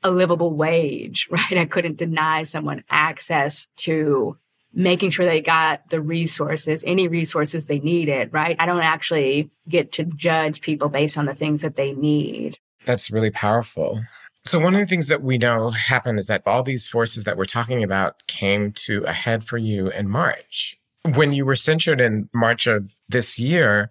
a 0.03 0.11
livable 0.11 0.55
wage, 0.55 1.29
right? 1.31 1.59
I 1.59 1.65
couldn't 1.65 1.97
deny 1.97 2.43
someone 2.45 2.85
access 2.91 3.69
to 3.77 4.37
making 4.73 5.11
sure 5.11 5.25
they 5.25 5.41
got 5.41 5.89
the 5.89 6.01
resources, 6.01 6.85
any 6.87 7.09
resources 7.09 7.67
they 7.67 7.79
needed, 7.79 8.33
right? 8.33 8.57
I 8.59 8.67
don't 8.67 8.83
actually 8.83 9.51
get 9.69 9.93
to 9.93 10.05
judge 10.05 10.61
people 10.61 10.89
based 10.89 11.17
on 11.17 11.25
the 11.25 11.35
things 11.35 11.63
that 11.63 11.77
they 11.77 11.93
need. 11.93 12.59
That's 12.85 13.11
really 13.11 13.31
powerful. 13.31 14.01
So, 14.45 14.61
one 14.61 14.75
of 14.75 14.81
the 14.81 14.87
things 14.87 15.09
that 15.09 15.23
we 15.23 15.39
know 15.39 15.71
happened 15.71 16.21
is 16.21 16.29
that 16.29 16.43
all 16.47 16.63
these 16.63 16.89
forces 16.89 17.25
that 17.25 17.37
we're 17.37 17.47
talking 17.47 17.83
about 17.83 18.25
came 18.29 18.71
to 18.73 19.03
a 19.05 19.13
head 19.13 19.43
for 19.43 19.59
you 19.59 19.89
in 19.89 20.09
March. 20.09 20.79
When 21.15 21.33
you 21.33 21.45
were 21.45 21.57
censured 21.57 22.01
in 22.01 22.29
March 22.33 22.69
of 22.69 22.93
this 23.09 23.41
year, 23.41 23.91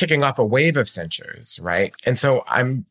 kicking 0.00 0.22
off 0.22 0.38
a 0.38 0.44
wave 0.44 0.78
of 0.78 0.88
censures, 0.88 1.60
right? 1.60 1.92
And 2.06 2.18
so 2.18 2.42
I'm 2.46 2.86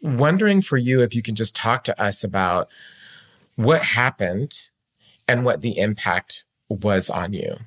wondering 0.00 0.60
for 0.60 0.76
you 0.76 1.00
if 1.00 1.14
you 1.14 1.22
can 1.22 1.36
just 1.36 1.54
talk 1.54 1.84
to 1.84 2.02
us 2.02 2.24
about 2.24 2.68
what 3.54 3.80
happened 3.80 4.52
and 5.28 5.44
what 5.44 5.60
the 5.60 5.78
impact 5.78 6.44
was 6.68 7.08
on 7.08 7.32
you. 7.32 7.58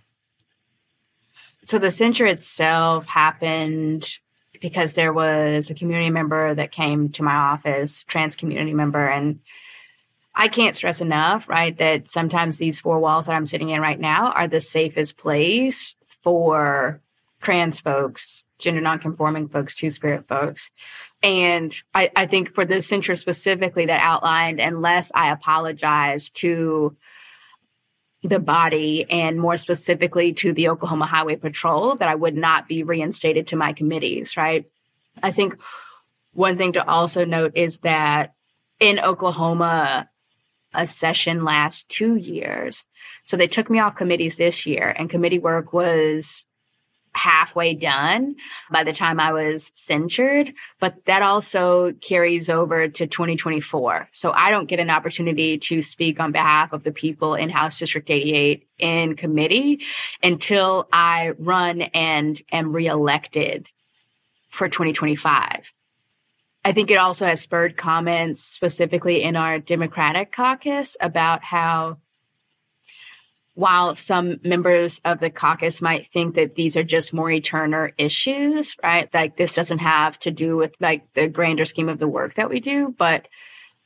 So 1.63 1.79
the 1.79 1.89
censure 1.89 2.25
itself 2.25 3.05
happened 3.05 4.17
because 4.59 4.95
there 4.95 5.13
was 5.13 5.69
a 5.69 5.73
community 5.73 6.09
member 6.09 6.53
that 6.53 6.73
came 6.73 7.07
to 7.13 7.23
my 7.23 7.33
office, 7.33 8.03
trans 8.03 8.35
community 8.35 8.73
member, 8.73 9.07
and 9.07 9.39
I 10.35 10.49
can't 10.49 10.75
stress 10.75 10.99
enough, 10.99 11.47
right, 11.47 11.77
that 11.77 12.09
sometimes 12.09 12.57
these 12.57 12.77
four 12.77 12.99
walls 12.99 13.27
that 13.27 13.37
I'm 13.37 13.47
sitting 13.47 13.69
in 13.69 13.79
right 13.79 13.99
now 13.99 14.33
are 14.33 14.47
the 14.47 14.59
safest 14.59 15.17
place 15.17 15.95
for 16.07 16.99
trans 17.45 17.79
folks, 17.79 18.47
gender 18.57 18.81
nonconforming 18.81 19.47
folks, 19.47 19.75
two 19.75 19.91
spirit 19.91 20.27
folks. 20.27 20.71
And 21.21 21.71
I, 21.93 22.09
I 22.15 22.25
think 22.25 22.55
for 22.55 22.65
the 22.65 22.81
censure 22.81 23.13
specifically 23.13 23.85
that 23.85 24.01
outlined, 24.01 24.59
unless 24.59 25.11
I 25.13 25.31
apologize 25.31 26.31
to 26.41 26.97
the 28.23 28.39
body 28.39 29.05
and 29.11 29.39
more 29.39 29.57
specifically 29.57 30.33
to 30.33 30.53
the 30.53 30.69
Oklahoma 30.69 31.05
Highway 31.05 31.35
Patrol, 31.35 31.93
that 31.97 32.09
I 32.09 32.15
would 32.15 32.35
not 32.35 32.67
be 32.67 32.81
reinstated 32.81 33.45
to 33.47 33.55
my 33.55 33.73
committees, 33.73 34.35
right? 34.35 34.67
I 35.21 35.29
think 35.29 35.61
one 36.33 36.57
thing 36.57 36.73
to 36.73 36.89
also 36.89 37.25
note 37.25 37.55
is 37.55 37.81
that 37.81 38.33
in 38.79 38.99
Oklahoma, 38.99 40.09
a 40.73 40.87
session 40.87 41.43
lasts 41.43 41.83
two 41.83 42.15
years. 42.15 42.87
So 43.21 43.37
they 43.37 43.45
took 43.45 43.69
me 43.69 43.77
off 43.77 43.95
committees 43.95 44.37
this 44.37 44.65
year, 44.65 44.95
and 44.97 45.11
committee 45.11 45.37
work 45.37 45.73
was 45.73 46.47
halfway 47.15 47.73
done 47.73 48.35
by 48.69 48.83
the 48.83 48.93
time 48.93 49.19
I 49.19 49.31
was 49.31 49.71
censured, 49.73 50.53
but 50.79 51.05
that 51.05 51.21
also 51.21 51.93
carries 51.93 52.49
over 52.49 52.87
to 52.87 53.07
2024. 53.07 54.09
So 54.11 54.31
I 54.33 54.51
don't 54.51 54.67
get 54.67 54.79
an 54.79 54.89
opportunity 54.89 55.57
to 55.57 55.81
speak 55.81 56.19
on 56.19 56.31
behalf 56.31 56.73
of 56.73 56.83
the 56.83 56.91
people 56.91 57.35
in 57.35 57.49
House 57.49 57.79
District 57.79 58.09
88 58.09 58.67
in 58.77 59.15
committee 59.15 59.81
until 60.21 60.87
I 60.91 61.33
run 61.39 61.81
and 61.81 62.39
am 62.51 62.73
reelected 62.73 63.71
for 64.49 64.67
2025. 64.67 65.71
I 66.65 66.71
think 66.71 66.89
it 66.89 66.97
also 66.97 67.25
has 67.25 67.41
spurred 67.41 67.77
comments 67.77 68.41
specifically 68.41 69.21
in 69.21 69.35
our 69.35 69.59
Democratic 69.59 70.31
caucus 70.31 70.97
about 70.99 71.43
how 71.43 71.97
while 73.55 73.95
some 73.95 74.39
members 74.43 74.99
of 75.05 75.19
the 75.19 75.29
caucus 75.29 75.81
might 75.81 76.05
think 76.05 76.35
that 76.35 76.55
these 76.55 76.75
are 76.77 76.83
just 76.83 77.13
Mauree 77.13 77.39
Turner 77.39 77.93
issues, 77.97 78.75
right? 78.83 79.11
Like 79.13 79.37
this 79.37 79.55
doesn't 79.55 79.79
have 79.79 80.19
to 80.19 80.31
do 80.31 80.57
with 80.57 80.75
like 80.79 81.11
the 81.13 81.27
grander 81.27 81.65
scheme 81.65 81.89
of 81.89 81.99
the 81.99 82.07
work 82.07 82.35
that 82.35 82.49
we 82.49 82.59
do, 82.59 82.93
but 82.97 83.27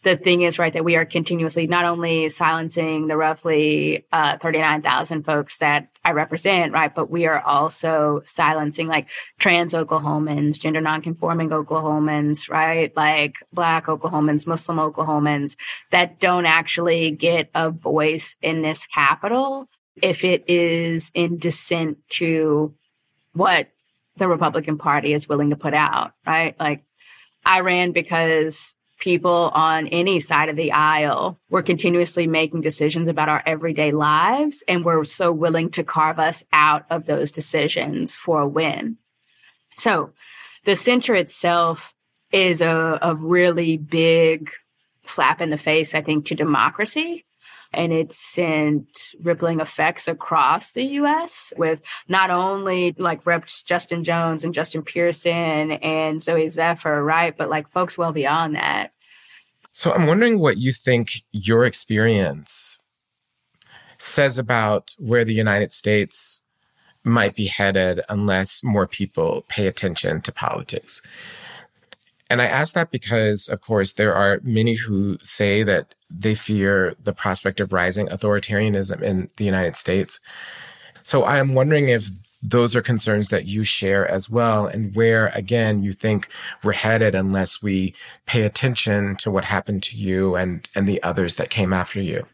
the 0.04 0.16
thing 0.16 0.42
is, 0.42 0.58
right, 0.58 0.72
that 0.72 0.86
we 0.86 0.96
are 0.96 1.04
continuously 1.04 1.68
not 1.68 1.84
only 1.84 2.30
silencing 2.30 3.08
the 3.08 3.18
roughly 3.18 4.06
uh, 4.14 4.38
39,000 4.38 5.24
folks 5.24 5.60
that 5.60 5.90
I 6.06 6.12
represent, 6.12 6.72
right, 6.72 6.94
but 6.94 7.10
we 7.10 7.26
are 7.26 7.42
also 7.42 8.22
silencing 8.24 8.88
like 8.88 9.10
trans 9.40 9.74
Oklahomans, 9.74 10.58
gender 10.60 10.80
nonconforming 10.80 11.50
Oklahomans, 11.50 12.50
right, 12.50 12.96
like 12.96 13.36
Black 13.52 13.88
Oklahomans, 13.88 14.48
Muslim 14.48 14.78
Oklahomans 14.78 15.58
that 15.92 16.20
don't 16.20 16.46
actually 16.46 17.12
get 17.12 17.50
a 17.54 17.70
voice 17.70 18.38
in 18.42 18.62
this 18.62 18.88
capital 18.88 19.68
if 20.02 20.24
it 20.24 20.46
is 20.48 21.12
in 21.14 21.38
dissent 21.38 21.98
to 22.10 22.74
what 23.34 23.68
the 24.16 24.30
Republican 24.30 24.78
Party 24.78 25.14
is 25.14 25.28
willing 25.28 25.50
to 25.50 25.58
put 25.58 25.74
out, 25.74 26.14
right? 26.26 26.58
Like 26.58 26.84
I 27.46 27.62
ran 27.62 27.92
because 27.92 28.78
people 29.00 29.52
on 29.54 29.88
any 29.88 30.20
side 30.20 30.50
of 30.50 30.56
the 30.56 30.72
aisle. 30.72 31.40
We're 31.50 31.64
continuously 31.64 32.28
making 32.28 32.62
decisions 32.62 33.08
about 33.08 33.30
our 33.30 33.42
everyday 33.46 33.92
lives, 33.92 34.64
and 34.68 34.86
we're 34.86 35.04
so 35.06 35.32
willing 35.32 35.70
to 35.72 35.84
carve 35.84 36.20
us 36.20 36.44
out 36.54 36.86
of 36.90 37.06
those 37.06 37.32
decisions 37.32 38.16
for 38.16 38.42
a 38.42 38.48
win. 38.48 38.98
So 39.76 40.12
the 40.66 40.76
center 40.76 41.16
itself 41.16 41.96
is 42.32 42.62
a, 42.62 43.00
a 43.02 43.16
really 43.16 43.78
big 43.78 44.52
slap 45.04 45.42
in 45.42 45.50
the 45.50 45.58
face, 45.58 45.96
I 45.96 46.02
think, 46.02 46.26
to 46.26 46.36
democracy. 46.36 47.26
And 47.72 47.94
it 47.94 48.12
sent 48.14 49.14
rippling 49.22 49.60
effects 49.60 50.08
across 50.08 50.74
the 50.74 50.84
US 50.84 51.54
with 51.58 51.82
not 52.08 52.32
only 52.32 52.96
like 52.98 53.26
Reps 53.26 53.62
Justin 53.64 54.04
Jones 54.04 54.44
and 54.44 54.54
Justin 54.54 54.82
Pearson 54.82 55.72
and 55.74 56.20
Zooey 56.20 56.52
Zephyr, 56.52 57.04
right? 57.04 57.38
But 57.38 57.50
like 57.50 57.70
folks 57.70 57.98
well 57.98 58.12
beyond 58.12 58.56
that. 58.56 58.92
So 59.72 59.94
I'm 59.94 60.08
wondering 60.08 60.40
what 60.40 60.58
you 60.58 60.74
think 60.74 61.12
your 61.32 61.64
experience 61.66 62.84
says 63.98 64.40
about 64.40 64.96
where 64.98 65.24
the 65.24 65.34
United 65.34 65.72
States 65.74 66.44
might 67.04 67.36
be 67.36 67.46
headed 67.46 68.02
unless 68.10 68.64
more 68.64 68.88
people 68.88 69.46
pay 69.48 69.68
attention 69.68 70.22
to 70.22 70.32
politics. 70.32 71.02
And 72.30 72.42
I 72.42 72.46
ask 72.46 72.74
that 72.76 72.92
because, 72.92 73.48
of 73.48 73.62
course, 73.62 73.94
there 73.94 74.14
are 74.14 74.40
many 74.44 74.76
who 74.76 75.18
say 75.24 75.64
that 75.64 75.96
they 76.10 76.36
fear 76.36 76.94
the 77.04 77.14
prospect 77.14 77.60
of 77.60 77.74
rising 77.74 78.08
authoritarianism 78.08 79.02
in 79.02 79.30
the 79.38 79.46
United 79.46 79.76
States. 79.76 80.20
So 81.04 81.24
I 81.24 81.40
am 81.40 81.56
wondering 81.56 81.90
if 81.90 82.10
those 82.42 82.76
are 82.76 82.82
concerns 82.82 83.30
that 83.30 83.46
you 83.46 83.64
share 83.64 84.08
as 84.08 84.30
well, 84.30 84.66
and 84.66 84.96
where, 84.96 85.28
again, 85.34 85.84
you 85.84 85.92
think 85.92 86.30
we're 86.64 86.74
headed 86.74 87.14
unless 87.16 87.62
we 87.62 87.94
pay 88.26 88.44
attention 88.44 89.16
to 89.18 89.32
what 89.32 89.46
happened 89.46 89.84
to 89.84 89.98
you 89.98 90.36
and, 90.36 90.68
and 90.74 90.88
the 90.88 91.02
others 91.04 91.36
that 91.36 91.50
came 91.50 91.74
after 91.74 92.00
you. 92.00 92.26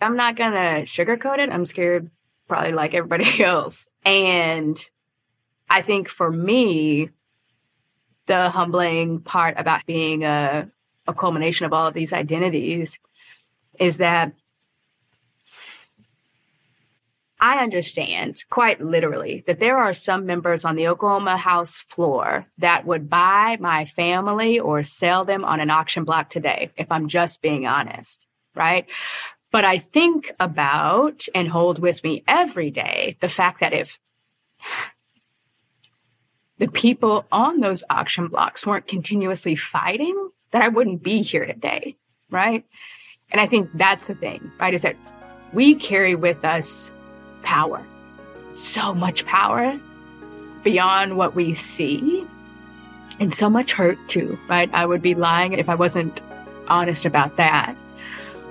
I'm 0.00 0.16
not 0.16 0.36
going 0.36 0.52
to 0.52 0.82
sugarcoat 0.82 1.38
it. 1.38 1.50
I'm 1.50 1.64
scared, 1.64 2.10
probably 2.48 2.72
like 2.72 2.94
everybody 2.94 3.42
else. 3.42 3.88
And 4.04 4.78
I 5.70 5.80
think 5.80 6.08
for 6.08 6.30
me, 6.30 7.10
the 8.26 8.50
humbling 8.50 9.20
part 9.20 9.54
about 9.58 9.86
being 9.86 10.24
a, 10.24 10.68
a 11.06 11.14
culmination 11.14 11.66
of 11.66 11.72
all 11.72 11.86
of 11.86 11.94
these 11.94 12.12
identities 12.12 12.98
is 13.78 13.98
that 13.98 14.32
I 17.38 17.62
understand 17.62 18.44
quite 18.48 18.80
literally 18.80 19.44
that 19.46 19.60
there 19.60 19.76
are 19.76 19.92
some 19.92 20.24
members 20.24 20.64
on 20.64 20.74
the 20.74 20.88
Oklahoma 20.88 21.36
House 21.36 21.76
floor 21.76 22.46
that 22.58 22.86
would 22.86 23.10
buy 23.10 23.58
my 23.60 23.84
family 23.84 24.58
or 24.58 24.82
sell 24.82 25.24
them 25.24 25.44
on 25.44 25.60
an 25.60 25.70
auction 25.70 26.04
block 26.04 26.30
today, 26.30 26.70
if 26.76 26.90
I'm 26.90 27.08
just 27.08 27.42
being 27.42 27.66
honest, 27.66 28.26
right? 28.54 28.88
But 29.52 29.64
I 29.64 29.78
think 29.78 30.32
about 30.40 31.26
and 31.34 31.48
hold 31.48 31.78
with 31.78 32.02
me 32.02 32.24
every 32.26 32.70
day 32.70 33.16
the 33.20 33.28
fact 33.28 33.60
that 33.60 33.74
if 33.74 33.98
the 36.58 36.68
people 36.68 37.26
on 37.30 37.60
those 37.60 37.84
auction 37.90 38.28
blocks 38.28 38.66
weren't 38.66 38.86
continuously 38.86 39.56
fighting, 39.56 40.30
that 40.52 40.62
I 40.62 40.68
wouldn't 40.68 41.02
be 41.02 41.22
here 41.22 41.44
today, 41.44 41.96
right? 42.30 42.64
And 43.30 43.40
I 43.40 43.46
think 43.46 43.70
that's 43.74 44.06
the 44.06 44.14
thing, 44.14 44.52
right? 44.58 44.72
Is 44.72 44.82
that 44.82 44.96
we 45.52 45.74
carry 45.74 46.14
with 46.14 46.44
us 46.44 46.92
power, 47.42 47.84
so 48.54 48.94
much 48.94 49.26
power 49.26 49.78
beyond 50.62 51.16
what 51.16 51.34
we 51.34 51.52
see, 51.52 52.26
and 53.20 53.32
so 53.32 53.50
much 53.50 53.72
hurt 53.72 53.98
too, 54.08 54.38
right? 54.48 54.72
I 54.72 54.86
would 54.86 55.02
be 55.02 55.14
lying 55.14 55.52
if 55.52 55.68
I 55.68 55.74
wasn't 55.74 56.22
honest 56.68 57.04
about 57.04 57.36
that 57.36 57.76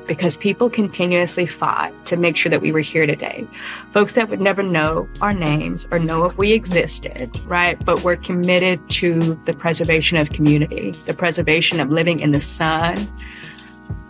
because 0.08 0.38
people 0.38 0.70
continuously 0.70 1.46
fought 1.46 1.94
to 2.06 2.18
make 2.18 2.38
sure 2.38 2.50
that 2.50 2.62
we 2.62 2.72
were 2.72 2.80
here 2.80 3.06
today. 3.06 3.48
Folks 3.92 4.16
that 4.16 4.30
would 4.30 4.42
never 4.42 4.64
know 4.64 5.10
our 5.22 5.34
names 5.34 5.88
or 5.92 6.00
know 6.00 6.26
if 6.26 6.38
we 6.38 6.52
existed, 6.54 7.32
right? 7.46 7.84
But 7.84 8.04
we're 8.04 8.16
committed 8.16 8.88
to 8.92 9.36
the 9.46 9.54
preservation 9.54 10.18
of 10.18 10.30
community, 10.32 10.92
the 10.92 11.14
preservation 11.14 11.80
of 11.80 11.90
living 11.90 12.20
in 12.20 12.32
the 12.32 12.40
sun 12.40 12.96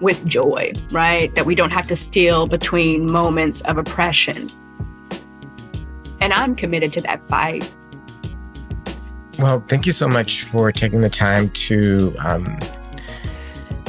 with 0.02 0.26
joy, 0.26 0.74
right? 0.92 1.34
That 1.36 1.46
we 1.46 1.56
don't 1.56 1.74
have 1.74 1.88
to 1.88 1.96
steal 1.96 2.48
between 2.48 3.10
moments 3.10 3.62
of 3.62 3.78
oppression 3.78 4.50
and 6.26 6.34
I'm 6.34 6.56
committed 6.56 6.92
to 6.94 7.02
that 7.02 7.22
fight. 7.28 7.72
Well, 9.38 9.60
thank 9.60 9.86
you 9.86 9.92
so 9.92 10.08
much 10.08 10.44
for 10.44 10.72
taking 10.72 11.02
the 11.02 11.10
time 11.10 11.50
to 11.50 12.16
um, 12.20 12.58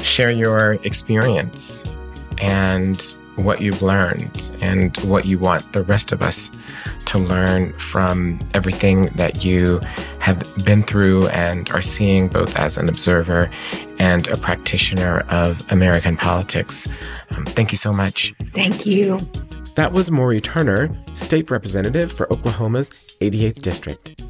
share 0.03 0.31
your 0.31 0.75
experience 0.83 1.91
and 2.39 3.16
what 3.37 3.61
you've 3.61 3.82
learned 3.82 4.57
and 4.61 4.97
what 4.99 5.26
you 5.26 5.39
want 5.39 5.72
the 5.72 5.82
rest 5.82 6.11
of 6.12 6.22
us 6.22 6.51
to 7.05 7.18
learn 7.18 7.72
from 7.74 8.41
everything 8.55 9.07
that 9.14 9.45
you 9.45 9.80
have 10.18 10.43
been 10.64 10.82
through 10.82 11.28
and 11.28 11.70
are 11.70 11.82
seeing 11.82 12.28
both 12.28 12.57
as 12.57 12.78
an 12.78 12.89
observer 12.89 13.51
and 13.99 14.26
a 14.28 14.37
practitioner 14.37 15.20
of 15.28 15.70
American 15.70 16.16
politics. 16.16 16.89
Um, 17.30 17.45
thank 17.45 17.72
you 17.72 17.78
so 17.78 17.93
much. 17.93 18.34
Thank 18.53 18.87
you. 18.87 19.18
That 19.76 19.93
was 19.93 20.11
Mauree 20.11 20.41
Turner, 20.41 20.89
State 21.14 21.51
Representative 21.51 22.11
for 22.11 22.32
Oklahoma's 22.32 22.91
88th 23.20 23.61
District. 23.61 24.26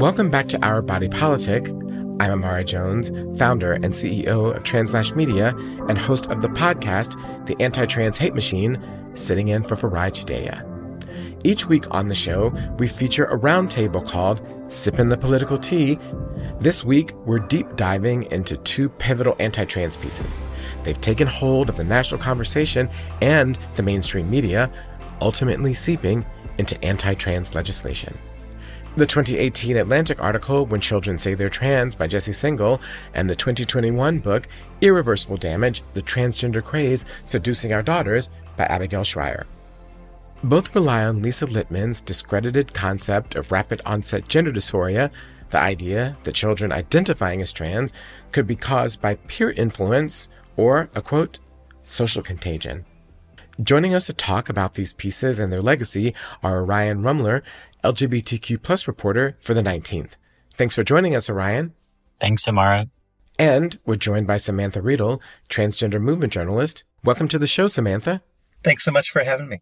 Welcome 0.00 0.30
back 0.30 0.48
to 0.48 0.64
Our 0.64 0.80
Body 0.80 1.10
Politic. 1.10 1.68
I'm 1.68 2.40
Imara 2.40 2.64
Jones, 2.64 3.10
founder 3.38 3.74
and 3.74 3.92
CEO 3.92 4.56
of 4.56 4.62
TransLash 4.62 5.14
Media 5.14 5.54
and 5.90 5.98
host 5.98 6.30
of 6.30 6.40
the 6.40 6.48
podcast, 6.48 7.44
The 7.44 7.54
Anti 7.62 7.84
Trans 7.84 8.16
Hate 8.16 8.34
Machine, 8.34 8.82
sitting 9.12 9.48
in 9.48 9.62
for 9.62 9.76
Farai 9.76 10.10
Chideya. 10.10 10.64
Each 11.44 11.66
week 11.66 11.84
on 11.90 12.08
the 12.08 12.14
show, 12.14 12.48
we 12.78 12.88
feature 12.88 13.26
a 13.26 13.38
roundtable 13.38 14.08
called 14.08 14.40
Sippin' 14.68 15.10
the 15.10 15.18
Political 15.18 15.58
Tea. 15.58 15.98
This 16.60 16.82
week, 16.82 17.12
we're 17.26 17.38
deep 17.38 17.76
diving 17.76 18.22
into 18.32 18.56
two 18.56 18.88
pivotal 18.88 19.36
anti 19.38 19.66
trans 19.66 19.98
pieces. 19.98 20.40
They've 20.82 21.00
taken 21.02 21.26
hold 21.26 21.68
of 21.68 21.76
the 21.76 21.84
national 21.84 22.22
conversation 22.22 22.88
and 23.20 23.58
the 23.76 23.82
mainstream 23.82 24.30
media, 24.30 24.72
ultimately 25.20 25.74
seeping 25.74 26.24
into 26.56 26.82
anti 26.82 27.12
trans 27.12 27.54
legislation. 27.54 28.16
The 28.96 29.06
2018 29.06 29.76
Atlantic 29.76 30.20
article, 30.20 30.66
When 30.66 30.80
Children 30.80 31.16
Say 31.16 31.34
They're 31.34 31.48
Trans 31.48 31.94
by 31.94 32.08
Jesse 32.08 32.32
Singal, 32.32 32.80
and 33.14 33.30
the 33.30 33.36
2021 33.36 34.18
book, 34.18 34.48
Irreversible 34.80 35.36
Damage 35.36 35.84
The 35.94 36.02
Transgender 36.02 36.62
Craze 36.62 37.04
Seducing 37.24 37.72
Our 37.72 37.84
Daughters 37.84 38.32
by 38.56 38.64
Abigail 38.64 39.04
Shrier. 39.04 39.46
Both 40.42 40.74
rely 40.74 41.04
on 41.04 41.22
Lisa 41.22 41.46
Littman's 41.46 42.00
discredited 42.00 42.74
concept 42.74 43.36
of 43.36 43.52
rapid 43.52 43.80
onset 43.86 44.26
gender 44.26 44.50
dysphoria, 44.50 45.12
the 45.50 45.58
idea 45.58 46.16
that 46.24 46.34
children 46.34 46.72
identifying 46.72 47.40
as 47.40 47.52
trans 47.52 47.92
could 48.32 48.48
be 48.48 48.56
caused 48.56 49.00
by 49.00 49.14
peer 49.14 49.52
influence 49.52 50.28
or, 50.56 50.90
a 50.96 51.00
quote, 51.00 51.38
social 51.84 52.24
contagion. 52.24 52.84
Joining 53.62 53.94
us 53.94 54.06
to 54.06 54.14
talk 54.14 54.48
about 54.48 54.74
these 54.74 54.94
pieces 54.94 55.38
and 55.38 55.52
their 55.52 55.60
legacy 55.60 56.14
are 56.42 56.62
Orion 56.62 57.02
Rummler 57.02 57.42
LGBTQ 57.82 58.62
plus 58.62 58.86
reporter 58.86 59.36
for 59.40 59.54
the 59.54 59.62
19th. 59.62 60.16
Thanks 60.54 60.74
for 60.74 60.84
joining 60.84 61.14
us, 61.14 61.30
Orion. 61.30 61.74
Thanks, 62.20 62.46
Imara. 62.46 62.90
And 63.38 63.78
we're 63.86 63.96
joined 63.96 64.26
by 64.26 64.36
Samantha 64.36 64.82
Riedel, 64.82 65.22
transgender 65.48 66.00
movement 66.00 66.32
journalist. 66.32 66.84
Welcome 67.02 67.28
to 67.28 67.38
the 67.38 67.46
show, 67.46 67.68
Samantha. 67.68 68.22
Thanks 68.62 68.84
so 68.84 68.92
much 68.92 69.08
for 69.08 69.24
having 69.24 69.48
me. 69.48 69.60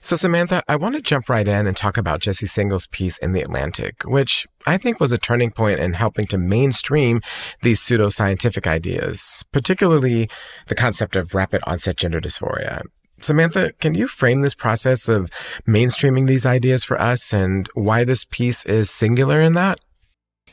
So, 0.00 0.16
Samantha, 0.16 0.62
I 0.66 0.76
want 0.76 0.94
to 0.96 1.02
jump 1.02 1.28
right 1.28 1.46
in 1.46 1.66
and 1.66 1.76
talk 1.76 1.96
about 1.96 2.22
Jesse 2.22 2.46
Singal's 2.46 2.86
piece 2.86 3.18
in 3.18 3.32
The 3.32 3.42
Atlantic, 3.42 4.02
which 4.04 4.46
I 4.66 4.78
think 4.78 4.98
was 4.98 5.12
a 5.12 5.18
turning 5.18 5.50
point 5.50 5.78
in 5.78 5.92
helping 5.92 6.26
to 6.28 6.38
mainstream 6.38 7.20
these 7.60 7.80
pseudoscientific 7.80 8.66
ideas, 8.66 9.44
particularly 9.52 10.28
the 10.66 10.74
concept 10.74 11.14
of 11.14 11.34
rapid 11.34 11.60
onset 11.66 11.96
gender 11.96 12.20
dysphoria. 12.20 12.82
Samantha, 13.22 13.72
can 13.80 13.94
you 13.94 14.08
frame 14.08 14.42
this 14.42 14.54
process 14.54 15.08
of 15.08 15.30
mainstreaming 15.66 16.26
these 16.26 16.44
ideas 16.44 16.84
for 16.84 17.00
us 17.00 17.32
and 17.32 17.68
why 17.74 18.04
this 18.04 18.24
piece 18.24 18.66
is 18.66 18.90
singular 18.90 19.40
in 19.40 19.52
that? 19.54 19.80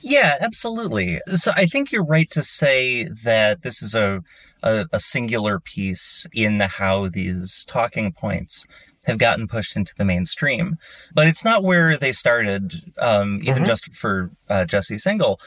Yeah, 0.01 0.35
absolutely. 0.39 1.19
So 1.27 1.51
I 1.55 1.65
think 1.65 1.91
you're 1.91 2.05
right 2.05 2.29
to 2.31 2.43
say 2.43 3.05
that 3.25 3.63
this 3.63 3.81
is 3.81 3.95
a, 3.95 4.23
a, 4.63 4.85
a 4.93 4.99
singular 4.99 5.59
piece 5.59 6.25
in 6.33 6.59
how 6.59 7.09
these 7.09 7.65
talking 7.65 8.13
points 8.13 8.65
have 9.07 9.17
gotten 9.17 9.47
pushed 9.47 9.75
into 9.75 9.93
the 9.97 10.05
mainstream. 10.05 10.77
But 11.13 11.27
it's 11.27 11.43
not 11.43 11.63
where 11.63 11.97
they 11.97 12.11
started, 12.11 12.73
um, 12.97 13.39
even 13.41 13.55
mm-hmm. 13.55 13.65
just 13.65 13.93
for 13.93 14.31
uh, 14.49 14.65
Jesse 14.65 14.95
Singal. 14.95 15.37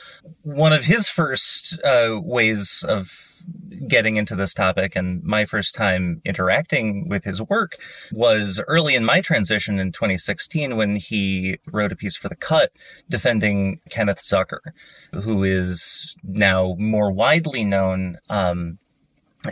One 0.42 0.72
of 0.72 0.84
his 0.84 1.08
first 1.08 1.78
uh, 1.84 2.18
ways 2.22 2.84
of 2.86 3.31
getting 3.88 4.16
into 4.16 4.34
this 4.34 4.54
topic 4.54 4.94
and 4.96 5.22
my 5.22 5.44
first 5.44 5.74
time 5.74 6.20
interacting 6.24 7.08
with 7.08 7.24
his 7.24 7.40
work 7.42 7.76
was 8.12 8.62
early 8.66 8.94
in 8.94 9.04
my 9.04 9.20
transition 9.20 9.78
in 9.78 9.92
2016 9.92 10.76
when 10.76 10.96
he 10.96 11.58
wrote 11.66 11.92
a 11.92 11.96
piece 11.96 12.16
for 12.16 12.28
The 12.28 12.36
Cut 12.36 12.70
defending 13.08 13.80
Kenneth 13.90 14.18
Zucker, 14.18 14.60
who 15.12 15.42
is 15.42 16.16
now 16.22 16.76
more 16.78 17.10
widely 17.10 17.64
known 17.64 18.18
um, 18.28 18.78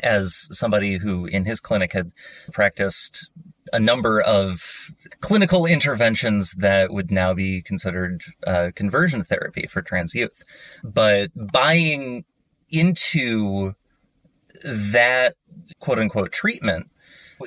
as 0.03 0.49
somebody 0.53 0.99
who 0.99 1.27
in 1.27 1.45
his 1.45 1.61
clinic 1.61 1.93
had 1.93 2.11
practiced 2.53 3.31
a 3.73 3.81
number 3.81 4.21
of 4.21 4.91
clinical 5.21 5.67
interventions 5.67 6.53
that 6.55 6.93
would 6.93 7.11
now 7.11 7.35
be 7.35 7.63
considered 7.63 8.23
uh, 8.47 8.71
conversion 8.75 9.23
therapy 9.23 9.67
for 9.67 9.83
trans 9.83 10.15
youth. 10.15 10.43
But 10.83 11.31
buying 11.35 12.25
into 12.71 13.75
that 14.65 15.35
quote 15.79 15.99
unquote 15.99 16.33
treatment 16.33 16.91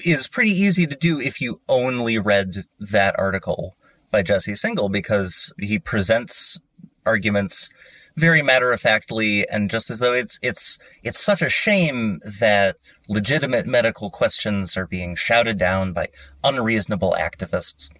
is 0.03 0.27
pretty 0.27 0.51
easy 0.51 0.87
to 0.87 0.95
do 0.95 1.19
if 1.19 1.39
you 1.39 1.61
only 1.69 2.17
read 2.17 2.65
that 2.79 3.17
article 3.17 3.75
by 4.11 4.21
Jesse 4.21 4.53
Singal 4.53 4.91
because 4.91 5.53
he 5.59 5.79
presents 5.79 6.59
arguments 7.05 7.69
very 8.15 8.41
matter 8.41 8.71
of 8.71 8.79
factly 8.79 9.47
and 9.49 9.71
just 9.71 9.89
as 9.89 9.99
though 9.99 10.13
it's 10.13 10.39
it's 10.43 10.77
it's 11.03 11.19
such 11.19 11.41
a 11.41 11.49
shame 11.49 12.19
that 12.39 12.77
legitimate 13.07 13.65
medical 13.65 14.09
questions 14.09 14.77
are 14.77 14.85
being 14.85 15.15
shouted 15.15 15.57
down 15.57 15.93
by 15.93 16.07
unreasonable 16.43 17.15
activists. 17.17 17.91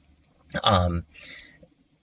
Um, 0.64 1.06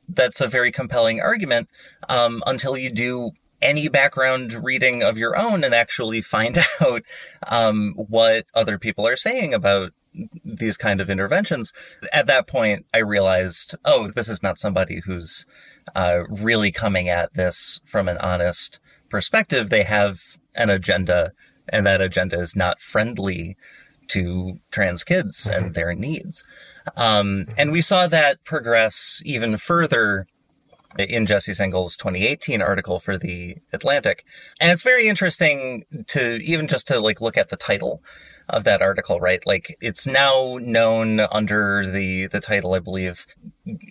that's 0.09 0.41
a 0.41 0.49
very 0.49 0.73
compelling 0.73 1.21
argument 1.21 1.69
um, 2.09 2.43
until 2.47 2.77
you 2.77 2.91
do 2.91 3.31
any 3.63 3.89
background 3.89 4.53
reading 4.53 5.03
of 5.03 5.19
your 5.19 5.39
own 5.39 5.65
and 5.65 5.75
actually 5.75 6.21
find 6.21 6.59
out 6.81 7.03
um, 7.49 7.95
what 7.97 8.47
other 8.55 8.79
people 8.79 9.07
are 9.07 9.17
saying 9.17 9.55
about 9.55 9.93
these 10.45 10.77
kind 10.77 11.01
of 11.01 11.09
interventions. 11.09 11.73
At 12.13 12.27
that 12.27 12.47
point, 12.47 12.87
I 12.93 12.99
realized, 12.99 13.75
oh, 13.85 14.09
this 14.09 14.29
is 14.29 14.43
not 14.43 14.59
somebody 14.59 15.01
who's 15.05 15.47
uh, 15.95 16.25
really 16.29 16.73
coming 16.73 17.09
at 17.09 17.35
this 17.35 17.81
from 17.85 18.09
an 18.09 18.19
honest 18.19 18.81
perspective. 19.09 19.71
They 19.71 19.85
have 19.85 20.21
an 20.55 20.71
agenda, 20.71 21.33
and 21.69 21.87
that 21.87 22.01
agenda 22.01 22.37
is 22.37 22.57
not 22.57 22.81
friendly 22.81 23.57
to 24.09 24.59
trans 24.71 25.05
kids 25.05 25.47
mm-hmm. 25.47 25.65
and 25.65 25.75
their 25.75 25.95
needs. 25.95 26.47
Um, 26.97 27.45
and 27.57 27.71
we 27.71 27.81
saw 27.81 28.07
that 28.09 28.43
progress 28.45 29.23
even 29.25 29.57
further 29.57 30.27
in 30.99 31.27
Jesse 31.27 31.55
Singal's 31.55 31.97
2018 31.97 32.61
article 32.61 32.99
for 32.99 33.17
the 33.17 33.57
Atlantic. 33.73 34.25
And 34.61 34.71
it's 34.71 34.83
very 34.83 35.09
interesting 35.09 35.85
to 36.09 36.37
even 36.43 36.67
just 36.69 36.89
to 36.89 37.01
like 37.01 37.21
look 37.21 37.37
at 37.37 37.49
the 37.49 37.57
title 37.57 38.03
of 38.49 38.65
that 38.65 38.83
article, 38.83 39.21
right? 39.21 39.45
Like 39.47 39.77
it's 39.81 40.07
now 40.07 40.59
known 40.61 41.21
under 41.21 41.87
the 41.87 42.27
the 42.27 42.41
title, 42.41 42.75
I 42.75 42.81
believe. 42.81 43.27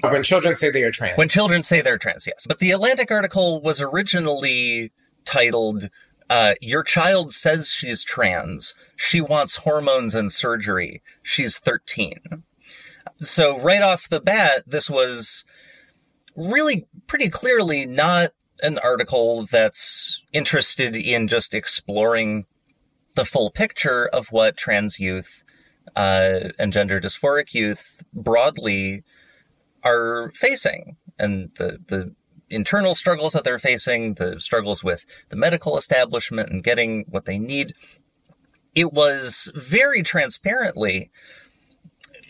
When 0.01 0.23
children 0.23 0.55
say 0.55 0.69
they 0.69 0.83
are 0.83 0.91
trans. 0.91 1.17
When 1.17 1.29
children 1.29 1.63
say 1.63 1.81
they're 1.81 1.97
trans, 1.97 2.27
yes. 2.27 2.45
But 2.47 2.59
the 2.59 2.71
Atlantic 2.71 3.11
article 3.11 3.61
was 3.61 3.81
originally 3.81 4.91
titled 5.25 5.89
uh, 6.29 6.53
your 6.61 6.83
child 6.83 7.33
says 7.33 7.71
she's 7.71 8.03
trans. 8.03 8.75
She 8.95 9.19
wants 9.19 9.57
hormones 9.57 10.13
and 10.13 10.31
surgery. 10.31 11.01
She's 11.23 11.57
13. 11.57 12.43
So 13.17 13.59
right 13.61 13.81
off 13.81 14.07
the 14.07 14.21
bat, 14.21 14.63
this 14.67 14.89
was 14.89 15.45
really 16.35 16.87
pretty 17.09 17.29
clearly 17.29 17.85
not 17.85 18.29
an 18.61 18.79
article 18.83 19.45
that's 19.51 20.23
interested 20.31 20.95
in 20.95 21.27
just 21.27 21.53
exploring 21.53 22.45
the 23.15 23.25
full 23.25 23.49
picture 23.49 24.07
of 24.07 24.27
what 24.31 24.55
trans 24.55 24.99
youth 24.99 25.43
uh, 25.95 26.49
and 26.57 26.71
gender 26.71 27.01
dysphoric 27.01 27.53
youth 27.53 28.03
broadly 28.13 29.03
are 29.83 30.31
facing 30.35 30.95
and 31.17 31.51
the, 31.55 31.79
the 31.87 32.13
internal 32.49 32.95
struggles 32.95 33.33
that 33.33 33.43
they're 33.43 33.59
facing, 33.59 34.13
the 34.15 34.39
struggles 34.39 34.83
with 34.83 35.05
the 35.29 35.35
medical 35.35 35.77
establishment 35.77 36.49
and 36.49 36.63
getting 36.63 37.05
what 37.09 37.25
they 37.25 37.39
need. 37.39 37.73
It 38.75 38.93
was 38.93 39.51
very 39.55 40.03
transparently 40.03 41.09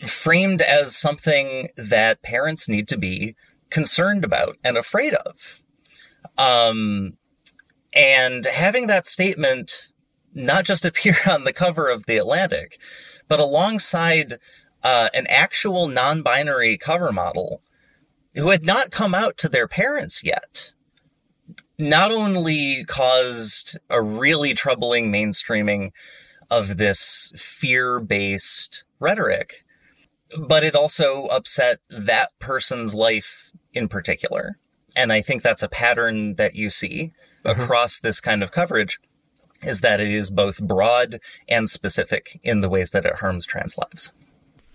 framed 0.06 0.62
as 0.62 0.96
something 0.96 1.68
that 1.76 2.22
parents 2.22 2.68
need 2.68 2.88
to 2.88 2.96
be 2.96 3.36
concerned 3.70 4.24
about 4.24 4.56
and 4.64 4.76
afraid 4.76 5.14
of. 5.14 5.62
Um, 6.38 7.16
and 7.94 8.44
having 8.46 8.86
that 8.86 9.06
statement 9.06 9.92
not 10.34 10.64
just 10.64 10.84
appear 10.84 11.16
on 11.28 11.44
the 11.44 11.52
cover 11.52 11.88
of 11.88 12.06
The 12.06 12.16
Atlantic, 12.16 12.80
but 13.28 13.40
alongside 13.40 14.38
uh, 14.82 15.08
an 15.14 15.26
actual 15.28 15.88
non-binary 15.88 16.78
cover 16.78 17.12
model 17.12 17.62
who 18.34 18.50
had 18.50 18.64
not 18.64 18.90
come 18.90 19.14
out 19.14 19.36
to 19.38 19.48
their 19.48 19.68
parents 19.68 20.22
yet 20.24 20.72
not 21.80 22.12
only 22.12 22.84
caused 22.84 23.78
a 23.88 24.02
really 24.02 24.54
troubling 24.54 25.10
mainstreaming 25.10 25.90
of 26.50 26.76
this 26.76 27.32
fear-based 27.36 28.84
rhetoric, 29.00 29.64
but 30.38 30.62
it 30.62 30.74
also 30.74 31.26
upset 31.26 31.78
that 31.88 32.30
person's 32.38 32.94
life 32.94 33.49
in 33.72 33.88
particular. 33.88 34.58
And 34.96 35.12
I 35.12 35.20
think 35.20 35.42
that's 35.42 35.62
a 35.62 35.68
pattern 35.68 36.34
that 36.34 36.54
you 36.54 36.70
see 36.70 37.12
mm-hmm. 37.44 37.60
across 37.60 37.98
this 37.98 38.20
kind 38.20 38.42
of 38.42 38.52
coverage 38.52 38.98
is 39.62 39.80
that 39.82 40.00
it 40.00 40.08
is 40.08 40.30
both 40.30 40.62
broad 40.62 41.20
and 41.48 41.68
specific 41.68 42.40
in 42.42 42.60
the 42.60 42.68
ways 42.68 42.90
that 42.90 43.04
it 43.04 43.16
harms 43.16 43.46
trans 43.46 43.76
lives. 43.76 44.12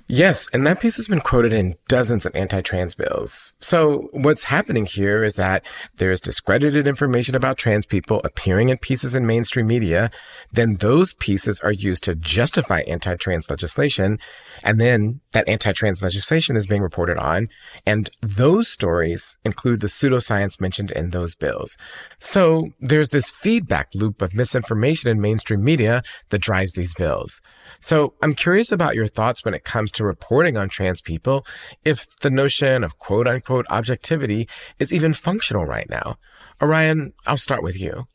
Yes, 0.07 0.47
and 0.53 0.67
that 0.67 0.79
piece 0.79 0.97
has 0.97 1.07
been 1.07 1.19
quoted 1.19 1.51
in 1.51 1.77
dozens 1.87 2.27
of 2.27 2.35
anti-trans 2.35 2.93
bills. 2.93 3.53
So 3.59 4.07
what's 4.11 4.43
happening 4.43 4.85
here 4.85 5.23
is 5.23 5.33
that 5.33 5.65
there's 5.97 6.21
discredited 6.21 6.87
information 6.87 7.33
about 7.33 7.57
trans 7.57 7.87
people 7.87 8.21
appearing 8.23 8.69
in 8.69 8.77
pieces 8.77 9.15
in 9.15 9.25
mainstream 9.25 9.65
media. 9.65 10.11
Then 10.51 10.75
those 10.75 11.13
pieces 11.15 11.59
are 11.61 11.71
used 11.71 12.03
to 12.03 12.13
justify 12.13 12.81
anti-trans 12.81 13.49
legislation. 13.49 14.19
And 14.63 14.79
then 14.79 15.21
that 15.31 15.49
anti-trans 15.49 16.03
legislation 16.03 16.55
is 16.55 16.67
being 16.67 16.83
reported 16.83 17.17
on. 17.17 17.49
And 17.87 18.11
those 18.21 18.67
stories 18.67 19.39
include 19.43 19.79
the 19.79 19.87
pseudoscience 19.87 20.61
mentioned 20.61 20.91
in 20.91 21.09
those 21.09 21.33
bills. 21.33 21.77
So 22.19 22.69
there's 22.79 23.09
this 23.09 23.31
feedback 23.31 23.89
loop 23.95 24.21
of 24.21 24.35
misinformation 24.35 25.09
in 25.09 25.19
mainstream 25.19 25.63
media 25.63 26.03
that 26.29 26.43
drives 26.43 26.73
these 26.73 26.93
bills. 26.93 27.41
So 27.79 28.13
I'm 28.21 28.35
curious 28.35 28.71
about 28.71 28.93
your 28.93 29.07
thoughts 29.07 29.43
when 29.43 29.55
it 29.55 29.63
comes 29.63 29.91
to 29.95 30.05
reporting 30.05 30.57
on 30.57 30.69
trans 30.69 31.01
people 31.01 31.45
if 31.83 32.07
the 32.19 32.29
notion 32.29 32.83
of 32.83 32.99
quote 32.99 33.27
unquote 33.27 33.65
objectivity 33.69 34.47
is 34.79 34.93
even 34.93 35.13
functional 35.13 35.65
right 35.65 35.89
now. 35.89 36.17
Orion, 36.61 37.13
I'll 37.25 37.37
start 37.37 37.63
with 37.63 37.79
you. 37.79 38.07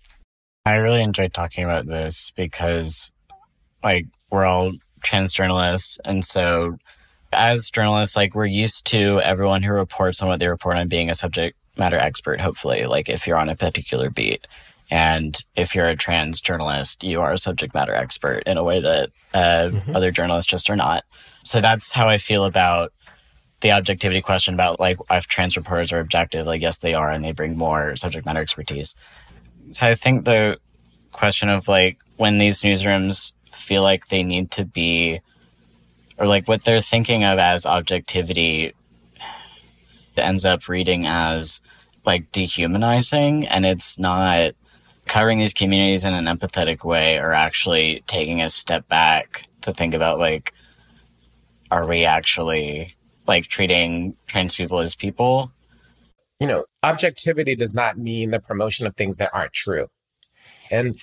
I 0.64 0.76
really 0.76 1.02
enjoyed 1.02 1.32
talking 1.32 1.64
about 1.64 1.86
this 1.86 2.32
because, 2.36 3.12
like, 3.82 4.06
we're 4.30 4.44
all 4.44 4.72
trans 5.02 5.32
journalists. 5.32 5.98
And 6.04 6.24
so, 6.24 6.76
as 7.32 7.70
journalists, 7.70 8.16
like, 8.16 8.34
we're 8.34 8.46
used 8.46 8.86
to 8.88 9.20
everyone 9.20 9.62
who 9.62 9.72
reports 9.72 10.22
on 10.22 10.28
what 10.28 10.40
they 10.40 10.48
report 10.48 10.76
on 10.76 10.88
being 10.88 11.08
a 11.10 11.14
subject 11.14 11.58
matter 11.78 11.96
expert, 11.96 12.40
hopefully, 12.40 12.86
like, 12.86 13.08
if 13.08 13.26
you're 13.26 13.38
on 13.38 13.48
a 13.48 13.56
particular 13.56 14.10
beat. 14.10 14.46
And 14.90 15.38
if 15.54 15.74
you're 15.74 15.86
a 15.86 15.96
trans 15.96 16.40
journalist, 16.40 17.04
you 17.04 17.20
are 17.20 17.32
a 17.32 17.38
subject 17.38 17.74
matter 17.74 17.94
expert 17.94 18.42
in 18.46 18.56
a 18.56 18.64
way 18.64 18.80
that 18.80 19.10
uh, 19.32 19.70
mm-hmm. 19.70 19.94
other 19.94 20.10
journalists 20.10 20.50
just 20.50 20.68
are 20.68 20.76
not. 20.76 21.04
So 21.44 21.60
that's 21.60 21.92
how 21.92 22.08
I 22.08 22.18
feel 22.18 22.44
about 22.44 22.92
the 23.60 23.72
objectivity 23.72 24.20
question 24.20 24.54
about 24.54 24.80
like 24.80 24.98
if 25.10 25.26
trans 25.26 25.56
reporters 25.56 25.92
are 25.92 26.00
objective. 26.00 26.46
Like, 26.46 26.62
yes, 26.62 26.78
they 26.78 26.94
are, 26.94 27.10
and 27.10 27.24
they 27.24 27.32
bring 27.32 27.56
more 27.56 27.94
subject 27.96 28.26
matter 28.26 28.40
expertise. 28.40 28.94
So 29.70 29.86
I 29.86 29.94
think 29.94 30.24
the 30.24 30.58
question 31.12 31.48
of 31.48 31.68
like 31.68 31.98
when 32.16 32.38
these 32.38 32.62
newsrooms 32.62 33.32
feel 33.52 33.82
like 33.82 34.08
they 34.08 34.22
need 34.22 34.50
to 34.52 34.64
be, 34.64 35.20
or 36.18 36.26
like 36.26 36.48
what 36.48 36.64
they're 36.64 36.80
thinking 36.80 37.24
of 37.24 37.38
as 37.38 37.64
objectivity, 37.64 38.74
ends 40.16 40.44
up 40.44 40.68
reading 40.68 41.06
as 41.06 41.60
like 42.04 42.32
dehumanizing, 42.32 43.46
and 43.46 43.64
it's 43.64 43.98
not 43.98 44.54
covering 45.10 45.38
these 45.40 45.52
communities 45.52 46.04
in 46.04 46.14
an 46.14 46.26
empathetic 46.26 46.84
way 46.84 47.18
or 47.18 47.32
actually 47.32 48.00
taking 48.06 48.40
a 48.40 48.48
step 48.48 48.86
back 48.86 49.48
to 49.60 49.72
think 49.74 49.92
about 49.92 50.20
like 50.20 50.54
are 51.68 51.84
we 51.84 52.04
actually 52.04 52.94
like 53.26 53.48
treating 53.48 54.14
trans 54.28 54.54
people 54.54 54.78
as 54.78 54.94
people? 54.94 55.50
You 56.38 56.46
know, 56.46 56.64
objectivity 56.84 57.56
does 57.56 57.74
not 57.74 57.98
mean 57.98 58.30
the 58.30 58.38
promotion 58.38 58.86
of 58.86 58.94
things 58.94 59.16
that 59.16 59.30
aren't 59.34 59.52
true. 59.52 59.88
And 60.70 60.96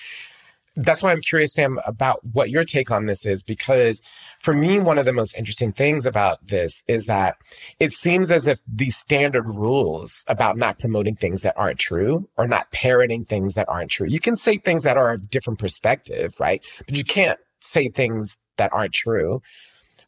that's 0.74 1.02
why 1.02 1.12
I'm 1.12 1.20
curious, 1.20 1.52
Sam, 1.52 1.78
about 1.84 2.24
what 2.24 2.48
your 2.48 2.64
take 2.64 2.90
on 2.90 3.04
this 3.04 3.26
is, 3.26 3.42
because 3.42 4.00
for 4.40 4.54
me, 4.54 4.78
one 4.78 4.98
of 4.98 5.04
the 5.04 5.12
most 5.12 5.36
interesting 5.36 5.72
things 5.72 6.06
about 6.06 6.46
this 6.46 6.84
is 6.86 7.06
that 7.06 7.36
it 7.80 7.92
seems 7.92 8.30
as 8.30 8.46
if 8.46 8.60
these 8.66 8.96
standard 8.96 9.48
rules 9.48 10.24
about 10.28 10.56
not 10.56 10.78
promoting 10.78 11.16
things 11.16 11.42
that 11.42 11.54
aren't 11.56 11.78
true 11.78 12.28
or 12.36 12.46
not 12.46 12.70
parroting 12.70 13.24
things 13.24 13.54
that 13.54 13.68
aren't 13.68 13.90
true. 13.90 14.06
You 14.06 14.20
can 14.20 14.36
say 14.36 14.56
things 14.56 14.84
that 14.84 14.96
are 14.96 15.12
a 15.12 15.18
different 15.18 15.58
perspective, 15.58 16.34
right? 16.38 16.64
But 16.86 16.96
you 16.96 17.04
can't 17.04 17.38
say 17.60 17.88
things 17.88 18.38
that 18.56 18.72
aren't 18.72 18.94
true 18.94 19.42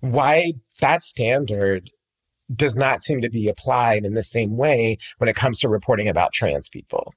why 0.00 0.54
that 0.80 1.02
standard 1.02 1.90
does 2.54 2.76
not 2.76 3.02
seem 3.02 3.20
to 3.20 3.30
be 3.30 3.48
applied 3.48 4.04
in 4.04 4.14
the 4.14 4.22
same 4.22 4.56
way 4.56 4.98
when 5.18 5.28
it 5.28 5.36
comes 5.36 5.58
to 5.60 5.68
reporting 5.68 6.08
about 6.08 6.32
trans 6.32 6.68
people. 6.68 7.14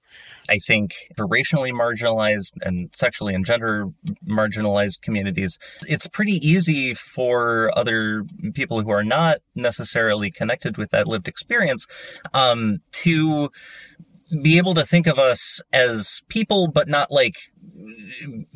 I 0.49 0.59
think 0.59 0.93
for 1.15 1.27
racially 1.27 1.71
marginalized 1.71 2.53
and 2.61 2.89
sexually 2.93 3.33
and 3.33 3.45
gender 3.45 3.87
marginalized 4.27 5.01
communities, 5.01 5.57
it's 5.87 6.07
pretty 6.07 6.33
easy 6.33 6.93
for 6.93 7.71
other 7.77 8.25
people 8.53 8.81
who 8.81 8.89
are 8.89 9.03
not 9.03 9.37
necessarily 9.55 10.29
connected 10.29 10.77
with 10.77 10.91
that 10.91 11.07
lived 11.07 11.27
experience 11.27 11.87
um, 12.33 12.79
to 12.91 13.49
be 14.41 14.57
able 14.57 14.73
to 14.73 14.83
think 14.83 15.07
of 15.07 15.19
us 15.19 15.61
as 15.71 16.21
people, 16.27 16.67
but 16.67 16.87
not 16.87 17.11
like 17.11 17.51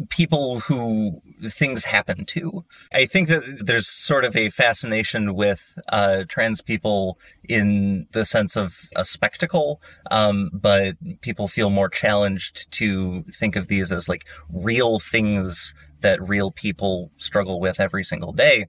people 0.10 0.60
who 0.62 1.22
things 1.44 1.86
happen 1.86 2.26
to. 2.26 2.66
I 2.94 3.06
think 3.06 3.28
that 3.30 3.64
there's 3.66 3.88
sort 3.88 4.26
of 4.26 4.36
a 4.36 4.50
fascination 4.50 5.36
with 5.36 5.78
uh, 5.90 6.24
trans 6.28 6.62
people 6.62 7.20
in 7.48 8.08
the 8.12 8.26
sense 8.26 8.56
of 8.56 8.76
a 8.96 9.06
spectacle, 9.06 9.82
um, 10.12 10.50
but 10.54 10.96
people 11.22 11.48
feel 11.48 11.70
more 11.70 11.90
challenged 11.90 12.72
to 12.72 13.24
think 13.32 13.56
of 13.56 13.68
these 13.68 13.92
as 13.92 14.10
like 14.10 14.28
real 14.50 15.00
things 15.00 15.74
that 16.02 16.28
real 16.28 16.52
people 16.52 17.12
struggle 17.18 17.60
with 17.60 17.80
every 17.80 18.04
single 18.04 18.32
day. 18.32 18.68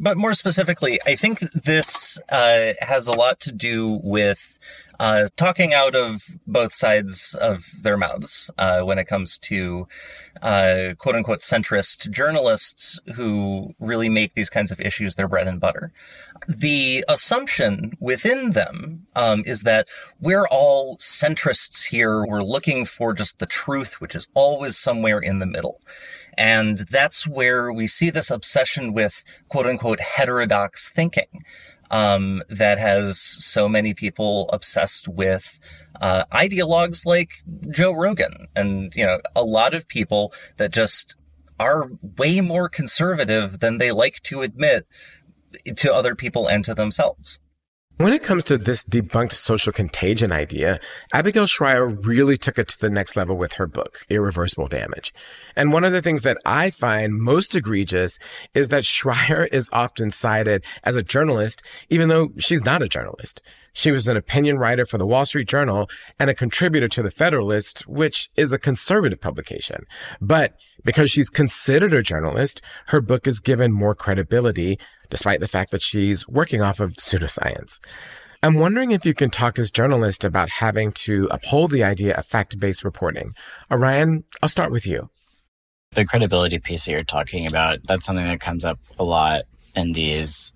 But 0.00 0.16
more 0.16 0.34
specifically, 0.34 0.98
I 1.06 1.14
think 1.14 1.40
this 1.40 2.20
uh, 2.28 2.74
has 2.80 3.06
a 3.06 3.12
lot 3.12 3.40
to 3.40 3.52
do 3.52 4.00
with 4.02 4.58
uh, 5.00 5.28
talking 5.36 5.72
out 5.72 5.94
of 5.94 6.22
both 6.46 6.72
sides 6.72 7.36
of 7.40 7.64
their 7.82 7.96
mouths 7.96 8.50
uh, 8.58 8.82
when 8.82 8.98
it 8.98 9.06
comes 9.06 9.38
to 9.38 9.86
uh, 10.42 10.94
quote 10.98 11.14
unquote 11.14 11.40
centrist 11.40 12.10
journalists 12.10 13.00
who 13.14 13.74
really 13.78 14.08
make 14.08 14.34
these 14.34 14.50
kinds 14.50 14.70
of 14.70 14.80
issues 14.80 15.14
their 15.14 15.28
bread 15.28 15.46
and 15.46 15.60
butter. 15.60 15.92
The 16.48 17.04
assumption 17.08 17.96
within 18.00 18.52
them 18.52 19.06
um, 19.14 19.42
is 19.46 19.62
that 19.62 19.88
we're 20.20 20.48
all 20.50 20.96
centrists 20.98 21.88
here. 21.88 22.24
We're 22.26 22.42
looking 22.42 22.84
for 22.84 23.14
just 23.14 23.38
the 23.38 23.46
truth, 23.46 24.00
which 24.00 24.14
is 24.14 24.26
always 24.34 24.76
somewhere 24.76 25.18
in 25.18 25.38
the 25.38 25.46
middle. 25.46 25.80
And 26.38 26.78
that's 26.78 27.26
where 27.26 27.72
we 27.72 27.88
see 27.88 28.10
this 28.10 28.30
obsession 28.30 28.92
with 28.92 29.24
quote 29.48 29.66
unquote 29.66 29.98
heterodox 30.00 30.88
thinking 30.88 31.42
um, 31.90 32.42
that 32.48 32.78
has 32.78 33.18
so 33.18 33.68
many 33.68 33.92
people 33.92 34.48
obsessed 34.52 35.08
with 35.08 35.58
uh, 36.00 36.24
ideologues 36.32 37.04
like 37.04 37.42
Joe 37.70 37.92
Rogan, 37.92 38.46
and 38.54 38.94
you 38.94 39.04
know 39.04 39.20
a 39.34 39.42
lot 39.42 39.74
of 39.74 39.88
people 39.88 40.32
that 40.58 40.70
just 40.70 41.16
are 41.58 41.90
way 42.18 42.40
more 42.40 42.68
conservative 42.68 43.58
than 43.58 43.78
they 43.78 43.90
like 43.90 44.22
to 44.22 44.42
admit 44.42 44.86
to 45.76 45.92
other 45.92 46.14
people 46.14 46.46
and 46.46 46.64
to 46.64 46.74
themselves. 46.74 47.40
When 47.98 48.12
it 48.12 48.22
comes 48.22 48.44
to 48.44 48.58
this 48.58 48.84
debunked 48.84 49.32
social 49.32 49.72
contagion 49.72 50.30
idea, 50.30 50.78
Abigail 51.12 51.48
Shrier 51.48 51.88
really 51.88 52.36
took 52.36 52.56
it 52.56 52.68
to 52.68 52.78
the 52.78 52.90
next 52.90 53.16
level 53.16 53.36
with 53.36 53.54
her 53.54 53.66
book, 53.66 54.06
Irreversible 54.08 54.68
Damage. 54.68 55.12
And 55.56 55.72
one 55.72 55.82
of 55.82 55.90
the 55.90 56.00
things 56.00 56.22
that 56.22 56.38
I 56.46 56.70
find 56.70 57.20
most 57.20 57.56
egregious 57.56 58.20
is 58.54 58.68
that 58.68 58.84
Shrier 58.84 59.46
is 59.46 59.68
often 59.72 60.12
cited 60.12 60.64
as 60.84 60.94
a 60.94 61.02
journalist, 61.02 61.60
even 61.90 62.08
though 62.08 62.28
she's 62.38 62.64
not 62.64 62.82
a 62.82 62.88
journalist. 62.88 63.42
She 63.72 63.90
was 63.90 64.06
an 64.06 64.16
opinion 64.16 64.58
writer 64.58 64.86
for 64.86 64.96
the 64.96 65.06
Wall 65.06 65.26
Street 65.26 65.48
Journal 65.48 65.90
and 66.20 66.30
a 66.30 66.34
contributor 66.34 66.86
to 66.88 67.02
the 67.02 67.10
Federalist, 67.10 67.88
which 67.88 68.30
is 68.36 68.52
a 68.52 68.58
conservative 68.58 69.20
publication. 69.20 69.86
But 70.20 70.54
because 70.84 71.10
she's 71.10 71.28
considered 71.28 71.94
a 71.94 72.02
journalist, 72.02 72.62
her 72.86 73.00
book 73.00 73.26
is 73.26 73.40
given 73.40 73.72
more 73.72 73.94
credibility 73.94 74.78
despite 75.10 75.40
the 75.40 75.48
fact 75.48 75.70
that 75.70 75.82
she's 75.82 76.26
working 76.28 76.62
off 76.62 76.80
of 76.80 76.94
pseudoscience. 76.94 77.78
I'm 78.42 78.54
wondering 78.54 78.92
if 78.92 79.04
you 79.04 79.14
can 79.14 79.30
talk 79.30 79.58
as 79.58 79.70
journalist 79.70 80.24
about 80.24 80.48
having 80.48 80.92
to 80.92 81.26
uphold 81.30 81.72
the 81.72 81.82
idea 81.82 82.14
of 82.14 82.24
fact-based 82.24 82.84
reporting. 82.84 83.32
Orion, 83.70 84.24
I'll 84.40 84.48
start 84.48 84.70
with 84.70 84.86
you. 84.86 85.10
The 85.92 86.04
credibility 86.04 86.58
piece 86.58 86.84
that 86.84 86.92
you're 86.92 87.02
talking 87.02 87.46
about, 87.46 87.82
that's 87.84 88.06
something 88.06 88.26
that 88.26 88.40
comes 88.40 88.64
up 88.64 88.78
a 88.98 89.04
lot 89.04 89.42
in 89.74 89.92
these 89.92 90.52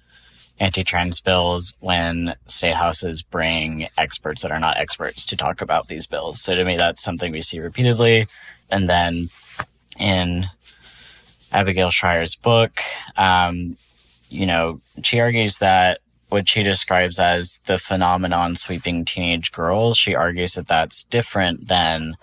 anti-trans 0.60 1.20
bills 1.20 1.74
when 1.80 2.34
state 2.46 2.76
houses 2.76 3.22
bring 3.22 3.88
experts 3.98 4.42
that 4.42 4.52
are 4.52 4.60
not 4.60 4.76
experts 4.76 5.26
to 5.26 5.36
talk 5.36 5.60
about 5.60 5.88
these 5.88 6.06
bills. 6.06 6.40
So 6.40 6.54
to 6.54 6.64
me, 6.64 6.76
that's 6.76 7.02
something 7.02 7.32
we 7.32 7.42
see 7.42 7.58
repeatedly. 7.58 8.26
And 8.70 8.88
then 8.88 9.30
in 9.98 10.46
Abigail 11.50 11.90
Shrier's 11.90 12.36
book, 12.36 12.80
um, 13.16 13.76
you 14.32 14.46
know, 14.46 14.80
she 15.02 15.20
argues 15.20 15.58
that 15.58 16.00
what 16.30 16.48
she 16.48 16.62
describes 16.62 17.20
as 17.20 17.60
the 17.66 17.76
phenomenon 17.76 18.56
sweeping 18.56 19.04
teenage 19.04 19.52
girls, 19.52 19.98
she 19.98 20.14
argues 20.14 20.54
that 20.54 20.66
that's 20.66 21.04
different 21.04 21.68
than 21.68 22.16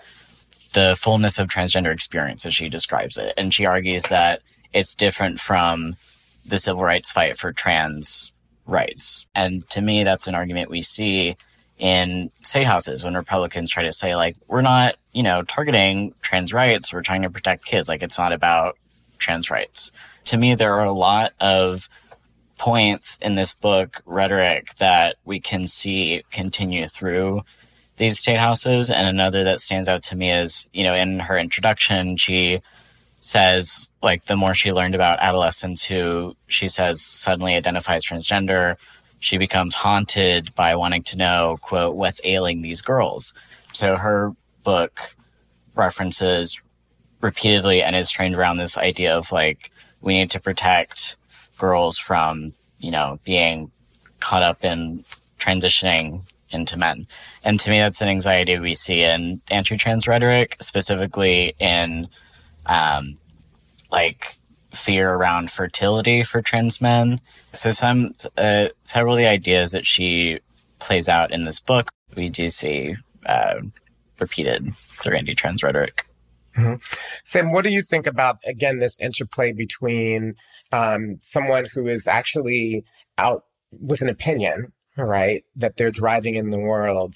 the 0.74 0.96
fullness 0.98 1.38
of 1.38 1.48
transgender 1.48 1.92
experience 1.92 2.44
as 2.44 2.54
she 2.54 2.68
describes 2.68 3.16
it. 3.16 3.32
And 3.36 3.54
she 3.54 3.66
argues 3.66 4.04
that 4.04 4.42
it's 4.72 4.94
different 4.96 5.38
from 5.38 5.94
the 6.44 6.58
civil 6.58 6.82
rights 6.82 7.12
fight 7.12 7.38
for 7.38 7.52
trans 7.52 8.32
rights. 8.66 9.26
And 9.34 9.68
to 9.70 9.80
me, 9.80 10.02
that's 10.02 10.26
an 10.26 10.34
argument 10.34 10.70
we 10.70 10.82
see 10.82 11.36
in 11.78 12.30
state 12.42 12.66
houses 12.66 13.04
when 13.04 13.14
Republicans 13.14 13.70
try 13.70 13.84
to 13.84 13.92
say, 13.92 14.16
like, 14.16 14.34
we're 14.48 14.60
not, 14.60 14.96
you 15.12 15.22
know, 15.22 15.42
targeting 15.42 16.14
trans 16.22 16.52
rights, 16.52 16.92
we're 16.92 17.02
trying 17.02 17.22
to 17.22 17.30
protect 17.30 17.64
kids. 17.64 17.88
Like, 17.88 18.02
it's 18.02 18.18
not 18.18 18.32
about 18.32 18.76
trans 19.18 19.50
rights. 19.50 19.92
To 20.26 20.36
me, 20.36 20.54
there 20.54 20.74
are 20.74 20.84
a 20.84 20.92
lot 20.92 21.32
of 21.40 21.88
points 22.58 23.18
in 23.18 23.36
this 23.36 23.54
book, 23.54 24.02
rhetoric, 24.04 24.74
that 24.76 25.16
we 25.24 25.40
can 25.40 25.66
see 25.66 26.22
continue 26.30 26.86
through 26.86 27.42
these 27.96 28.18
state 28.18 28.38
houses. 28.38 28.90
And 28.90 29.08
another 29.08 29.44
that 29.44 29.60
stands 29.60 29.88
out 29.88 30.02
to 30.04 30.16
me 30.16 30.30
is, 30.30 30.68
you 30.72 30.84
know, 30.84 30.94
in 30.94 31.20
her 31.20 31.38
introduction, 31.38 32.16
she 32.16 32.60
says, 33.20 33.90
like, 34.02 34.26
the 34.26 34.36
more 34.36 34.54
she 34.54 34.72
learned 34.72 34.94
about 34.94 35.18
adolescents 35.20 35.84
who 35.84 36.36
she 36.48 36.68
says 36.68 37.02
suddenly 37.02 37.54
identifies 37.54 38.04
transgender, 38.04 38.76
she 39.18 39.36
becomes 39.36 39.74
haunted 39.74 40.54
by 40.54 40.74
wanting 40.74 41.02
to 41.02 41.18
know, 41.18 41.58
quote, 41.60 41.96
what's 41.96 42.20
ailing 42.24 42.62
these 42.62 42.80
girls. 42.80 43.34
So 43.72 43.96
her 43.96 44.34
book 44.64 45.14
references 45.74 46.60
repeatedly 47.20 47.82
and 47.82 47.94
is 47.94 48.10
trained 48.10 48.34
around 48.34 48.56
this 48.56 48.78
idea 48.78 49.16
of 49.16 49.30
like, 49.32 49.70
we 50.00 50.14
need 50.14 50.30
to 50.32 50.40
protect 50.40 51.16
girls 51.58 51.98
from, 51.98 52.52
you 52.78 52.90
know, 52.90 53.18
being 53.24 53.70
caught 54.18 54.42
up 54.42 54.64
in 54.64 55.04
transitioning 55.38 56.22
into 56.50 56.76
men. 56.76 57.06
And 57.44 57.60
to 57.60 57.70
me, 57.70 57.78
that's 57.78 58.00
an 58.00 58.08
anxiety 58.08 58.58
we 58.58 58.74
see 58.74 59.02
in 59.02 59.40
anti-trans 59.50 60.08
rhetoric, 60.08 60.56
specifically 60.60 61.54
in, 61.58 62.08
um, 62.66 63.18
like 63.90 64.34
fear 64.72 65.12
around 65.12 65.50
fertility 65.50 66.22
for 66.22 66.42
trans 66.42 66.80
men. 66.80 67.20
So 67.52 67.70
some, 67.70 68.12
uh, 68.36 68.68
several 68.84 69.14
of 69.14 69.18
the 69.18 69.28
ideas 69.28 69.72
that 69.72 69.86
she 69.86 70.40
plays 70.78 71.08
out 71.08 71.32
in 71.32 71.44
this 71.44 71.60
book, 71.60 71.90
we 72.16 72.28
do 72.28 72.48
see, 72.48 72.96
uh, 73.26 73.60
repeated 74.18 74.74
through 74.74 75.16
anti-trans 75.16 75.62
rhetoric. 75.62 76.06
Mm-hmm. 76.60 76.94
Sam, 77.24 77.52
what 77.52 77.64
do 77.64 77.70
you 77.70 77.82
think 77.82 78.06
about 78.06 78.38
again 78.46 78.78
this 78.78 79.00
interplay 79.00 79.52
between 79.52 80.34
um, 80.72 81.16
someone 81.20 81.66
who 81.72 81.86
is 81.86 82.06
actually 82.06 82.84
out 83.18 83.44
with 83.80 84.02
an 84.02 84.08
opinion, 84.08 84.72
right, 84.96 85.44
that 85.56 85.76
they're 85.76 85.90
driving 85.90 86.34
in 86.34 86.50
the 86.50 86.58
world, 86.58 87.14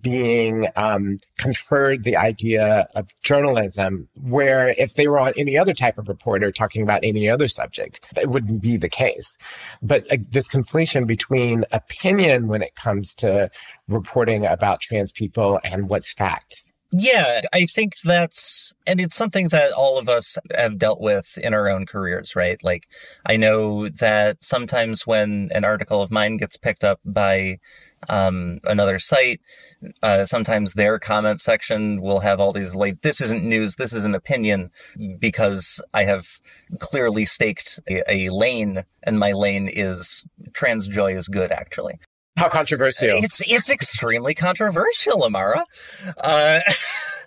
being 0.00 0.68
um, 0.76 1.18
conferred 1.38 2.04
the 2.04 2.16
idea 2.16 2.88
of 2.94 3.08
journalism, 3.22 4.08
where 4.14 4.74
if 4.78 4.94
they 4.94 5.06
were 5.06 5.18
on 5.18 5.32
any 5.36 5.58
other 5.58 5.74
type 5.74 5.98
of 5.98 6.08
reporter 6.08 6.50
talking 6.50 6.82
about 6.82 7.04
any 7.04 7.28
other 7.28 7.48
subject, 7.48 8.00
that 8.14 8.28
wouldn't 8.28 8.62
be 8.62 8.76
the 8.76 8.88
case. 8.88 9.38
But 9.82 10.10
uh, 10.10 10.16
this 10.30 10.48
conflation 10.48 11.06
between 11.06 11.64
opinion 11.72 12.48
when 12.48 12.62
it 12.62 12.74
comes 12.74 13.14
to 13.16 13.50
reporting 13.88 14.46
about 14.46 14.80
trans 14.80 15.12
people 15.12 15.60
and 15.64 15.88
what's 15.88 16.12
fact 16.12 16.71
yeah, 16.92 17.40
I 17.54 17.64
think 17.64 17.94
that's, 18.04 18.74
and 18.86 19.00
it's 19.00 19.16
something 19.16 19.48
that 19.48 19.72
all 19.72 19.98
of 19.98 20.10
us 20.10 20.36
have 20.54 20.78
dealt 20.78 21.00
with 21.00 21.38
in 21.42 21.54
our 21.54 21.68
own 21.68 21.86
careers, 21.86 22.36
right? 22.36 22.62
Like, 22.62 22.86
I 23.24 23.38
know 23.38 23.88
that 23.88 24.44
sometimes 24.44 25.06
when 25.06 25.48
an 25.54 25.64
article 25.64 26.02
of 26.02 26.10
mine 26.10 26.36
gets 26.36 26.58
picked 26.58 26.84
up 26.84 27.00
by 27.02 27.60
um, 28.10 28.58
another 28.64 28.98
site, 28.98 29.40
uh, 30.02 30.26
sometimes 30.26 30.74
their 30.74 30.98
comment 30.98 31.40
section 31.40 32.02
will 32.02 32.20
have 32.20 32.40
all 32.40 32.52
these 32.52 32.74
like, 32.74 33.00
this 33.00 33.22
isn't 33.22 33.42
news, 33.42 33.76
this 33.76 33.94
is 33.94 34.04
an 34.04 34.14
opinion, 34.14 34.70
because 35.18 35.82
I 35.94 36.04
have 36.04 36.26
clearly 36.78 37.24
staked 37.24 37.80
a, 37.88 38.02
a 38.12 38.28
lane, 38.28 38.82
and 39.02 39.18
my 39.18 39.32
lane 39.32 39.66
is 39.72 40.26
trans 40.52 40.88
joy 40.88 41.14
is 41.14 41.28
good, 41.28 41.52
actually. 41.52 41.94
How 42.42 42.48
controversial? 42.48 43.18
It's 43.22 43.40
it's 43.48 43.70
extremely 43.70 44.34
controversial, 44.34 45.20
Imara. 45.20 45.62
Uh, 46.18 46.58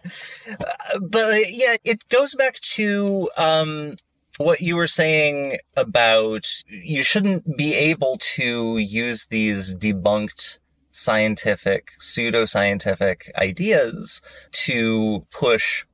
but 1.02 1.44
yeah, 1.48 1.78
it 1.86 2.04
goes 2.10 2.36
back 2.36 2.56
to 2.76 3.30
um, 3.38 3.96
what 4.40 4.60
you 4.60 4.76
were 4.76 4.88
saying 4.88 5.60
about 5.78 6.64
you 6.68 7.02
shouldn't 7.02 7.56
be 7.56 7.74
able 7.76 8.18
to 8.36 8.78
use 8.78 9.28
these 9.28 9.74
debunked 9.74 10.60
scientific, 10.92 11.92
pseudoscientific 12.02 13.34
ideas 13.38 14.22
to 14.52 15.26
push 15.32 15.86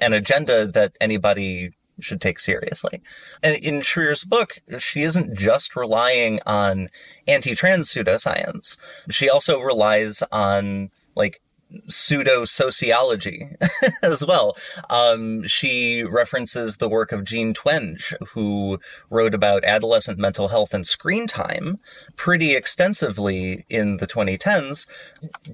an 0.00 0.12
agenda 0.12 0.66
that 0.66 0.96
anybody 1.00 1.70
should 2.00 2.20
take 2.20 2.38
seriously. 2.40 3.02
And 3.42 3.56
in 3.62 3.82
Shrier's 3.82 4.24
book, 4.24 4.60
she 4.78 5.02
isn't 5.02 5.38
just 5.38 5.76
relying 5.76 6.40
on 6.46 6.88
anti-trans 7.26 7.92
pseudoscience. 7.92 8.78
She 9.10 9.28
also 9.28 9.60
relies 9.60 10.22
on 10.32 10.90
like 11.14 11.40
pseudo 11.88 12.44
sociology 12.44 13.56
as 14.02 14.24
well. 14.24 14.56
Um, 14.90 15.46
she 15.46 16.02
references 16.02 16.76
the 16.76 16.88
work 16.88 17.12
of 17.12 17.24
Jean 17.24 17.52
Twenge, 17.54 18.14
who 18.30 18.78
wrote 19.10 19.34
about 19.34 19.64
adolescent 19.64 20.18
mental 20.18 20.48
health 20.48 20.74
and 20.74 20.86
screen 20.86 21.26
time 21.26 21.80
pretty 22.16 22.54
extensively 22.54 23.64
in 23.68 23.98
the 23.98 24.06
2010s, 24.06 24.86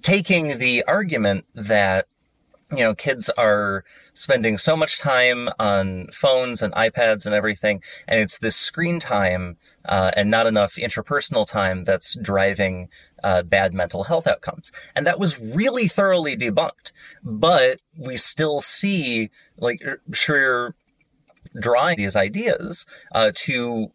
taking 0.03 0.59
the 0.59 0.85
argument 0.87 1.47
that 1.55 2.07
you 2.73 2.85
know, 2.85 2.95
kids 2.95 3.29
are 3.31 3.85
spending 4.15 4.57
so 4.59 4.77
much 4.77 5.01
time 5.01 5.49
on 5.59 6.07
phones 6.09 6.63
and 6.63 6.73
iPads 6.75 7.27
and 7.27 7.35
everything, 7.35 7.83
and 8.07 8.21
it's 8.21 8.39
this 8.39 8.57
screen 8.57 9.01
time 9.01 9.57
uh, 9.87 10.11
and 10.17 10.31
not 10.31 10.47
enough 10.47 10.75
interpersonal 10.75 11.47
time 11.47 11.85
that's 11.85 12.19
driving 12.19 12.89
uh, 13.25 13.43
bad 13.43 13.75
mental 13.75 14.05
health 14.05 14.27
outcomes. 14.27 14.71
And 14.95 15.07
that 15.07 15.19
was 15.19 15.41
really 15.41 15.89
thoroughly 15.89 16.37
debunked. 16.37 16.93
But 17.23 17.79
we 17.99 18.17
still 18.17 18.61
see, 18.61 19.31
like, 19.57 19.83
Shrier 20.13 20.75
drawing 21.61 21.97
these 21.97 22.17
ideas 22.17 22.87
uh, 23.13 23.33
to 23.35 23.91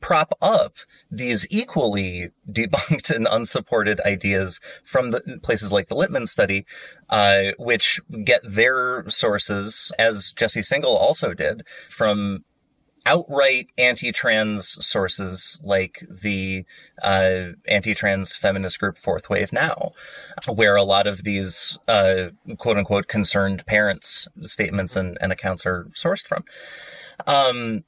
prop 0.00 0.32
up 0.40 0.76
these 1.10 1.46
equally 1.50 2.30
debunked 2.50 3.14
and 3.14 3.26
unsupported 3.30 4.00
ideas 4.00 4.60
from 4.84 5.10
the 5.10 5.38
places 5.42 5.72
like 5.72 5.88
the 5.88 5.96
Littman 5.96 6.26
study, 6.26 6.66
uh, 7.10 7.52
which 7.58 8.00
get 8.24 8.40
their 8.44 9.08
sources, 9.08 9.92
as 9.98 10.32
Jesse 10.32 10.60
Singal 10.60 10.96
also 10.96 11.34
did, 11.34 11.66
from 11.88 12.44
outright 13.06 13.70
anti-trans 13.78 14.84
sources 14.84 15.60
like 15.64 16.02
the 16.08 16.64
uh, 17.02 17.48
anti-trans 17.68 18.36
feminist 18.36 18.78
group 18.78 18.96
Fourth 18.96 19.28
Wave 19.28 19.52
Now, 19.52 19.92
where 20.48 20.76
a 20.76 20.82
lot 20.82 21.06
of 21.06 21.24
these 21.24 21.78
uh, 21.88 22.28
quote 22.58 22.76
unquote 22.76 23.08
concerned 23.08 23.66
parents 23.66 24.28
statements 24.42 24.96
and, 24.96 25.18
and 25.20 25.32
accounts 25.32 25.66
are 25.66 25.88
sourced 25.94 26.26
from. 26.26 26.44
Um, 27.26 27.84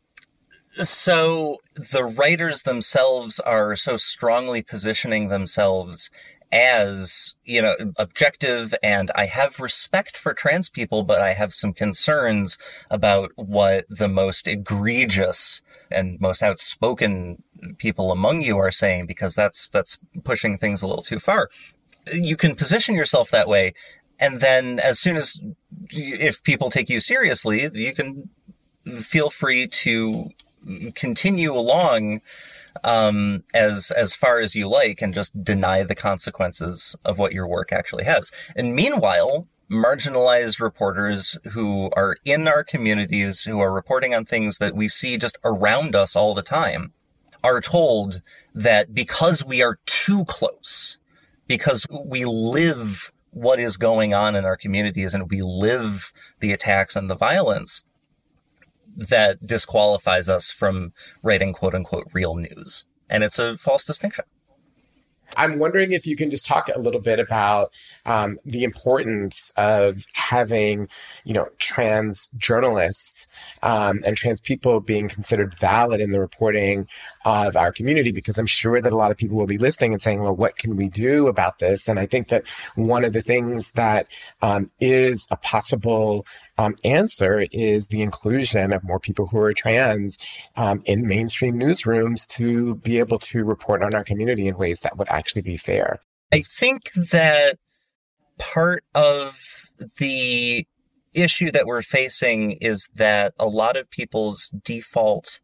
so 0.76 1.58
the 1.76 2.04
writers 2.04 2.62
themselves 2.62 3.40
are 3.40 3.76
so 3.76 3.96
strongly 3.96 4.62
positioning 4.62 5.28
themselves 5.28 6.10
as, 6.52 7.36
you 7.44 7.60
know, 7.60 7.74
objective 7.98 8.74
and 8.82 9.10
I 9.16 9.26
have 9.26 9.58
respect 9.58 10.16
for 10.16 10.32
trans 10.34 10.70
people, 10.70 11.02
but 11.02 11.20
I 11.20 11.32
have 11.32 11.52
some 11.52 11.72
concerns 11.72 12.58
about 12.90 13.32
what 13.34 13.84
the 13.88 14.08
most 14.08 14.46
egregious 14.46 15.62
and 15.90 16.20
most 16.20 16.42
outspoken 16.42 17.42
people 17.78 18.12
among 18.12 18.42
you 18.42 18.56
are 18.58 18.70
saying 18.70 19.06
because 19.06 19.34
that's, 19.34 19.68
that's 19.68 19.98
pushing 20.22 20.56
things 20.56 20.82
a 20.82 20.86
little 20.86 21.02
too 21.02 21.18
far. 21.18 21.48
You 22.12 22.36
can 22.36 22.54
position 22.54 22.94
yourself 22.94 23.30
that 23.30 23.48
way. 23.48 23.74
And 24.20 24.40
then 24.40 24.78
as 24.78 25.00
soon 25.00 25.16
as, 25.16 25.42
if 25.90 26.42
people 26.44 26.70
take 26.70 26.88
you 26.88 27.00
seriously, 27.00 27.68
you 27.72 27.92
can 27.92 28.28
feel 29.00 29.30
free 29.30 29.66
to 29.66 30.30
continue 30.94 31.54
along 31.54 32.20
um, 32.82 33.44
as 33.54 33.90
as 33.92 34.14
far 34.14 34.40
as 34.40 34.54
you 34.54 34.68
like 34.68 35.00
and 35.00 35.14
just 35.14 35.44
deny 35.44 35.82
the 35.82 35.94
consequences 35.94 36.96
of 37.04 37.18
what 37.18 37.32
your 37.32 37.46
work 37.46 37.72
actually 37.72 38.04
has. 38.04 38.32
And 38.56 38.74
meanwhile, 38.74 39.46
marginalized 39.70 40.60
reporters 40.60 41.38
who 41.52 41.90
are 41.96 42.16
in 42.24 42.48
our 42.48 42.64
communities, 42.64 43.44
who 43.44 43.60
are 43.60 43.72
reporting 43.72 44.14
on 44.14 44.24
things 44.24 44.58
that 44.58 44.74
we 44.74 44.88
see 44.88 45.16
just 45.16 45.38
around 45.44 45.94
us 45.94 46.16
all 46.16 46.34
the 46.34 46.42
time, 46.42 46.92
are 47.42 47.60
told 47.60 48.22
that 48.54 48.94
because 48.94 49.44
we 49.44 49.62
are 49.62 49.78
too 49.86 50.24
close, 50.24 50.98
because 51.46 51.86
we 52.04 52.24
live 52.24 53.12
what 53.30 53.58
is 53.58 53.76
going 53.76 54.14
on 54.14 54.36
in 54.36 54.44
our 54.44 54.56
communities 54.56 55.12
and 55.12 55.30
we 55.30 55.42
live 55.42 56.12
the 56.40 56.52
attacks 56.52 56.94
and 56.96 57.10
the 57.10 57.16
violence, 57.16 57.86
that 58.96 59.46
disqualifies 59.46 60.28
us 60.28 60.50
from 60.50 60.92
writing 61.22 61.52
quote 61.52 61.74
unquote 61.74 62.08
real 62.12 62.34
news. 62.36 62.86
And 63.10 63.22
it's 63.22 63.38
a 63.38 63.56
false 63.56 63.84
distinction. 63.84 64.24
I'm 65.36 65.56
wondering 65.56 65.90
if 65.90 66.06
you 66.06 66.16
can 66.16 66.30
just 66.30 66.46
talk 66.46 66.68
a 66.72 66.78
little 66.78 67.00
bit 67.00 67.18
about 67.18 67.74
um, 68.06 68.38
the 68.44 68.62
importance 68.62 69.52
of 69.56 70.04
having, 70.12 70.88
you 71.24 71.34
know, 71.34 71.48
trans 71.58 72.30
journalists 72.36 73.26
um, 73.62 74.00
and 74.06 74.16
trans 74.16 74.40
people 74.40 74.78
being 74.78 75.08
considered 75.08 75.58
valid 75.58 76.00
in 76.00 76.12
the 76.12 76.20
reporting 76.20 76.86
of 77.24 77.56
our 77.56 77.72
community, 77.72 78.12
because 78.12 78.38
I'm 78.38 78.46
sure 78.46 78.80
that 78.80 78.92
a 78.92 78.96
lot 78.96 79.10
of 79.10 79.16
people 79.16 79.36
will 79.36 79.46
be 79.46 79.58
listening 79.58 79.92
and 79.92 80.00
saying, 80.00 80.22
well, 80.22 80.36
what 80.36 80.56
can 80.56 80.76
we 80.76 80.88
do 80.88 81.26
about 81.26 81.58
this? 81.58 81.88
And 81.88 81.98
I 81.98 82.06
think 82.06 82.28
that 82.28 82.44
one 82.76 83.04
of 83.04 83.12
the 83.12 83.22
things 83.22 83.72
that 83.72 84.06
um, 84.40 84.68
is 84.78 85.26
a 85.32 85.36
possible 85.36 86.26
um, 86.58 86.76
answer 86.84 87.46
is 87.52 87.88
the 87.88 88.02
inclusion 88.02 88.72
of 88.72 88.84
more 88.84 89.00
people 89.00 89.26
who 89.26 89.38
are 89.38 89.52
trans 89.52 90.18
um, 90.56 90.80
in 90.84 91.06
mainstream 91.06 91.58
newsrooms 91.58 92.26
to 92.28 92.76
be 92.76 92.98
able 92.98 93.18
to 93.18 93.44
report 93.44 93.82
on 93.82 93.94
our 93.94 94.04
community 94.04 94.46
in 94.46 94.56
ways 94.56 94.80
that 94.80 94.96
would 94.96 95.08
actually 95.08 95.42
be 95.42 95.56
fair. 95.56 96.00
I 96.32 96.40
think 96.40 96.92
that 97.10 97.58
part 98.38 98.84
of 98.94 99.40
the 99.98 100.66
issue 101.14 101.50
that 101.52 101.66
we're 101.66 101.82
facing 101.82 102.52
is 102.60 102.88
that 102.96 103.34
a 103.38 103.46
lot 103.46 103.76
of 103.76 103.90
people's 103.90 104.52
default 104.64 105.40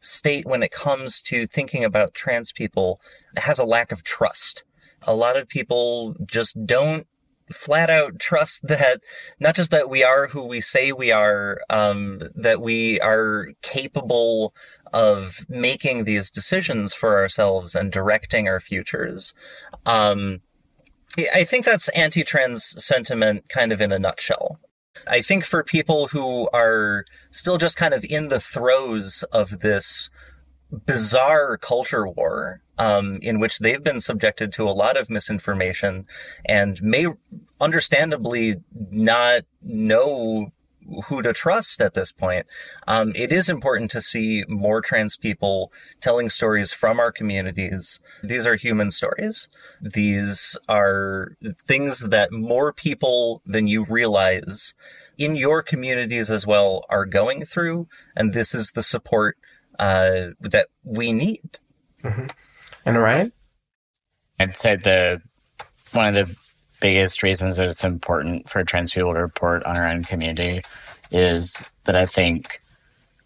state 0.00 0.44
when 0.46 0.62
it 0.62 0.70
comes 0.70 1.22
to 1.22 1.46
thinking 1.46 1.82
about 1.82 2.14
trans 2.14 2.52
people 2.52 3.00
has 3.36 3.58
a 3.58 3.64
lack 3.64 3.90
of 3.90 4.04
trust. 4.04 4.64
A 5.06 5.14
lot 5.14 5.36
of 5.36 5.48
people 5.48 6.14
just 6.26 6.56
don't 6.66 7.06
flat 7.50 7.90
out 7.90 8.18
trust 8.18 8.62
that 8.68 9.00
not 9.40 9.54
just 9.54 9.70
that 9.70 9.90
we 9.90 10.02
are 10.02 10.28
who 10.28 10.46
we 10.46 10.60
say 10.60 10.92
we 10.92 11.10
are, 11.10 11.60
um, 11.70 12.20
that 12.34 12.60
we 12.60 13.00
are 13.00 13.48
capable 13.62 14.54
of 14.92 15.44
making 15.48 16.04
these 16.04 16.30
decisions 16.30 16.94
for 16.94 17.18
ourselves 17.18 17.74
and 17.74 17.90
directing 17.90 18.48
our 18.48 18.60
futures. 18.60 19.34
Um, 19.84 20.40
I 21.34 21.44
think 21.44 21.64
that's 21.64 21.88
anti-trans 21.90 22.84
sentiment 22.84 23.48
kind 23.48 23.72
of 23.72 23.80
in 23.80 23.92
a 23.92 23.98
nutshell. 23.98 24.58
I 25.08 25.20
think 25.20 25.44
for 25.44 25.62
people 25.62 26.08
who 26.08 26.48
are 26.52 27.04
still 27.30 27.58
just 27.58 27.76
kind 27.76 27.94
of 27.94 28.04
in 28.04 28.28
the 28.28 28.40
throes 28.40 29.24
of 29.32 29.60
this 29.60 30.10
bizarre 30.70 31.56
culture 31.56 32.06
war 32.06 32.62
um, 32.78 33.18
in 33.22 33.38
which 33.38 33.58
they've 33.58 33.82
been 33.82 34.00
subjected 34.00 34.52
to 34.52 34.64
a 34.64 34.70
lot 34.72 34.96
of 34.96 35.10
misinformation 35.10 36.06
and 36.44 36.82
may 36.82 37.06
understandably 37.60 38.56
not 38.90 39.42
know 39.62 40.52
who 41.06 41.22
to 41.22 41.32
trust 41.32 41.80
at 41.80 41.94
this 41.94 42.12
point. 42.12 42.46
Um, 42.86 43.12
it 43.14 43.32
is 43.32 43.48
important 43.48 43.90
to 43.92 44.00
see 44.00 44.44
more 44.48 44.80
trans 44.80 45.16
people 45.16 45.72
telling 46.00 46.28
stories 46.30 46.72
from 46.72 47.00
our 47.00 47.10
communities. 47.10 48.02
These 48.22 48.46
are 48.46 48.56
human 48.56 48.90
stories. 48.90 49.48
These 49.80 50.58
are 50.68 51.36
things 51.66 52.00
that 52.00 52.32
more 52.32 52.72
people 52.72 53.42
than 53.46 53.66
you 53.66 53.84
realize 53.88 54.74
in 55.16 55.36
your 55.36 55.62
communities 55.62 56.30
as 56.30 56.46
well 56.46 56.84
are 56.88 57.06
going 57.06 57.44
through. 57.44 57.88
And 58.16 58.32
this 58.32 58.54
is 58.54 58.72
the 58.72 58.82
support 58.82 59.38
uh, 59.78 60.28
that 60.40 60.66
we 60.82 61.12
need. 61.12 61.58
Mm-hmm. 62.02 62.26
And 62.84 62.96
Orion? 62.96 63.32
I'd 64.40 64.56
say 64.56 64.76
the 64.76 65.22
one 65.92 66.06
of 66.06 66.14
the 66.14 66.36
biggest 66.80 67.22
reasons 67.22 67.56
that 67.56 67.68
it's 67.68 67.84
important 67.84 68.48
for 68.48 68.64
trans 68.64 68.92
people 68.92 69.14
to 69.14 69.20
report 69.20 69.62
on 69.64 69.76
our 69.76 69.88
own 69.88 70.02
community 70.04 70.62
is 71.10 71.64
that 71.84 71.96
I 71.96 72.04
think 72.04 72.60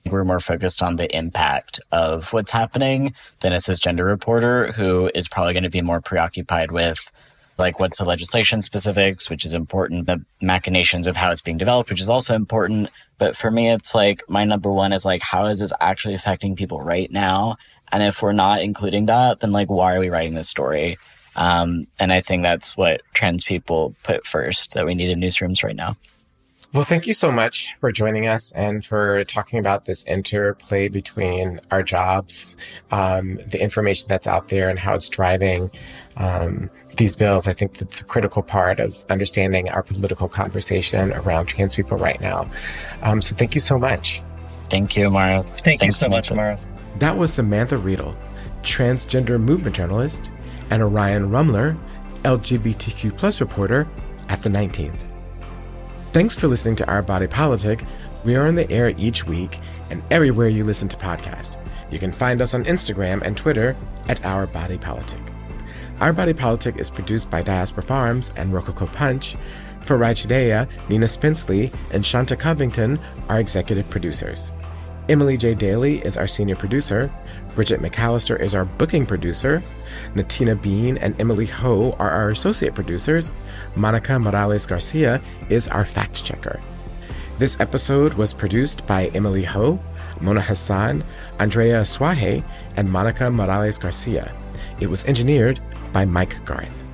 we're 0.07 0.25
more 0.25 0.41
focused 0.41 0.83
on 0.83 0.97
the 0.97 1.15
impact 1.17 1.81
of 1.93 2.33
what's 2.33 2.51
happening 2.51 3.15
than 3.41 3.53
a 3.53 3.57
cisgender 3.57 4.05
reporter 4.05 4.73
who 4.73 5.11
is 5.15 5.29
probably 5.29 5.53
going 5.53 5.65
to 5.65 5.71
be 5.71 5.83
more 5.83 6.01
preoccupied 6.01 6.71
with 6.71 7.11
like 7.59 7.81
what's 7.81 7.99
the 7.99 8.05
legislation 8.05 8.63
specifics, 8.63 9.29
which 9.29 9.45
is 9.45 9.53
important, 9.53 10.07
the 10.07 10.25
machinations 10.41 11.07
of 11.07 11.17
how 11.17 11.33
it's 11.33 11.41
being 11.41 11.59
developed, 11.59 11.91
which 11.91 12.01
is 12.01 12.09
also 12.09 12.35
important. 12.35 12.89
But 13.19 13.35
for 13.37 13.51
me, 13.51 13.71
it's 13.71 13.95
like 13.95 14.23
my 14.29 14.45
number 14.45 14.71
one 14.71 14.93
is 14.93 15.05
like, 15.05 15.23
how 15.23 15.47
is 15.47 15.59
this 15.59 15.73
actually 15.81 16.15
affecting 16.15 16.55
people 16.55 16.81
right 16.81 17.11
now? 17.11 17.57
And 17.93 18.03
if 18.03 18.23
we're 18.23 18.33
not 18.33 18.63
including 18.63 19.07
that, 19.07 19.41
then 19.41 19.53
like, 19.53 19.71
why 19.71 19.95
are 19.95 20.01
we 20.01 20.11
writing 20.11 20.35
this 20.35 20.49
story? 20.49 20.97
Um, 21.37 21.87
and 21.99 22.13
I 22.13 22.21
think 22.21 22.43
that's 22.43 22.77
what 22.77 23.03
trans 23.15 23.45
people 23.45 23.95
put 24.03 24.27
first 24.27 24.75
that 24.75 24.87
we 24.87 24.95
need 24.95 25.11
in 25.11 25.21
newsrooms 25.21 25.63
right 25.63 25.77
now. 25.77 25.97
Well, 26.75 26.85
thank 26.85 27.07
you 27.07 27.15
so 27.15 27.33
much 27.33 27.69
for 27.81 27.91
joining 27.91 28.27
us 28.27 28.53
and 28.53 28.85
for 28.85 29.25
talking 29.25 29.59
about 29.59 29.87
this 29.87 30.07
interplay 30.07 30.89
between 30.89 31.61
our 31.71 31.83
jobs, 31.83 32.59
um, 32.91 33.39
the 33.47 33.63
information 33.63 34.07
that's 34.09 34.27
out 34.27 34.49
there, 34.49 34.69
and 34.69 34.79
how 34.79 34.95
it's 34.95 35.09
driving 35.09 35.71
um, 36.19 36.69
these 36.99 37.17
bills. 37.17 37.49
I 37.49 37.55
think 37.55 37.79
that's 37.79 38.03
a 38.03 38.05
critical 38.05 38.43
part 38.43 38.81
of 38.81 39.03
understanding 39.09 39.71
our 39.71 39.83
political 39.83 40.29
conversation 40.29 41.15
around 41.15 41.47
trans 41.47 41.75
people 41.75 41.97
right 41.97 42.21
now. 42.21 42.51
Um, 43.03 43.23
so, 43.23 43.35
thank 43.35 43.55
you 43.55 43.61
so 43.61 43.79
much. 43.79 44.23
Thank 44.69 44.95
you, 44.95 45.09
Mara. 45.09 45.43
Thank 45.43 45.81
Thanks 45.81 45.85
you 45.85 45.93
so 45.93 46.11
much, 46.11 46.31
Mara. 46.31 46.59
That 46.99 47.17
was 47.17 47.33
Samantha 47.33 47.79
Riedel, 47.79 48.17
transgender 48.63 49.41
movement 49.41 49.77
journalist, 49.77 50.31
and 50.71 50.83
Orion 50.83 51.31
Rummler, 51.31 51.77
LGBTQ 52.25 53.17
plus 53.17 53.41
reporter 53.41 53.87
at 54.29 54.43
the 54.43 54.49
19th. 54.49 54.99
Thanks 56.13 56.35
for 56.35 56.49
listening 56.49 56.75
to 56.77 56.89
Our 56.89 57.03
Body 57.03 57.29
Politic. 57.29 57.85
We 58.25 58.35
are 58.35 58.49
on 58.49 58.57
the 58.57 58.71
air 58.71 58.95
each 58.99 59.27
week 59.27 59.61
and 59.91 60.03
everywhere 60.11 60.49
you 60.49 60.65
listen 60.65 60.89
to 60.89 60.97
podcasts. 60.97 61.57
You 61.91 62.01
can 62.01 62.11
find 62.11 62.43
us 62.43 62.53
on 62.53 62.65
Instagram 62.65 63.23
and 63.23 63.37
Twitter 63.37 63.77
at 64.09 64.25
Our 64.25 64.49
Body 64.49 64.77
Politic. 64.77 65.21
Our 66.01 66.13
Body 66.13 66.33
Politic 66.33 66.79
is 66.79 66.91
produced 66.91 67.31
by 67.31 67.43
Diaspora 67.43 67.85
Farms 67.85 68.33
and 68.37 68.53
Rococo 68.53 68.87
Punch. 68.87 69.37
Farai 69.83 70.15
Chideya, 70.15 70.69
Nina 70.89 71.07
Spinsley, 71.07 71.73
and 71.93 72.05
Shanta 72.05 72.37
Covington 72.37 72.99
are 73.29 73.39
executive 73.39 73.89
producers. 73.89 74.53
Emily 75.09 75.39
J. 75.39 75.55
Daly 75.55 76.05
is 76.05 76.19
our 76.19 76.27
senior 76.27 76.55
producer. 76.55 77.11
Bridget 77.55 77.81
McAllister 77.81 78.39
is 78.39 78.55
our 78.55 78.67
booking 78.67 79.07
producer. 79.07 79.65
Natina 80.15 80.61
Bean 80.61 80.99
and 80.99 81.19
Emily 81.19 81.47
Ho 81.47 81.93
are 81.99 82.11
our 82.11 82.29
associate 82.29 82.75
producers. 82.75 83.33
Monica 83.75 84.19
Morales 84.19 84.67
Garcia 84.67 85.23
is 85.49 85.67
our 85.69 85.87
fact 85.87 86.23
checker. 86.25 86.61
This 87.39 87.59
episode 87.59 88.15
was 88.15 88.35
produced 88.35 88.87
by 88.87 89.07
Emily 89.15 89.45
Ho, 89.45 89.81
Mona 90.21 90.43
Hassan, 90.43 91.03
Andrea 91.39 91.83
Swahe, 91.83 92.45
and 92.77 92.91
Monica 92.91 93.31
Morales 93.31 93.79
Garcia. 93.79 94.37
It 94.79 94.91
was 94.91 95.07
engineered 95.07 95.59
by 95.91 96.05
Mike 96.05 96.45
Garth. 96.45 96.85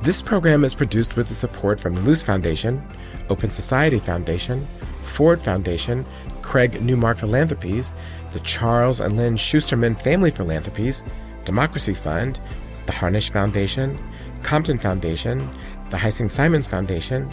This 0.00 0.22
program 0.22 0.64
is 0.64 0.74
produced 0.74 1.16
with 1.16 1.28
the 1.28 1.34
support 1.34 1.78
from 1.78 1.94
the 1.94 2.02
Luce 2.02 2.22
Foundation, 2.22 2.82
Open 3.28 3.50
Society 3.50 3.98
Foundation, 3.98 4.66
Ford 5.02 5.40
Foundation, 5.40 6.06
Craig 6.44 6.80
Newmark 6.80 7.18
Philanthropies, 7.18 7.94
the 8.32 8.40
Charles 8.40 9.00
and 9.00 9.16
Lynn 9.16 9.36
Schusterman 9.36 10.00
Family 10.00 10.30
Philanthropies, 10.30 11.02
Democracy 11.44 11.94
Fund, 11.94 12.40
the 12.86 12.92
Harnish 12.92 13.30
Foundation, 13.30 13.98
Compton 14.42 14.78
Foundation, 14.78 15.50
the 15.88 15.96
Heising 15.96 16.30
Simons 16.30 16.68
Foundation, 16.68 17.32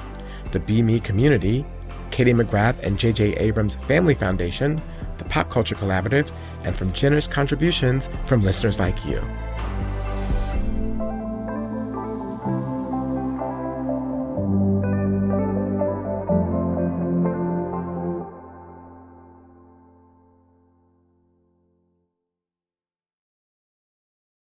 the 0.52 0.60
Be 0.60 0.82
Me 0.82 1.00
Community, 1.00 1.66
Katie 2.10 2.34
McGrath 2.34 2.80
and 2.80 2.98
J.J. 2.98 3.36
Abrams 3.36 3.76
Family 3.76 4.14
Foundation, 4.14 4.82
the 5.18 5.26
Pop 5.26 5.50
Culture 5.50 5.76
Collaborative, 5.76 6.32
and 6.64 6.76
from 6.76 6.94
generous 6.94 7.28
contributions 7.28 8.10
from 8.26 8.44
listeners 8.44 8.80
like 8.80 9.06
you. 9.06 9.22